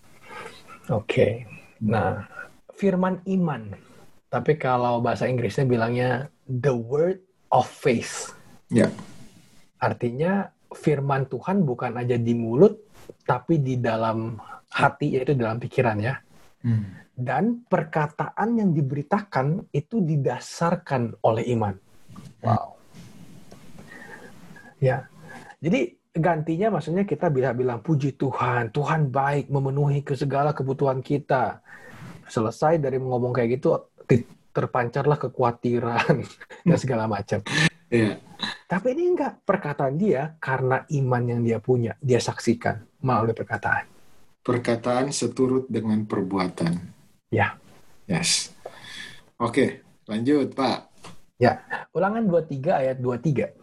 Oke. 0.93 1.47
Nah, 1.85 2.27
firman 2.75 3.23
iman. 3.29 3.77
Tapi 4.29 4.61
kalau 4.61 5.01
bahasa 5.01 5.25
Inggrisnya 5.25 5.65
bilangnya 5.65 6.11
the 6.45 6.73
word 6.73 7.25
of 7.49 7.65
faith. 7.65 8.37
Ya. 8.69 8.93
Artinya 9.81 10.53
firman 10.75 11.29
Tuhan 11.33 11.65
bukan 11.65 11.97
aja 11.97 12.21
di 12.21 12.37
mulut, 12.37 12.77
tapi 13.25 13.61
di 13.61 13.81
dalam 13.81 14.39
hati, 14.73 15.17
yaitu 15.17 15.37
dalam 15.37 15.61
pikiran 15.61 15.99
ya. 16.01 16.15
Hmm. 16.65 16.99
Dan 17.19 17.67
perkataan 17.67 18.63
yang 18.63 18.71
diberitakan 18.71 19.71
itu 19.75 20.03
didasarkan 20.03 21.19
oleh 21.27 21.45
iman. 21.55 21.75
Wow. 22.43 22.79
Ya. 24.79 25.11
Jadi 25.59 25.99
gantinya 26.15 26.79
maksudnya 26.79 27.03
kita 27.03 27.31
bisa 27.31 27.51
bilang 27.55 27.83
puji 27.83 28.15
Tuhan, 28.15 28.71
Tuhan 28.71 29.11
baik 29.11 29.51
memenuhi 29.51 30.07
ke 30.07 30.15
segala 30.15 30.55
kebutuhan 30.55 31.03
kita. 31.03 31.59
Selesai 32.29 32.79
dari 32.79 33.01
ngomong 33.03 33.35
kayak 33.35 33.59
gitu 33.59 33.89
terpancarlah 34.59 35.19
kekhawatiran 35.23 36.23
dan 36.67 36.79
segala 36.79 37.07
macam. 37.07 37.43
Yeah. 37.89 38.21
Tapi 38.69 38.93
ini 38.95 39.17
enggak 39.17 39.43
perkataan 39.49 39.97
dia 39.97 40.37
karena 40.39 40.85
iman 40.93 41.23
yang 41.25 41.41
dia 41.43 41.59
punya, 41.59 41.97
dia 41.99 42.21
saksikan 42.21 42.85
melalui 43.01 43.33
perkataan. 43.35 43.89
Perkataan 44.45 45.11
seturut 45.11 45.67
dengan 45.67 46.05
perbuatan. 46.05 46.77
Ya. 47.33 47.57
Yes. 48.09 48.53
Oke, 49.41 49.85
lanjut, 50.09 50.53
Pak. 50.57 50.89
Ya, 51.39 51.63
Ulangan 51.95 52.27
23 52.27 52.83
ayat 52.83 52.97
23. 52.99 53.55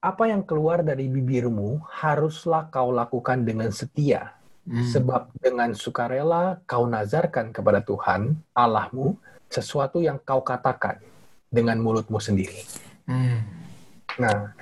Apa 0.00 0.30
yang 0.30 0.46
keluar 0.46 0.80
dari 0.86 1.10
bibirmu 1.10 1.82
haruslah 1.90 2.70
kau 2.70 2.94
lakukan 2.94 3.42
dengan 3.42 3.68
setia, 3.74 4.38
hmm. 4.64 4.88
sebab 4.94 5.34
dengan 5.36 5.74
sukarela 5.74 6.62
kau 6.64 6.86
nazarkan 6.86 7.50
kepada 7.50 7.82
Tuhan 7.82 8.38
Allahmu 8.54 9.18
sesuatu 9.50 9.98
yang 9.98 10.22
kau 10.22 10.40
katakan 10.46 11.02
dengan 11.50 11.82
mulutmu 11.82 12.22
sendiri. 12.22 12.62
Hmm. 13.10 13.42
Nah, 14.22 14.54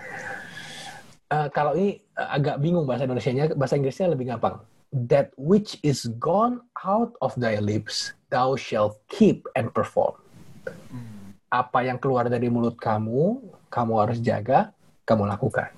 uh, 1.28 1.48
kalau 1.52 1.76
ini 1.76 2.00
uh, 2.16 2.32
agak 2.32 2.56
bingung 2.64 2.88
bahasa 2.88 3.04
Indonesia-nya, 3.04 3.52
bahasa 3.52 3.76
Inggrisnya 3.76 4.08
lebih 4.08 4.32
gampang. 4.32 4.64
That 4.88 5.36
which 5.36 5.76
is 5.84 6.08
gone 6.16 6.64
out 6.80 7.12
of 7.20 7.36
thy 7.36 7.60
lips, 7.60 8.16
thou 8.32 8.56
shalt 8.56 8.96
keep 9.12 9.44
and 9.52 9.68
perform. 9.76 10.16
Hmm. 10.64 11.36
Apa 11.52 11.84
yang 11.84 12.00
keluar 12.00 12.24
dari 12.32 12.48
mulut 12.48 12.80
kamu, 12.80 13.44
kamu 13.68 13.92
harus 14.00 14.18
jaga, 14.24 14.72
kamu 15.04 15.28
lakukan. 15.28 15.68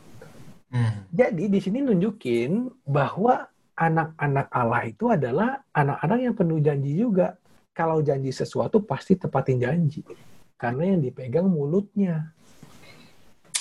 Hmm. 0.70 1.10
Jadi 1.10 1.50
di 1.50 1.58
sini 1.58 1.82
nunjukin 1.82 2.70
bahwa 2.86 3.50
anak-anak 3.74 4.46
Allah 4.54 4.82
itu 4.86 5.10
adalah 5.10 5.58
anak-anak 5.74 6.18
yang 6.22 6.34
penuh 6.38 6.62
janji 6.62 6.94
juga 6.94 7.34
kalau 7.74 7.98
janji 8.04 8.30
sesuatu 8.30 8.84
pasti 8.84 9.18
tepatin 9.18 9.58
janji 9.58 10.04
karena 10.60 10.94
yang 10.94 11.00
dipegang 11.00 11.48
mulutnya 11.48 12.28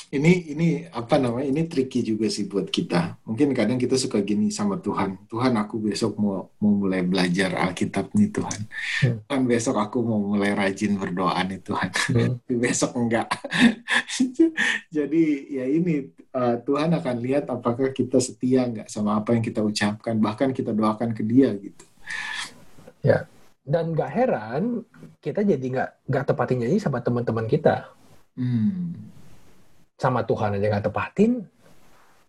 ini 0.09 0.57
ini 0.57 0.67
apa 0.89 1.21
namanya 1.21 1.53
ini 1.53 1.69
tricky 1.69 2.01
juga 2.01 2.25
sih 2.33 2.49
buat 2.49 2.65
kita. 2.73 3.21
Mungkin 3.29 3.53
kadang 3.53 3.77
kita 3.77 3.93
suka 3.93 4.25
gini 4.25 4.49
sama 4.49 4.81
Tuhan. 4.81 5.29
Tuhan 5.29 5.53
aku 5.53 5.77
besok 5.77 6.17
mau 6.17 6.49
mau 6.57 6.73
mulai 6.81 7.05
belajar 7.05 7.53
Alkitab 7.53 8.09
nih 8.17 8.33
Tuhan. 8.33 8.61
Hmm. 9.05 9.17
Tuhan 9.29 9.43
besok 9.45 9.77
aku 9.77 10.01
mau 10.01 10.17
mulai 10.17 10.57
rajin 10.57 10.97
berdoa 10.97 11.37
nih 11.45 11.61
Tuhan. 11.61 11.89
Hmm. 12.09 12.41
besok 12.65 12.97
enggak. 12.97 13.29
Jadi 14.95 15.23
ya 15.53 15.69
ini 15.69 16.09
uh, 16.33 16.57
Tuhan 16.57 16.89
akan 16.97 17.15
lihat 17.21 17.45
apakah 17.53 17.93
kita 17.93 18.17
setia 18.17 18.65
enggak 18.65 18.89
sama 18.89 19.21
apa 19.21 19.37
yang 19.37 19.45
kita 19.45 19.61
ucapkan. 19.61 20.17
Bahkan 20.17 20.57
kita 20.57 20.73
doakan 20.73 21.13
ke 21.13 21.21
Dia 21.21 21.53
gitu. 21.53 21.85
Ya. 23.05 23.29
Dan 23.61 23.93
gak 23.93 24.09
heran 24.09 24.81
kita 25.21 25.45
jadi 25.45 25.61
nggak 25.61 25.89
nggak 26.09 26.25
tepatin 26.25 26.65
janji 26.65 26.81
sama 26.81 27.05
teman-teman 27.05 27.45
kita. 27.45 27.93
Hmm. 28.33 29.18
Sama 29.99 30.23
Tuhan 30.23 30.55
aja 30.55 30.71
nggak 30.71 30.87
tepatin 30.87 31.43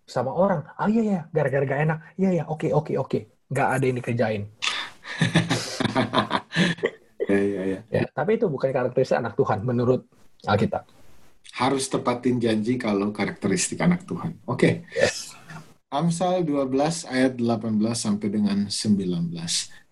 sama 0.02 0.34
orang 0.34 0.66
ah 0.74 0.90
iya 0.90 1.02
ya 1.06 1.20
gara-gara 1.30 1.62
gak 1.62 1.80
enak 1.86 1.98
iya 2.18 2.30
ya 2.42 2.44
oke 2.50 2.66
oke 2.74 2.98
oke 2.98 3.46
nggak 3.46 3.68
ada 3.78 3.84
yang 3.86 3.96
dikerjain 4.02 4.42
ya, 7.30 7.38
ya, 7.38 7.62
ya. 7.62 7.80
ya 7.86 8.02
tapi 8.10 8.34
itu 8.34 8.50
bukan 8.50 8.74
karakteristik 8.74 9.22
anak 9.22 9.38
Tuhan 9.38 9.62
menurut 9.62 10.02
Alkitab 10.50 10.82
harus 11.54 11.86
tepatin 11.86 12.42
janji 12.42 12.74
kalau 12.74 13.14
karakteristik 13.14 13.78
anak 13.78 14.02
Tuhan 14.02 14.34
oke 14.50 14.58
okay. 14.58 14.74
yes. 14.98 15.38
Amsal 15.90 16.46
12 16.46 16.70
ayat 17.10 17.34
18 17.38 17.78
sampai 17.94 18.28
dengan 18.30 18.66
19 18.66 19.30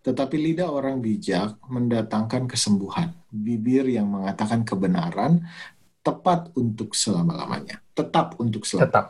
tetapi 0.09 0.41
lidah 0.41 0.73
orang 0.73 1.05
bijak 1.05 1.61
mendatangkan 1.69 2.49
kesembuhan. 2.49 3.13
Bibir 3.29 3.85
yang 3.85 4.09
mengatakan 4.09 4.65
kebenaran 4.65 5.45
tepat 6.09 6.49
untuk 6.57 6.97
selama-lamanya. 6.97 7.85
Tetap 7.93 8.41
untuk 8.41 8.65
selama. 8.65 8.89
Tetap. 8.89 9.07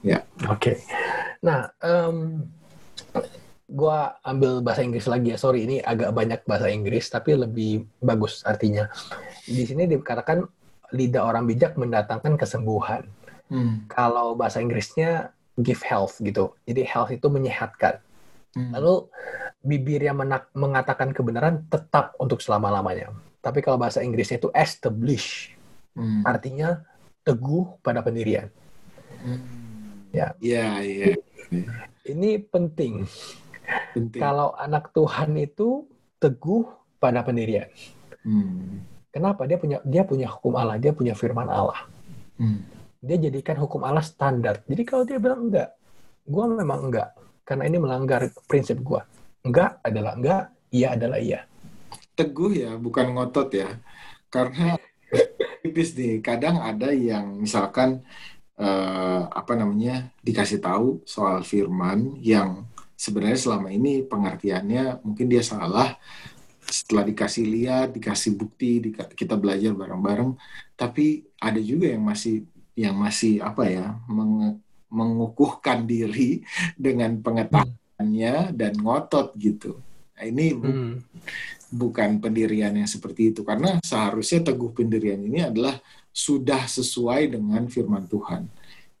Ya. 0.00 0.24
Oke. 0.48 0.56
Okay. 0.56 0.76
Nah, 1.44 1.68
um, 1.84 2.48
gua 3.68 4.16
ambil 4.24 4.64
bahasa 4.64 4.80
Inggris 4.80 5.04
lagi 5.04 5.36
ya. 5.36 5.38
Sorry, 5.38 5.68
ini 5.68 5.76
agak 5.84 6.16
banyak 6.16 6.40
bahasa 6.48 6.72
Inggris, 6.72 7.12
tapi 7.12 7.36
lebih 7.36 7.84
bagus 8.00 8.40
artinya. 8.48 8.88
Di 9.44 9.68
sini 9.68 9.84
dikatakan 9.84 10.40
lidah 10.96 11.28
orang 11.28 11.44
bijak 11.44 11.76
mendatangkan 11.76 12.40
kesembuhan. 12.40 13.04
Hmm. 13.52 13.84
Kalau 13.92 14.32
bahasa 14.32 14.64
Inggrisnya 14.64 15.36
give 15.60 15.84
health 15.84 16.16
gitu. 16.24 16.56
Jadi 16.64 16.80
health 16.88 17.12
itu 17.12 17.28
menyehatkan. 17.28 18.00
Hmm. 18.56 18.72
Lalu 18.72 19.12
bibir 19.60 20.00
yang 20.00 20.16
mengatakan 20.56 21.12
kebenaran 21.12 21.66
tetap 21.68 22.16
untuk 22.16 22.40
selama-lamanya. 22.40 23.12
Tapi 23.44 23.60
kalau 23.60 23.76
bahasa 23.76 24.00
Inggrisnya 24.00 24.40
itu 24.40 24.48
establish, 24.54 25.57
hmm. 25.98 26.22
artinya 26.22 26.78
teguh 27.26 27.82
pada 27.82 28.00
pendirian. 28.00 28.46
Hmm. 29.20 29.42
Ya. 30.14 30.32
Iya, 30.38 30.66
iya. 30.80 31.06
Ini 32.06 32.40
penting. 32.48 33.04
penting. 33.92 34.20
Kalau 34.22 34.56
anak 34.56 34.94
Tuhan 34.94 35.36
itu 35.36 35.84
teguh 36.22 36.64
pada 37.02 37.20
pendirian. 37.26 37.68
Hmm. 38.22 38.86
Kenapa? 39.12 39.44
Dia 39.44 39.58
punya 39.58 39.78
dia 39.82 40.06
punya 40.06 40.30
hukum 40.30 40.54
Allah, 40.56 40.78
dia 40.78 40.94
punya 40.94 41.12
firman 41.12 41.50
Allah. 41.50 41.84
Hmm. 42.40 42.62
Dia 43.02 43.18
jadikan 43.18 43.58
hukum 43.60 43.82
Allah 43.84 44.04
standar. 44.06 44.64
Jadi 44.64 44.82
kalau 44.86 45.04
dia 45.04 45.20
bilang 45.20 45.50
enggak, 45.50 45.74
gua 46.24 46.48
memang 46.48 46.88
enggak 46.88 47.18
karena 47.48 47.64
ini 47.64 47.80
melanggar 47.80 48.28
prinsip 48.44 48.84
gue. 48.84 49.00
Enggak 49.40 49.80
adalah 49.80 50.12
enggak, 50.12 50.52
iya 50.68 50.92
adalah 50.92 51.16
iya. 51.16 51.48
Teguh 52.12 52.52
ya, 52.52 52.76
bukan 52.76 53.16
ngotot 53.16 53.48
ya. 53.56 53.80
Karena 54.28 54.76
tipis 55.68 55.92
nih, 55.92 56.24
kadang 56.24 56.64
ada 56.64 56.88
yang 56.90 57.36
misalkan 57.36 58.00
eh, 58.56 59.22
apa 59.28 59.52
namanya 59.54 60.08
dikasih 60.24 60.58
tahu 60.64 61.04
soal 61.04 61.44
firman 61.44 62.16
yang 62.24 62.64
sebenarnya 62.98 63.38
selama 63.38 63.68
ini 63.70 64.02
pengertiannya 64.02 65.04
mungkin 65.06 65.28
dia 65.30 65.44
salah. 65.44 65.94
Setelah 66.68 67.08
dikasih 67.08 67.48
lihat, 67.48 67.96
dikasih 67.96 68.36
bukti, 68.36 68.92
kita 68.92 69.40
belajar 69.40 69.72
bareng-bareng, 69.72 70.36
tapi 70.76 71.24
ada 71.40 71.56
juga 71.64 71.88
yang 71.88 72.04
masih 72.04 72.44
yang 72.76 72.92
masih 72.92 73.40
apa 73.40 73.64
ya 73.64 73.96
meng, 74.04 74.60
mengukuhkan 74.92 75.88
diri 75.88 76.44
dengan 76.76 77.16
pengetahuannya 77.24 78.52
dan 78.52 78.72
ngotot 78.76 79.32
gitu. 79.40 79.80
Nah, 80.18 80.26
ini 80.26 80.50
bu 80.50 80.66
hmm. 80.66 80.94
bukan 81.70 82.18
pendirian 82.18 82.74
yang 82.74 82.90
seperti 82.90 83.30
itu 83.30 83.46
karena 83.46 83.78
seharusnya 83.86 84.50
teguh 84.50 84.74
pendirian 84.74 85.22
ini 85.22 85.46
adalah 85.46 85.78
sudah 86.10 86.66
sesuai 86.66 87.38
dengan 87.38 87.70
firman 87.70 88.10
Tuhan 88.10 88.50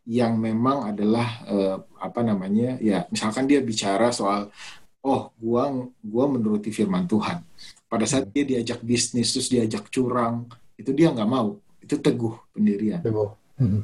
yang 0.06 0.38
memang 0.38 0.94
adalah 0.94 1.42
eh, 1.50 1.76
apa 1.98 2.22
namanya 2.22 2.78
ya 2.78 3.02
misalkan 3.10 3.50
dia 3.50 3.58
bicara 3.58 4.14
soal 4.14 4.54
oh 5.02 5.34
gua 5.42 5.74
gua 5.98 6.24
menuruti 6.30 6.70
firman 6.70 7.10
Tuhan 7.10 7.42
pada 7.90 8.06
saat 8.06 8.30
hmm. 8.30 8.34
dia 8.38 8.44
diajak 8.46 8.78
bisnis 8.86 9.34
terus 9.34 9.50
diajak 9.50 9.90
curang 9.90 10.46
itu 10.78 10.94
dia 10.94 11.10
nggak 11.10 11.26
mau 11.26 11.58
itu 11.82 11.98
teguh 11.98 12.38
pendirian 12.54 13.02
teguh. 13.02 13.34
Hmm. 13.58 13.82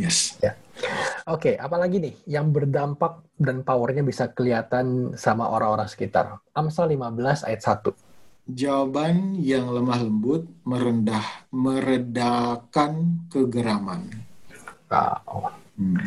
Yes. 0.00 0.40
Ya. 0.40 0.56
Oke, 1.26 1.50
okay, 1.50 1.54
apalagi 1.58 1.98
nih 1.98 2.14
yang 2.38 2.54
berdampak 2.54 3.18
dan 3.34 3.66
powernya 3.66 4.06
bisa 4.06 4.30
kelihatan 4.30 5.10
sama 5.18 5.50
orang-orang 5.50 5.90
sekitar. 5.90 6.38
Amsal 6.54 6.86
15 6.94 7.42
ayat 7.42 7.82
1. 7.82 8.54
Jawaban 8.54 9.34
yang 9.34 9.66
lemah 9.74 10.06
lembut 10.06 10.46
merendah 10.62 11.50
meredakan 11.50 13.26
kegeraman. 13.26 14.06
Wow. 14.86 15.50
Hmm. 15.74 15.98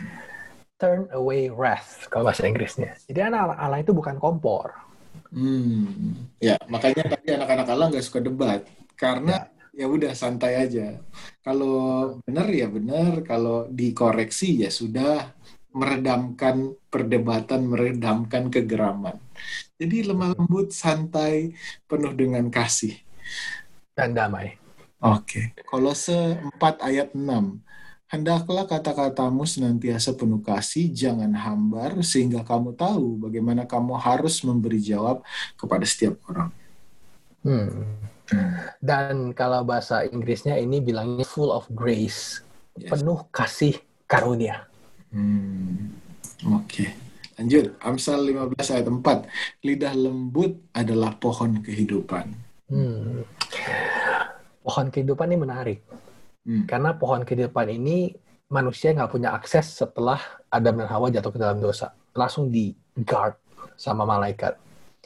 Turn 0.80 1.11
away 1.11 1.51
wrath 1.51 2.07
kalau 2.07 2.32
bahasa 2.32 2.47
Inggrisnya. 2.47 2.95
Jadi 3.03 3.20
anak 3.20 3.59
Allah 3.59 3.84
itu 3.84 3.91
bukan 3.91 4.15
kompor. 4.24 4.72
Hmm. 5.36 6.32
Ya, 6.39 6.55
makanya 6.72 7.20
tadi 7.20 7.36
anak-anak 7.36 7.67
Allah 7.67 7.91
nggak 7.91 8.05
suka 8.07 8.24
debat 8.24 8.63
karena 8.95 9.49
ya 9.49 9.49
ya 9.80 9.88
udah 9.88 10.11
santai 10.11 10.59
aja. 10.59 10.99
Kalau 11.39 12.19
benar 12.27 12.51
ya 12.51 12.67
benar, 12.67 13.23
kalau 13.23 13.71
dikoreksi 13.71 14.67
ya 14.67 14.67
sudah 14.67 15.32
meredamkan 15.71 16.75
perdebatan, 16.91 17.63
meredamkan 17.63 18.51
kegeraman. 18.51 19.15
Jadi 19.80 20.11
lemah 20.11 20.36
lembut, 20.36 20.75
santai, 20.75 21.55
penuh 21.88 22.11
dengan 22.11 22.51
kasih 22.51 22.99
dan 23.95 24.11
damai. 24.11 24.59
Oke. 24.99 25.55
Okay. 25.55 25.63
Kolose 25.63 26.36
4 26.59 26.84
ayat 26.84 27.15
6. 27.15 27.23
Hendaklah 28.09 28.65
kata-katamu 28.65 29.45
senantiasa 29.45 30.17
penuh 30.17 30.41
kasih, 30.41 30.89
jangan 30.91 31.30
hambar, 31.32 32.01
sehingga 32.01 32.41
kamu 32.41 32.73
tahu 32.73 33.21
bagaimana 33.30 33.69
kamu 33.69 33.95
harus 33.95 34.41
memberi 34.41 34.82
jawab 34.82 35.21
kepada 35.55 35.86
setiap 35.86 36.17
orang. 36.27 36.49
Hmm. 37.45 37.86
Dan 38.80 39.34
kalau 39.34 39.65
bahasa 39.65 40.05
Inggrisnya 40.05 40.55
ini 40.57 40.80
bilangnya 40.80 41.25
full 41.25 41.49
of 41.49 41.65
grace, 41.73 42.41
yes. 42.77 42.93
penuh 42.93 43.25
kasih 43.34 43.77
karunia. 44.05 44.65
Hmm. 45.13 45.93
Oke. 46.53 46.86
Okay. 46.86 46.89
Lanjut, 47.39 47.71
Amsal 47.80 48.19
15 48.27 48.59
ayat 48.75 48.88
4. 48.91 49.63
Lidah 49.63 49.93
lembut 49.95 50.59
adalah 50.75 51.15
pohon 51.15 51.63
kehidupan. 51.63 52.36
Hmm. 52.67 53.23
Pohon 54.59 54.88
kehidupan 54.91 55.32
ini 55.32 55.39
menarik 55.39 55.80
Hmm. 56.49 56.65
Karena 56.65 56.95
pohon 56.95 57.21
kehidupan 57.21 57.67
ini 57.69 58.15
manusia 58.49 58.89
nggak 58.89 59.11
punya 59.13 59.36
akses 59.38 59.69
setelah 59.69 60.17
Adam 60.49 60.82
dan 60.82 60.89
Hawa 60.89 61.13
jatuh 61.13 61.30
ke 61.30 61.38
dalam 61.38 61.61
dosa. 61.61 61.93
Langsung 62.17 62.49
di 62.49 62.73
guard 63.05 63.38
sama 63.77 64.07
malaikat. 64.07 64.57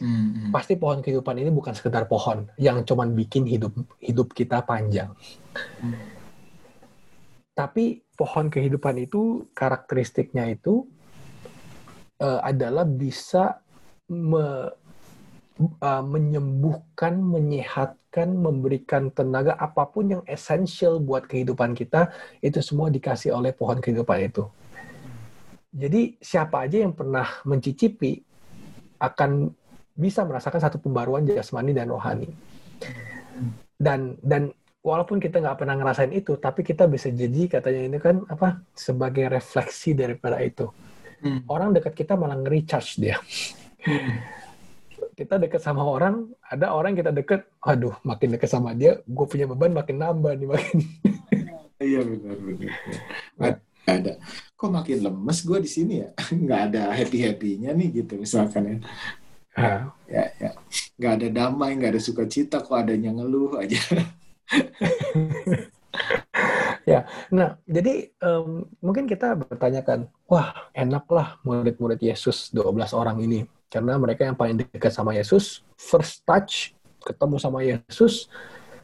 Hmm. 0.01 0.49
Pasti 0.49 0.73
pohon 0.73 1.05
kehidupan 1.05 1.37
ini 1.37 1.53
bukan 1.53 1.77
sekedar 1.77 2.09
pohon 2.09 2.49
yang 2.57 2.81
cuman 2.81 3.13
bikin 3.13 3.45
hidup 3.45 3.73
hidup 4.01 4.33
kita 4.33 4.65
panjang. 4.65 5.13
Hmm. 5.81 6.01
Tapi 7.53 8.01
pohon 8.17 8.49
kehidupan 8.49 9.05
itu 9.05 9.45
karakteristiknya 9.53 10.49
itu 10.49 10.89
uh, 12.17 12.41
adalah 12.41 12.89
bisa 12.89 13.61
me, 14.09 14.73
uh, 15.61 16.03
menyembuhkan, 16.05 17.13
menyehatkan, 17.21 18.33
memberikan 18.33 19.13
tenaga 19.13 19.53
apa 19.61 19.85
pun 19.85 20.17
yang 20.17 20.23
esensial 20.25 20.97
buat 20.97 21.29
kehidupan 21.29 21.77
kita, 21.77 22.09
itu 22.41 22.57
semua 22.65 22.89
dikasih 22.89 23.37
oleh 23.37 23.53
pohon 23.53 23.77
kehidupan 23.77 24.33
itu. 24.33 24.49
Jadi 25.73 26.17
siapa 26.21 26.65
aja 26.65 26.85
yang 26.85 26.93
pernah 26.93 27.41
mencicipi 27.45 28.21
akan 29.01 29.53
bisa 29.93 30.25
merasakan 30.25 30.59
satu 30.59 30.77
pembaruan 30.81 31.25
jasmani 31.25 31.71
dan 31.71 31.89
rohani. 31.89 32.29
Dan 33.77 34.17
dan 34.21 34.53
walaupun 34.81 35.21
kita 35.21 35.39
nggak 35.39 35.63
pernah 35.63 35.77
ngerasain 35.77 36.13
itu, 36.13 36.37
tapi 36.37 36.65
kita 36.65 36.89
bisa 36.89 37.13
jadi 37.13 37.47
katanya 37.47 37.81
ini 37.87 37.97
kan 38.01 38.25
apa 38.29 38.61
sebagai 38.73 39.29
refleksi 39.29 39.93
daripada 39.93 40.41
itu. 40.41 40.69
Hmm. 41.23 41.45
Orang 41.47 41.71
dekat 41.71 41.95
kita 41.95 42.19
malah 42.19 42.35
nge-recharge 42.35 42.99
dia. 42.99 43.17
Hmm 43.83 44.43
kita 45.13 45.37
deket 45.37 45.61
sama 45.61 45.85
orang, 45.85 46.25
ada 46.41 46.73
orang 46.73 46.97
kita 46.97 47.13
deket, 47.13 47.45
aduh 47.61 47.93
makin 48.01 48.33
deket 48.33 48.49
sama 48.49 48.73
dia, 48.73 48.97
gue 49.05 49.25
punya 49.29 49.45
beban 49.45 49.73
makin 49.73 50.01
nambah 50.01 50.33
nih 50.41 50.49
makin. 50.49 50.77
Iya 51.83 51.99
benar 52.01 52.37
benar. 52.39 52.73
Nggak 53.37 53.55
ada. 53.83 54.13
Kok 54.55 54.71
makin 54.71 54.97
lemes 55.03 55.39
gue 55.43 55.59
di 55.59 55.69
sini 55.69 55.93
ya? 56.01 56.09
Nggak 56.43 56.61
ada 56.71 56.81
happy 56.95 57.17
happynya 57.19 57.75
nih 57.75 58.03
gitu 58.03 58.13
misalkan 58.17 58.63
ya. 58.63 58.77
Ha. 59.53 59.93
Ya 60.09 60.25
ya. 60.41 60.51
Nggak 60.97 61.13
ada 61.19 61.27
damai, 61.29 61.77
nggak 61.77 61.91
ada 61.97 62.01
sukacita, 62.01 62.61
kok 62.61 62.73
adanya 62.73 63.13
ngeluh 63.13 63.57
aja. 63.57 63.77
ya, 66.89 67.05
nah 67.29 67.57
jadi 67.65 68.13
um, 68.21 68.65
mungkin 68.81 69.05
kita 69.05 69.37
bertanyakan, 69.37 70.09
wah 70.25 70.69
enaklah 70.73 71.37
murid-murid 71.45 72.01
Yesus 72.01 72.49
12 72.53 72.93
orang 72.97 73.17
ini 73.21 73.45
karena 73.73 73.97
mereka 73.97 74.29
yang 74.29 74.37
paling 74.37 74.61
dekat 74.61 74.93
sama 74.93 75.17
Yesus, 75.17 75.65
first 75.77 76.21
touch 76.29 76.77
ketemu 77.01 77.35
sama 77.41 77.65
Yesus, 77.65 78.29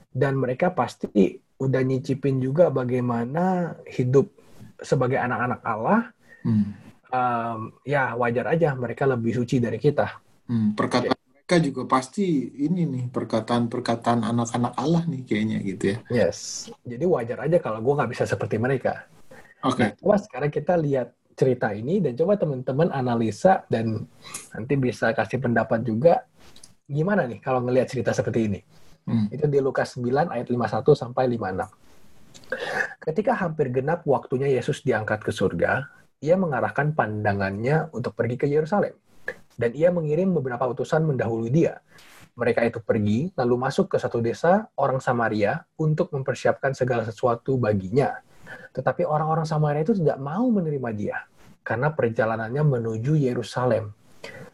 dan 0.10 0.34
mereka 0.34 0.74
pasti 0.74 1.40
udah 1.62 1.82
nyicipin 1.86 2.42
juga 2.42 2.74
bagaimana 2.74 3.78
hidup 3.86 4.34
sebagai 4.82 5.22
anak-anak 5.22 5.62
Allah. 5.62 6.02
Hmm. 6.42 6.74
Um, 7.10 7.74
ya 7.86 8.14
wajar 8.14 8.54
aja 8.54 8.78
mereka 8.78 9.06
lebih 9.10 9.34
suci 9.34 9.58
dari 9.58 9.82
kita. 9.82 10.29
Hmm, 10.50 10.74
perkataan 10.74 11.14
ya. 11.14 11.30
mereka 11.30 11.56
juga 11.62 11.82
pasti 11.86 12.26
ini 12.58 12.90
nih 12.90 13.06
perkataan-perkataan 13.14 14.26
anak-anak 14.26 14.74
Allah 14.74 15.06
nih 15.06 15.22
kayaknya 15.30 15.58
gitu 15.62 15.84
ya. 15.94 15.98
Yes. 16.10 16.68
Jadi 16.82 17.06
wajar 17.06 17.46
aja 17.46 17.62
kalau 17.62 17.86
gue 17.86 17.94
nggak 17.94 18.12
bisa 18.12 18.26
seperti 18.26 18.58
mereka. 18.58 19.06
Oke. 19.62 19.78
Okay. 19.78 19.86
Nah, 19.86 19.92
coba 20.02 20.16
sekarang 20.18 20.50
kita 20.50 20.74
lihat 20.82 21.14
cerita 21.38 21.72
ini 21.72 22.04
dan 22.04 22.18
coba 22.18 22.36
teman-teman 22.36 22.90
analisa 22.92 23.64
dan 23.72 24.04
nanti 24.52 24.74
bisa 24.76 25.16
kasih 25.16 25.40
pendapat 25.40 25.86
juga 25.88 26.28
gimana 26.90 27.24
nih 27.30 27.40
kalau 27.40 27.62
ngelihat 27.64 27.88
cerita 27.94 28.12
seperti 28.12 28.50
ini. 28.50 28.60
Hmm. 29.06 29.30
Itu 29.30 29.46
di 29.46 29.62
Lukas 29.62 29.96
9 29.96 30.34
ayat 30.34 30.50
51 30.50 30.98
sampai 30.98 31.30
56. 31.30 31.70
Ketika 33.00 33.34
hampir 33.38 33.70
genap 33.70 34.04
waktunya 34.04 34.50
Yesus 34.50 34.82
diangkat 34.82 35.22
ke 35.22 35.32
surga, 35.32 35.88
ia 36.20 36.36
mengarahkan 36.36 36.98
pandangannya 36.98 37.94
untuk 37.96 38.18
pergi 38.18 38.36
ke 38.36 38.48
Yerusalem. 38.50 38.98
Dan 39.60 39.76
ia 39.76 39.92
mengirim 39.92 40.32
beberapa 40.32 40.64
utusan 40.72 41.04
mendahului 41.04 41.52
dia. 41.52 41.84
Mereka 42.40 42.64
itu 42.64 42.80
pergi, 42.80 43.36
lalu 43.36 43.60
masuk 43.60 43.92
ke 43.92 44.00
satu 44.00 44.24
desa 44.24 44.72
orang 44.80 45.04
Samaria 45.04 45.68
untuk 45.76 46.16
mempersiapkan 46.16 46.72
segala 46.72 47.04
sesuatu 47.04 47.60
baginya. 47.60 48.24
Tetapi 48.72 49.04
orang-orang 49.04 49.44
Samaria 49.44 49.84
itu 49.84 50.00
tidak 50.00 50.16
mau 50.24 50.48
menerima 50.48 50.90
dia 50.96 51.18
karena 51.68 51.92
perjalanannya 51.92 52.64
menuju 52.64 53.20
Yerusalem. 53.20 53.92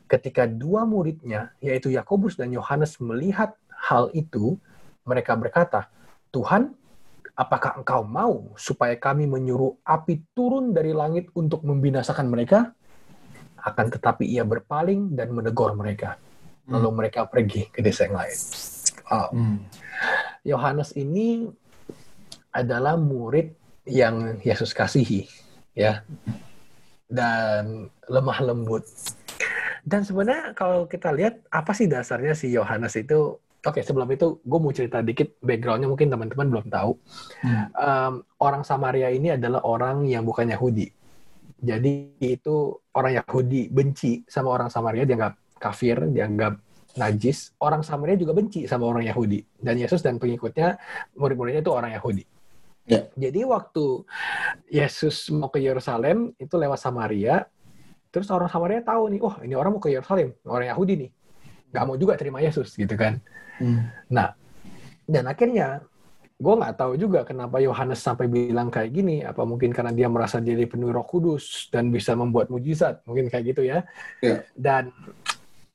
Ketika 0.10 0.50
dua 0.50 0.86
muridnya, 0.90 1.54
yaitu 1.62 1.94
Yakobus 1.94 2.38
dan 2.38 2.50
Yohanes 2.50 2.98
melihat 2.98 3.54
hal 3.70 4.10
itu, 4.18 4.58
mereka 5.06 5.38
berkata, 5.38 5.86
"Tuhan, 6.34 6.74
apakah 7.38 7.78
engkau 7.82 8.02
mau 8.02 8.50
supaya 8.58 8.98
kami 8.98 9.30
menyuruh 9.30 9.78
api 9.86 10.26
turun 10.34 10.74
dari 10.74 10.90
langit 10.94 11.30
untuk 11.38 11.62
membinasakan 11.62 12.26
mereka?" 12.30 12.74
Akan 13.66 13.90
tetapi 13.90 14.30
ia 14.30 14.46
berpaling 14.46 15.18
dan 15.18 15.34
menegur 15.34 15.74
mereka. 15.74 16.22
Lalu 16.70 16.90
hmm. 16.90 16.98
mereka 16.98 17.26
pergi 17.26 17.66
ke 17.74 17.82
desa 17.82 18.06
yang 18.06 18.18
lain. 18.22 18.40
Hmm. 19.10 19.58
Yohanes 20.46 20.94
ini 20.94 21.50
adalah 22.54 22.94
murid 22.98 23.54
yang 23.86 24.38
Yesus 24.42 24.74
kasihi, 24.74 25.30
ya 25.78 26.02
dan 27.10 27.88
lemah 28.10 28.40
lembut. 28.42 28.84
Dan 29.86 30.02
sebenarnya 30.02 30.58
kalau 30.58 30.90
kita 30.90 31.14
lihat 31.14 31.46
apa 31.54 31.72
sih 31.78 31.86
dasarnya 31.86 32.34
si 32.34 32.50
Yohanes 32.50 32.98
itu? 32.98 33.38
Oke, 33.66 33.82
sebelum 33.82 34.06
itu 34.14 34.42
gue 34.46 34.60
mau 34.62 34.74
cerita 34.74 35.02
dikit 35.02 35.42
backgroundnya 35.42 35.90
mungkin 35.90 36.10
teman-teman 36.10 36.48
belum 36.54 36.68
tahu. 36.70 36.92
Hmm. 37.42 37.66
Um, 37.74 38.14
orang 38.42 38.62
Samaria 38.62 39.10
ini 39.10 39.34
adalah 39.34 39.62
orang 39.66 40.06
yang 40.06 40.26
bukan 40.26 40.50
Yahudi. 40.50 40.90
Jadi 41.66 42.14
itu 42.22 42.78
orang 42.96 43.12
Yahudi 43.20 43.68
benci 43.68 44.24
sama 44.26 44.56
orang 44.56 44.72
Samaria 44.72 45.04
dianggap 45.04 45.36
kafir, 45.60 46.00
dianggap 46.10 46.56
najis. 46.96 47.52
Orang 47.60 47.84
Samaria 47.84 48.16
juga 48.16 48.32
benci 48.32 48.66
sama 48.66 48.88
orang 48.88 49.04
Yahudi. 49.04 49.44
Dan 49.60 49.76
Yesus 49.76 50.00
dan 50.00 50.16
pengikutnya, 50.16 50.80
murid-muridnya 51.20 51.62
itu 51.62 51.72
orang 51.76 51.92
Yahudi. 51.92 52.24
Yeah. 52.86 53.10
Jadi 53.18 53.42
waktu 53.50 54.06
Yesus 54.70 55.34
mau 55.34 55.50
ke 55.50 55.58
Yerusalem 55.60 56.38
itu 56.38 56.56
lewat 56.56 56.80
Samaria, 56.80 57.44
terus 58.14 58.30
orang 58.30 58.48
Samaria 58.48 58.86
tahu 58.86 59.10
nih, 59.12 59.20
oh 59.26 59.36
ini 59.42 59.54
orang 59.58 59.76
mau 59.76 59.82
ke 59.82 59.90
Yerusalem, 59.90 60.38
orang 60.46 60.70
Yahudi 60.70 60.94
nih, 61.06 61.10
nggak 61.74 61.84
mau 61.84 61.98
juga 61.98 62.14
terima 62.16 62.40
Yesus 62.46 62.78
gitu 62.78 62.94
kan. 62.94 63.18
Hmm. 63.58 63.90
Nah, 64.14 64.38
dan 65.10 65.26
akhirnya 65.26 65.82
gue 66.36 66.54
nggak 66.60 66.76
tahu 66.76 67.00
juga 67.00 67.24
kenapa 67.24 67.64
Yohanes 67.64 68.04
sampai 68.04 68.28
bilang 68.28 68.68
kayak 68.68 68.92
gini, 68.92 69.24
apa 69.24 69.48
mungkin 69.48 69.72
karena 69.72 69.96
dia 69.96 70.12
merasa 70.12 70.44
diri 70.44 70.68
penuh 70.68 70.92
Roh 70.92 71.08
Kudus 71.08 71.72
dan 71.72 71.88
bisa 71.88 72.12
membuat 72.12 72.52
mujizat, 72.52 73.00
mungkin 73.08 73.32
kayak 73.32 73.56
gitu 73.56 73.64
ya. 73.64 73.88
Yeah. 74.20 74.44
Dan 74.52 74.92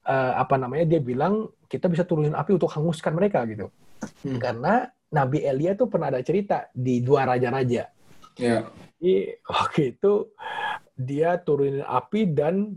uh, 0.04 0.32
apa 0.36 0.60
namanya 0.60 0.84
dia 0.84 1.00
bilang 1.00 1.48
kita 1.64 1.88
bisa 1.88 2.04
turunin 2.04 2.36
api 2.36 2.60
untuk 2.60 2.68
hanguskan 2.76 3.16
mereka 3.16 3.48
gitu. 3.48 3.72
Hmm. 4.20 4.36
Karena 4.36 4.84
Nabi 5.10 5.42
Elia 5.42 5.72
tuh 5.72 5.88
pernah 5.88 6.12
ada 6.12 6.20
cerita 6.20 6.68
di 6.76 7.00
dua 7.00 7.24
raja-raja. 7.24 7.88
Yeah. 8.36 8.68
Jadi 9.00 9.40
waktu 9.48 9.80
itu 9.96 10.28
dia 10.92 11.40
turunin 11.40 11.80
api 11.88 12.28
dan 12.36 12.76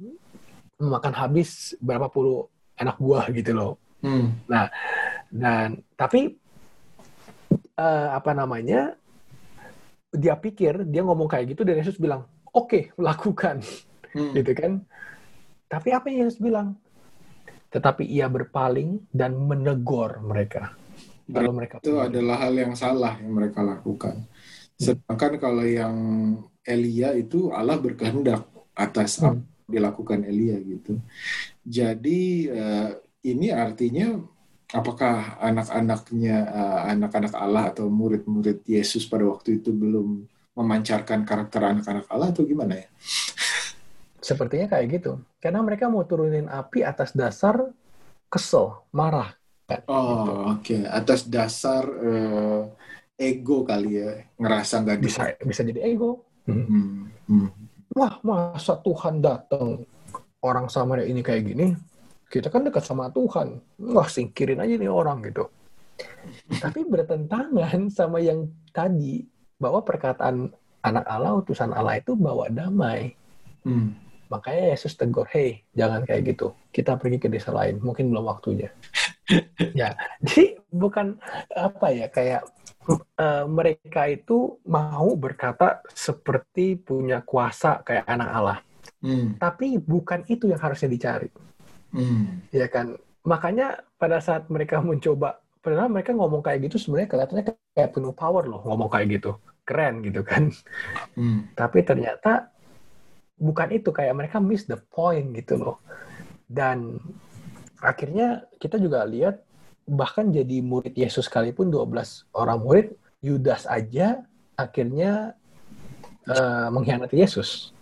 memakan 0.79 1.13
habis 1.19 1.75
berapa 1.83 2.07
puluh 2.07 2.47
anak 2.79 2.95
buah 2.95 3.27
gitu 3.35 3.51
loh. 3.51 3.75
Hmm. 3.99 4.39
Nah, 4.47 4.71
dan 5.31 5.83
tapi 5.99 6.39
uh, 7.77 8.07
apa 8.13 8.31
namanya? 8.35 8.95
Dia 10.13 10.37
pikir 10.37 10.85
dia 10.85 11.01
ngomong 11.01 11.25
kayak 11.25 11.57
gitu 11.57 11.65
dan 11.65 11.81
Yesus 11.81 11.97
bilang, 11.97 12.29
"Oke, 12.53 12.67
okay, 12.67 12.83
lakukan." 13.01 13.61
Hmm. 14.13 14.31
gitu 14.37 14.53
kan. 14.53 14.81
Tapi 15.67 15.89
apa 15.89 16.05
yang 16.13 16.29
Yesus 16.29 16.37
bilang? 16.37 16.77
Tetapi 17.73 18.05
ia 18.05 18.29
berpaling 18.29 19.09
dan 19.09 19.33
menegur 19.33 20.21
mereka. 20.21 20.77
Kalau 21.25 21.49
mereka 21.55 21.81
itu 21.81 21.97
punya. 21.97 22.05
adalah 22.13 22.37
hal 22.45 22.53
yang 22.53 22.73
salah 22.77 23.13
yang 23.17 23.33
mereka 23.33 23.65
lakukan. 23.65 24.21
Sedangkan 24.77 25.41
kalau 25.41 25.65
yang 25.65 25.95
Elia 26.61 27.17
itu 27.17 27.49
Allah 27.49 27.79
berkehendak 27.81 28.45
atas 28.77 29.17
hmm. 29.17 29.25
apa 29.25 29.41
dilakukan 29.65 30.21
Elia 30.27 30.61
gitu. 30.61 31.01
Jadi 31.65 32.51
uh, 32.53 32.93
ini 33.25 33.49
artinya 33.49 34.19
apakah 34.73 35.37
anak-anaknya 35.37 36.37
uh, 36.49 36.81
anak-anak 36.89 37.33
Allah 37.37 37.69
atau 37.69 37.87
murid-murid 37.93 38.65
Yesus 38.65 39.05
pada 39.05 39.23
waktu 39.29 39.61
itu 39.61 39.69
belum 39.69 40.25
memancarkan 40.57 41.21
karakter 41.23 41.61
anak-anak 41.61 42.09
Allah 42.09 42.33
atau 42.33 42.41
gimana 42.41 42.81
ya? 42.81 42.87
Sepertinya 44.17 44.73
kayak 44.73 44.85
gitu. 44.97 45.21
Karena 45.37 45.61
mereka 45.61 45.93
mau 45.93 46.01
turunin 46.03 46.49
api 46.49 46.81
atas 46.81 47.13
dasar 47.13 47.69
kesel, 48.33 48.81
marah. 48.89 49.37
Kan? 49.69 49.85
Oh, 49.85 50.01
gitu. 50.01 50.09
oke. 50.09 50.61
Okay. 50.65 50.81
Atas 50.89 51.21
dasar 51.29 51.85
uh, 51.85 52.65
ego 53.13 53.61
kali 53.61 54.01
ya, 54.01 54.25
ngerasa 54.41 54.81
nggak 54.81 54.99
bisa 54.99 55.21
bisa 55.45 55.61
jadi 55.61 55.85
ego. 55.85 56.25
Hmm. 56.49 56.65
Hmm. 56.65 56.89
Hmm. 57.29 57.49
Wah, 57.93 58.17
masa 58.25 58.73
Tuhan 58.81 59.21
datang 59.21 59.85
orang 60.41 60.65
Samaria 60.65 61.05
ini 61.05 61.21
kayak 61.21 61.45
gini? 61.45 61.77
Kita 62.33 62.49
kan 62.49 62.65
dekat 62.65 62.81
sama 62.81 63.13
Tuhan. 63.13 63.61
Wah, 63.93 64.09
singkirin 64.09 64.57
aja 64.57 64.73
nih 64.73 64.89
orang 64.89 65.21
gitu. 65.29 65.53
Tapi 66.49 66.81
bertentangan 66.89 67.93
sama 67.93 68.17
yang 68.17 68.49
tadi 68.73 69.21
bahwa 69.61 69.85
perkataan 69.85 70.49
anak 70.81 71.05
Allah, 71.05 71.37
utusan 71.37 71.69
Allah 71.69 72.01
itu 72.01 72.17
bawa 72.17 72.49
damai. 72.49 73.13
Hmm. 73.61 73.93
Makanya 74.33 74.73
Yesus 74.73 74.97
tegur, 74.97 75.29
hei 75.29 75.61
jangan 75.77 76.09
kayak 76.09 76.33
gitu. 76.33 76.57
Kita 76.73 76.97
pergi 76.97 77.21
ke 77.21 77.29
desa 77.29 77.53
lain. 77.53 77.77
Mungkin 77.77 78.09
belum 78.09 78.25
waktunya. 78.25 78.73
ya, 79.77 79.93
jadi 80.25 80.57
bukan 80.73 81.21
apa 81.53 81.87
ya 81.93 82.09
kayak 82.09 82.49
uh, 83.21 83.45
mereka 83.45 84.09
itu 84.09 84.57
mau 84.65 85.13
berkata 85.13 85.85
seperti 85.93 86.81
punya 86.81 87.21
kuasa 87.21 87.85
kayak 87.85 88.09
anak 88.09 88.29
Allah. 88.33 88.59
Hmm. 89.05 89.37
Tapi 89.37 89.77
bukan 89.77 90.25
itu 90.25 90.49
yang 90.49 90.57
harusnya 90.57 90.89
dicari. 90.89 91.29
Hmm. 91.93 92.43
Ya 92.49 92.67
kan? 92.67 92.99
Makanya 93.23 93.85
pada 93.95 94.19
saat 94.19 94.49
mereka 94.51 94.81
mencoba, 94.85 95.39
padahal 95.63 95.87
mereka 95.93 96.11
ngomong 96.11 96.43
kayak 96.43 96.67
gitu 96.67 96.81
sebenarnya 96.81 97.09
kelihatannya 97.09 97.43
kayak 97.77 97.91
penuh 97.95 98.11
power 98.11 98.43
loh 98.49 98.61
ngomong 98.65 98.89
kayak 98.91 99.21
gitu. 99.21 99.31
Keren 99.63 100.03
gitu 100.03 100.25
kan. 100.27 100.51
Hmm. 101.15 101.47
Tapi 101.55 101.87
ternyata 101.87 102.51
bukan 103.39 103.69
itu 103.75 103.89
kayak 103.89 104.13
mereka 104.15 104.37
miss 104.37 104.63
the 104.69 104.77
point 104.91 105.33
gitu 105.33 105.57
loh 105.57 105.77
dan 106.47 107.01
akhirnya 107.81 108.45
kita 108.61 108.77
juga 108.77 109.03
lihat 109.03 109.41
bahkan 109.83 110.31
jadi 110.31 110.63
murid 110.63 110.95
Yesus 110.95 111.27
sekalipun 111.27 111.67
12 111.67 112.29
orang 112.31 112.59
murid 112.61 112.87
Yudas 113.19 113.67
aja 113.67 114.23
akhirnya 114.55 115.35
uh, 116.29 116.71
mengkhianati 116.71 117.19
Yesus 117.19 117.73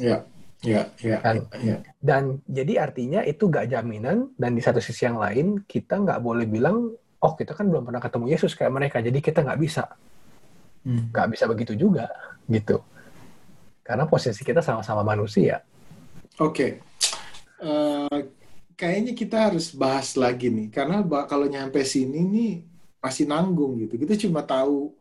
ya 0.00 0.24
ya 0.60 0.92
ya, 1.00 1.18
dan, 1.24 1.36
ya 1.64 1.76
dan 2.04 2.22
jadi 2.44 2.84
artinya 2.84 3.20
itu 3.24 3.48
gak 3.48 3.72
jaminan 3.72 4.28
dan 4.36 4.52
di 4.52 4.60
satu 4.60 4.76
sisi 4.76 5.08
yang 5.08 5.16
lain 5.16 5.64
kita 5.64 5.96
nggak 5.96 6.20
boleh 6.20 6.44
bilang 6.44 6.92
oh 6.96 7.32
kita 7.32 7.56
kan 7.56 7.64
belum 7.64 7.88
pernah 7.88 8.00
ketemu 8.00 8.26
Yesus 8.28 8.52
kayak 8.52 8.72
mereka 8.72 9.00
jadi 9.00 9.18
kita 9.24 9.40
nggak 9.40 9.60
bisa 9.60 9.88
hmm. 10.84 11.16
nggak 11.16 11.26
hmm. 11.26 11.32
bisa 11.32 11.44
begitu 11.48 11.72
juga 11.72 12.12
gitu 12.44 12.84
karena 13.90 14.06
posisi 14.06 14.46
kita 14.46 14.62
sama-sama 14.62 15.02
manusia. 15.02 15.66
Oke. 16.38 16.54
Okay. 16.54 16.70
Uh, 17.58 18.06
eh, 18.06 18.20
kayaknya 18.78 19.12
kita 19.18 19.50
harus 19.50 19.74
bahas 19.74 20.14
lagi 20.14 20.46
nih. 20.46 20.70
Karena 20.70 21.02
kalau 21.26 21.50
nyampe 21.50 21.82
sini 21.82 22.22
nih 22.22 22.54
masih 23.02 23.26
nanggung 23.26 23.82
gitu. 23.82 23.98
Kita 23.98 24.14
cuma 24.14 24.46
tahu 24.46 24.94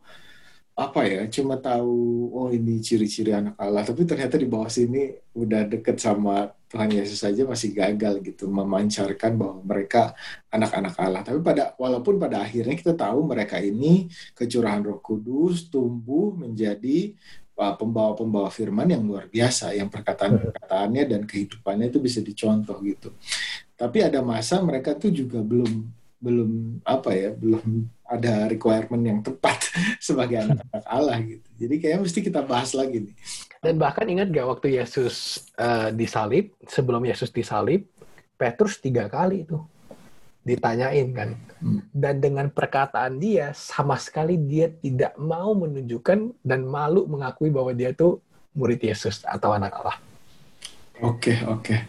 apa 0.79 1.03
ya 1.03 1.27
cuma 1.27 1.59
tahu 1.59 2.31
oh 2.31 2.47
ini 2.55 2.79
ciri-ciri 2.79 3.35
anak 3.35 3.59
Allah 3.59 3.83
tapi 3.83 4.07
ternyata 4.07 4.39
di 4.39 4.47
bawah 4.47 4.71
sini 4.71 5.11
udah 5.35 5.67
deket 5.67 5.99
sama 5.99 6.55
Tuhan 6.71 6.87
Yesus 6.87 7.19
saja 7.19 7.43
masih 7.43 7.75
gagal 7.75 8.23
gitu 8.23 8.47
memancarkan 8.47 9.35
bahwa 9.35 9.59
mereka 9.59 10.15
anak-anak 10.47 10.95
Allah 10.95 11.21
tapi 11.27 11.43
pada 11.43 11.75
walaupun 11.75 12.15
pada 12.15 12.47
akhirnya 12.47 12.79
kita 12.79 12.95
tahu 12.95 13.27
mereka 13.27 13.59
ini 13.59 14.07
kecurahan 14.31 14.79
Roh 14.79 15.03
Kudus 15.03 15.67
tumbuh 15.67 16.31
menjadi 16.31 17.11
pembawa-pembawa 17.59 18.47
firman 18.47 18.87
yang 18.87 19.03
luar 19.03 19.27
biasa 19.27 19.75
yang 19.75 19.91
perkataan-perkataannya 19.91 21.03
dan 21.03 21.21
kehidupannya 21.27 21.91
itu 21.91 21.99
bisa 21.99 22.23
dicontoh 22.23 22.79
gitu. 22.87 23.11
Tapi 23.75 23.99
ada 23.99 24.23
masa 24.23 24.63
mereka 24.63 24.95
tuh 24.95 25.11
juga 25.11 25.43
belum 25.43 25.98
belum 26.19 26.83
apa 26.83 27.11
ya 27.15 27.31
belum 27.31 27.87
ada 28.03 28.51
requirement 28.51 29.03
yang 29.03 29.19
tepat 29.23 29.71
sebagai 30.07 30.43
anak-anak 30.43 30.85
Allah 30.87 31.17
gitu. 31.23 31.47
Jadi 31.55 31.75
kayaknya 31.79 32.01
mesti 32.03 32.19
kita 32.19 32.41
bahas 32.43 32.71
lagi 32.75 33.07
nih. 33.09 33.15
Dan 33.59 33.75
bahkan 33.75 34.07
ingat 34.07 34.31
gak 34.31 34.47
waktu 34.47 34.79
Yesus 34.79 35.47
uh, 35.59 35.91
disalib 35.91 36.55
sebelum 36.63 37.03
Yesus 37.03 37.27
disalib 37.31 37.83
Petrus 38.39 38.79
tiga 38.79 39.11
kali 39.11 39.43
itu 39.43 39.59
ditanyain 40.47 41.07
kan. 41.11 41.29
Hmm. 41.59 41.83
Dan 41.91 42.23
dengan 42.23 42.47
perkataan 42.47 43.19
dia 43.19 43.51
sama 43.51 43.99
sekali 43.99 44.39
dia 44.39 44.71
tidak 44.71 45.13
mau 45.19 45.51
menunjukkan 45.53 46.39
dan 46.39 46.63
malu 46.63 47.03
mengakui 47.05 47.51
bahwa 47.51 47.75
dia 47.75 47.91
tuh 47.91 48.23
murid 48.55 48.79
Yesus 48.79 49.21
atau 49.27 49.53
anak 49.53 49.75
Allah. 49.83 50.08
Oke, 50.99 51.31
okay, 51.31 51.37
oke. 51.47 51.63
Okay. 51.63 51.79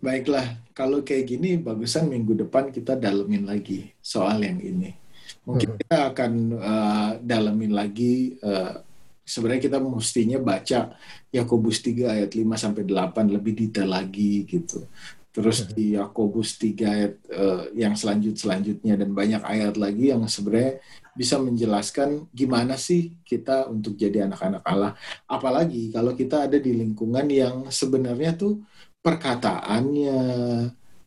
Baiklah, 0.00 0.46
kalau 0.72 1.04
kayak 1.04 1.28
gini 1.28 1.60
bagusan 1.60 2.08
minggu 2.08 2.48
depan 2.48 2.72
kita 2.72 2.96
dalemin 2.96 3.44
lagi 3.44 3.92
soal 4.00 4.40
yang 4.40 4.56
ini. 4.64 4.96
Mungkin 5.44 5.76
hmm. 5.76 5.78
kita 5.84 5.98
akan 6.14 6.32
uh, 6.56 7.10
dalemin 7.20 7.76
lagi 7.76 8.40
uh, 8.40 8.80
sebenarnya 9.26 9.68
kita 9.68 9.78
mestinya 9.82 10.38
baca 10.40 10.94
Yakobus 11.34 11.84
3 11.84 12.16
ayat 12.16 12.30
5 12.32 12.46
sampai 12.56 12.82
8 12.88 13.34
lebih 13.36 13.52
detail 13.52 13.92
lagi 13.92 14.48
gitu. 14.48 14.88
Terus 15.36 15.68
di 15.76 15.92
Yakobus 15.92 16.56
3 16.56 16.80
ayat 16.80 17.14
uh, 17.36 17.68
yang 17.76 17.92
selanjut 17.92 18.40
selanjutnya 18.40 18.96
dan 18.96 19.12
banyak 19.12 19.42
ayat 19.44 19.76
lagi 19.76 20.16
yang 20.16 20.24
sebenarnya 20.24 20.80
bisa 21.16 21.40
menjelaskan 21.40 22.28
gimana 22.30 22.76
sih 22.76 23.16
kita 23.24 23.66
untuk 23.72 23.96
jadi 23.96 24.28
anak-anak 24.28 24.62
Allah. 24.62 24.92
Apalagi 25.24 25.90
kalau 25.90 26.12
kita 26.12 26.46
ada 26.46 26.60
di 26.60 26.76
lingkungan 26.76 27.26
yang 27.26 27.72
sebenarnya 27.72 28.36
tuh 28.36 28.60
perkataannya 29.00 30.20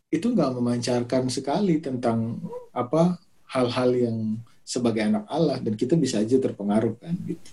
itu 0.09 0.27
nggak 0.33 0.51
memancarkan 0.57 1.29
sekali 1.29 1.77
tentang 1.77 2.41
apa 2.73 3.21
hal-hal 3.53 3.89
yang 3.93 4.17
sebagai 4.65 5.05
anak 5.05 5.25
Allah 5.29 5.57
dan 5.61 5.73
kita 5.77 5.93
bisa 5.93 6.21
aja 6.21 6.37
terpengaruh 6.41 6.97
kan 6.97 7.13
gitu. 7.25 7.49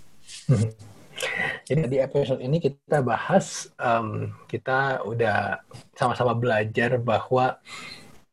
Jadi 1.67 1.81
di 1.89 1.97
episode 1.97 2.41
ini 2.45 2.61
kita 2.61 3.01
bahas, 3.01 3.73
um, 3.81 4.29
kita 4.45 5.01
udah 5.01 5.59
sama-sama 5.97 6.37
belajar 6.37 7.01
bahwa 7.01 7.57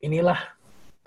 inilah 0.04 0.36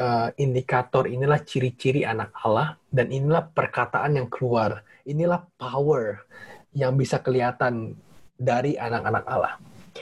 uh, 0.01 0.29
indikator, 0.41 1.05
inilah 1.05 1.37
ciri-ciri 1.45 2.01
anak 2.01 2.33
Allah, 2.41 2.81
dan 2.97 3.13
inilah 3.13 3.45
perkataan 3.53 4.17
yang 4.17 4.25
keluar, 4.25 4.81
inilah 5.05 5.45
power 5.61 6.25
yang 6.73 6.97
bisa 6.97 7.21
kelihatan 7.21 7.93
dari 8.33 8.73
anak-anak 8.73 9.23
Allah. 9.29 9.53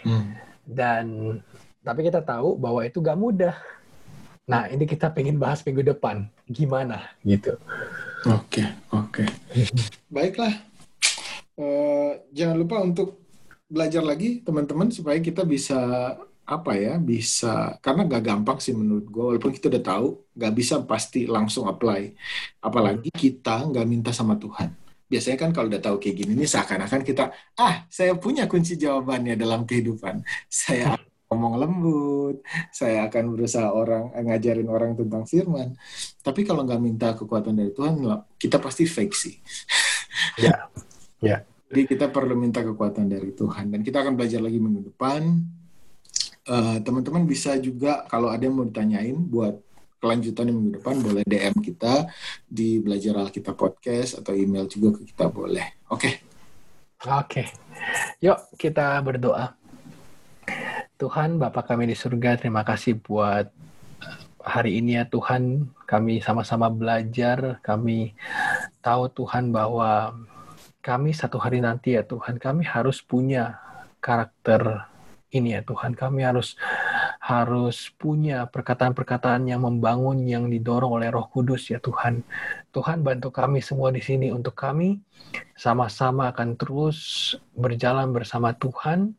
Hmm. 0.08 0.32
Dan 0.64 1.06
tapi 1.84 2.08
kita 2.08 2.24
tahu 2.24 2.56
bahwa 2.56 2.88
itu 2.88 3.04
gak 3.04 3.20
mudah. 3.20 3.56
Nah 4.48 4.72
ini 4.72 4.88
kita 4.88 5.12
pengen 5.12 5.36
bahas 5.36 5.60
minggu 5.68 5.84
depan, 5.84 6.32
gimana 6.48 7.12
gitu. 7.28 7.60
Oke, 8.32 8.64
okay, 8.64 8.68
oke. 8.96 9.24
Okay. 9.28 9.28
Baiklah, 10.08 10.54
uh, 11.60 12.16
jangan 12.32 12.56
lupa 12.56 12.80
untuk 12.80 13.20
belajar 13.68 14.06
lagi 14.06 14.39
teman-teman 14.39 14.88
supaya 14.93 15.20
kita 15.20 15.43
bisa 15.43 15.78
apa 16.46 16.78
ya 16.78 17.02
bisa 17.02 17.82
karena 17.82 18.06
gak 18.06 18.24
gampang 18.24 18.58
sih 18.62 18.78
menurut 18.78 19.10
gue 19.10 19.24
walaupun 19.34 19.50
kita 19.50 19.68
udah 19.74 19.84
tahu 19.84 20.08
gak 20.38 20.54
bisa 20.54 20.82
pasti 20.86 21.26
langsung 21.26 21.66
apply. 21.66 22.14
Apalagi 22.62 23.10
kita 23.10 23.66
nggak 23.66 23.86
minta 23.89 24.12
sama 24.14 24.38
Tuhan. 24.38 24.70
Biasanya 25.06 25.38
kan 25.38 25.50
kalau 25.54 25.70
udah 25.70 25.82
tahu 25.82 25.98
kayak 26.02 26.16
gini 26.22 26.32
ini 26.34 26.46
seakan-akan 26.50 27.02
kita 27.06 27.30
ah 27.62 27.86
saya 27.89 28.14
punya 28.18 28.46
kunci 28.46 28.78
jawabannya 28.78 29.36
dalam 29.38 29.66
kehidupan. 29.66 30.22
Saya 30.50 30.98
ngomong 31.26 31.58
lembut 31.58 32.38
saya 32.70 33.10
akan 33.10 33.34
berusaha 33.34 33.74
orang 33.74 34.14
ngajarin 34.14 34.70
orang 34.70 34.93
tentang 34.93 35.26
firman. 35.26 35.74
Tapi 36.22 36.46
kalau 36.46 36.62
nggak 36.62 36.82
minta 36.82 37.18
kekuatan 37.18 37.58
dari 37.58 37.74
Tuhan 37.74 38.06
kita 38.38 38.62
pasti 38.62 38.86
fake 38.86 39.16
sih. 39.18 39.36
Ya 40.36 40.72
Ya. 41.26 41.41
Jadi 41.72 41.82
kita 41.89 42.14
perlu 42.14 42.38
minta 42.38 42.62
kekuatan 42.62 43.10
dari 43.10 43.34
Tuhan. 43.34 43.74
Dan 43.74 43.82
kita 43.82 44.06
akan 44.06 44.14
belajar 44.14 44.39
lagi 44.39 44.62
minggu 44.62 44.93
depan. 44.93 45.41
Eh, 46.48 46.78
teman-teman 46.82 47.26
bisa 47.26 47.58
juga 47.58 48.06
kalau 48.10 48.30
ada 48.30 48.46
yang 48.46 48.56
mau 48.58 48.66
ditanyain 48.68 49.18
buat 49.18 49.58
kelanjutan 50.00 50.54
minggu 50.54 50.78
depan 50.78 50.96
boleh 51.02 51.24
DM 51.26 51.56
kita 51.66 52.06
di 52.46 52.78
belajar 52.78 53.18
Alkitab 53.18 53.58
podcast 53.58 54.22
atau 54.22 54.38
email 54.38 54.70
juga 54.70 55.02
ke 55.02 55.10
kita 55.10 55.26
boleh. 55.32 55.66
Oke. 55.89 56.00
Okay. 56.00 56.14
Oke. 57.06 57.41
Okay. 57.41 57.48
Yuk 58.22 58.38
kita 58.62 59.02
berdoa. 59.02 59.58
Tuhan 60.96 61.41
Bapa 61.41 61.66
kami 61.66 61.91
di 61.91 61.96
surga, 61.98 62.39
terima 62.39 62.64
kasih 62.64 62.96
buat 63.02 63.52
hari 64.39 64.80
ini 64.80 65.02
ya 65.02 65.10
Tuhan. 65.10 65.68
Kami 65.89 66.22
sama-sama 66.22 66.70
belajar, 66.72 67.60
kami 67.66 68.16
tahu 68.80 69.10
Tuhan 69.12 69.52
bahwa 69.52 70.16
kami 70.86 71.12
satu 71.12 71.41
hari 71.41 71.60
nanti 71.60 71.98
ya 71.98 72.06
Tuhan, 72.06 72.38
kami 72.38 72.64
harus 72.64 73.02
punya 73.02 73.58
karakter 74.00 74.86
ini 75.36 75.60
ya 75.60 75.62
Tuhan. 75.62 75.94
Kami 75.94 76.24
harus 76.24 76.56
harus 77.20 77.90
punya 77.98 78.48
perkataan-perkataan 78.48 79.50
yang 79.50 79.66
membangun, 79.66 80.24
yang 80.30 80.48
didorong 80.48 81.02
oleh 81.02 81.10
Roh 81.12 81.28
Kudus 81.28 81.68
ya 81.74 81.82
Tuhan. 81.82 82.24
Tuhan 82.72 83.04
bantu 83.04 83.34
kami 83.34 83.60
semua 83.60 83.90
di 83.90 84.00
sini 84.00 84.32
untuk 84.32 84.56
kami 84.56 85.02
sama-sama 85.58 86.32
akan 86.32 86.56
terus 86.56 87.34
berjalan 87.58 88.14
bersama 88.14 88.54
Tuhan 88.56 89.18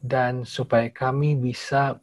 dan 0.00 0.46
supaya 0.46 0.88
kami 0.88 1.36
bisa 1.36 1.98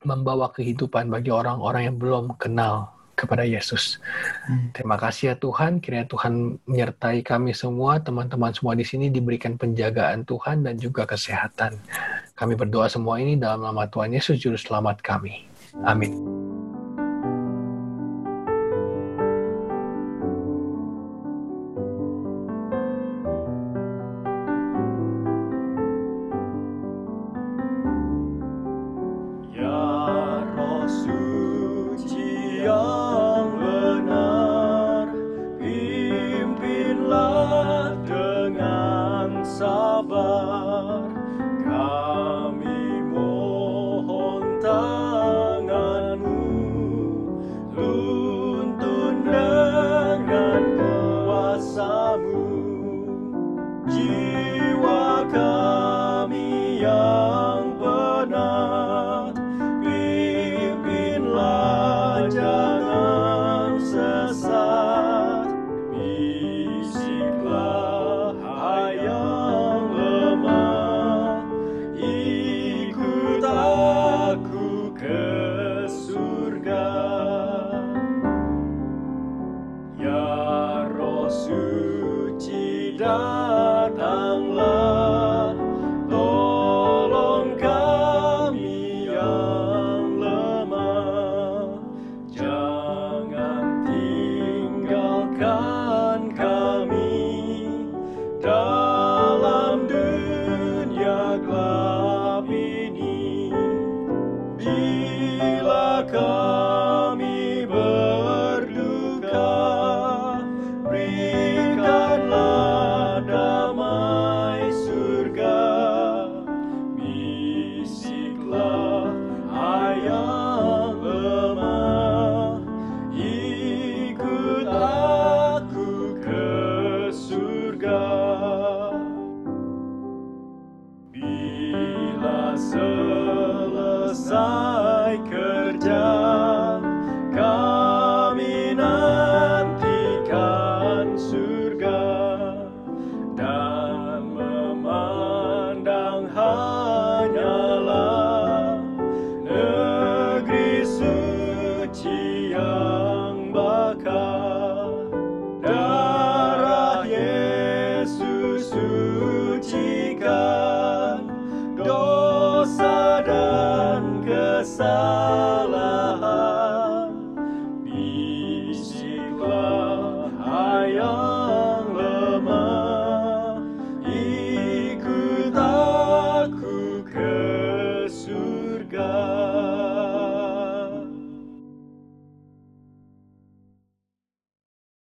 membawa 0.00 0.48
kehidupan 0.48 1.12
bagi 1.12 1.28
orang-orang 1.28 1.92
yang 1.92 1.96
belum 2.00 2.38
kenal 2.40 2.99
kepada 3.20 3.44
Yesus. 3.44 4.00
Hmm. 4.48 4.72
Terima 4.72 4.96
kasih 4.96 5.32
ya 5.32 5.34
Tuhan, 5.36 5.84
kiranya 5.84 6.08
Tuhan 6.08 6.56
menyertai 6.64 7.20
kami 7.20 7.52
semua, 7.52 8.00
teman-teman 8.00 8.56
semua 8.56 8.72
di 8.72 8.88
sini 8.88 9.12
diberikan 9.12 9.60
penjagaan 9.60 10.24
Tuhan 10.24 10.64
dan 10.64 10.80
juga 10.80 11.04
kesehatan. 11.04 11.76
Kami 12.32 12.56
berdoa 12.56 12.88
semua 12.88 13.20
ini 13.20 13.36
dalam 13.36 13.60
nama 13.60 13.84
Tuhan 13.84 14.16
Yesus 14.16 14.40
Juru 14.40 14.56
Selamat 14.56 15.04
kami. 15.04 15.44
Amin. 15.84 16.39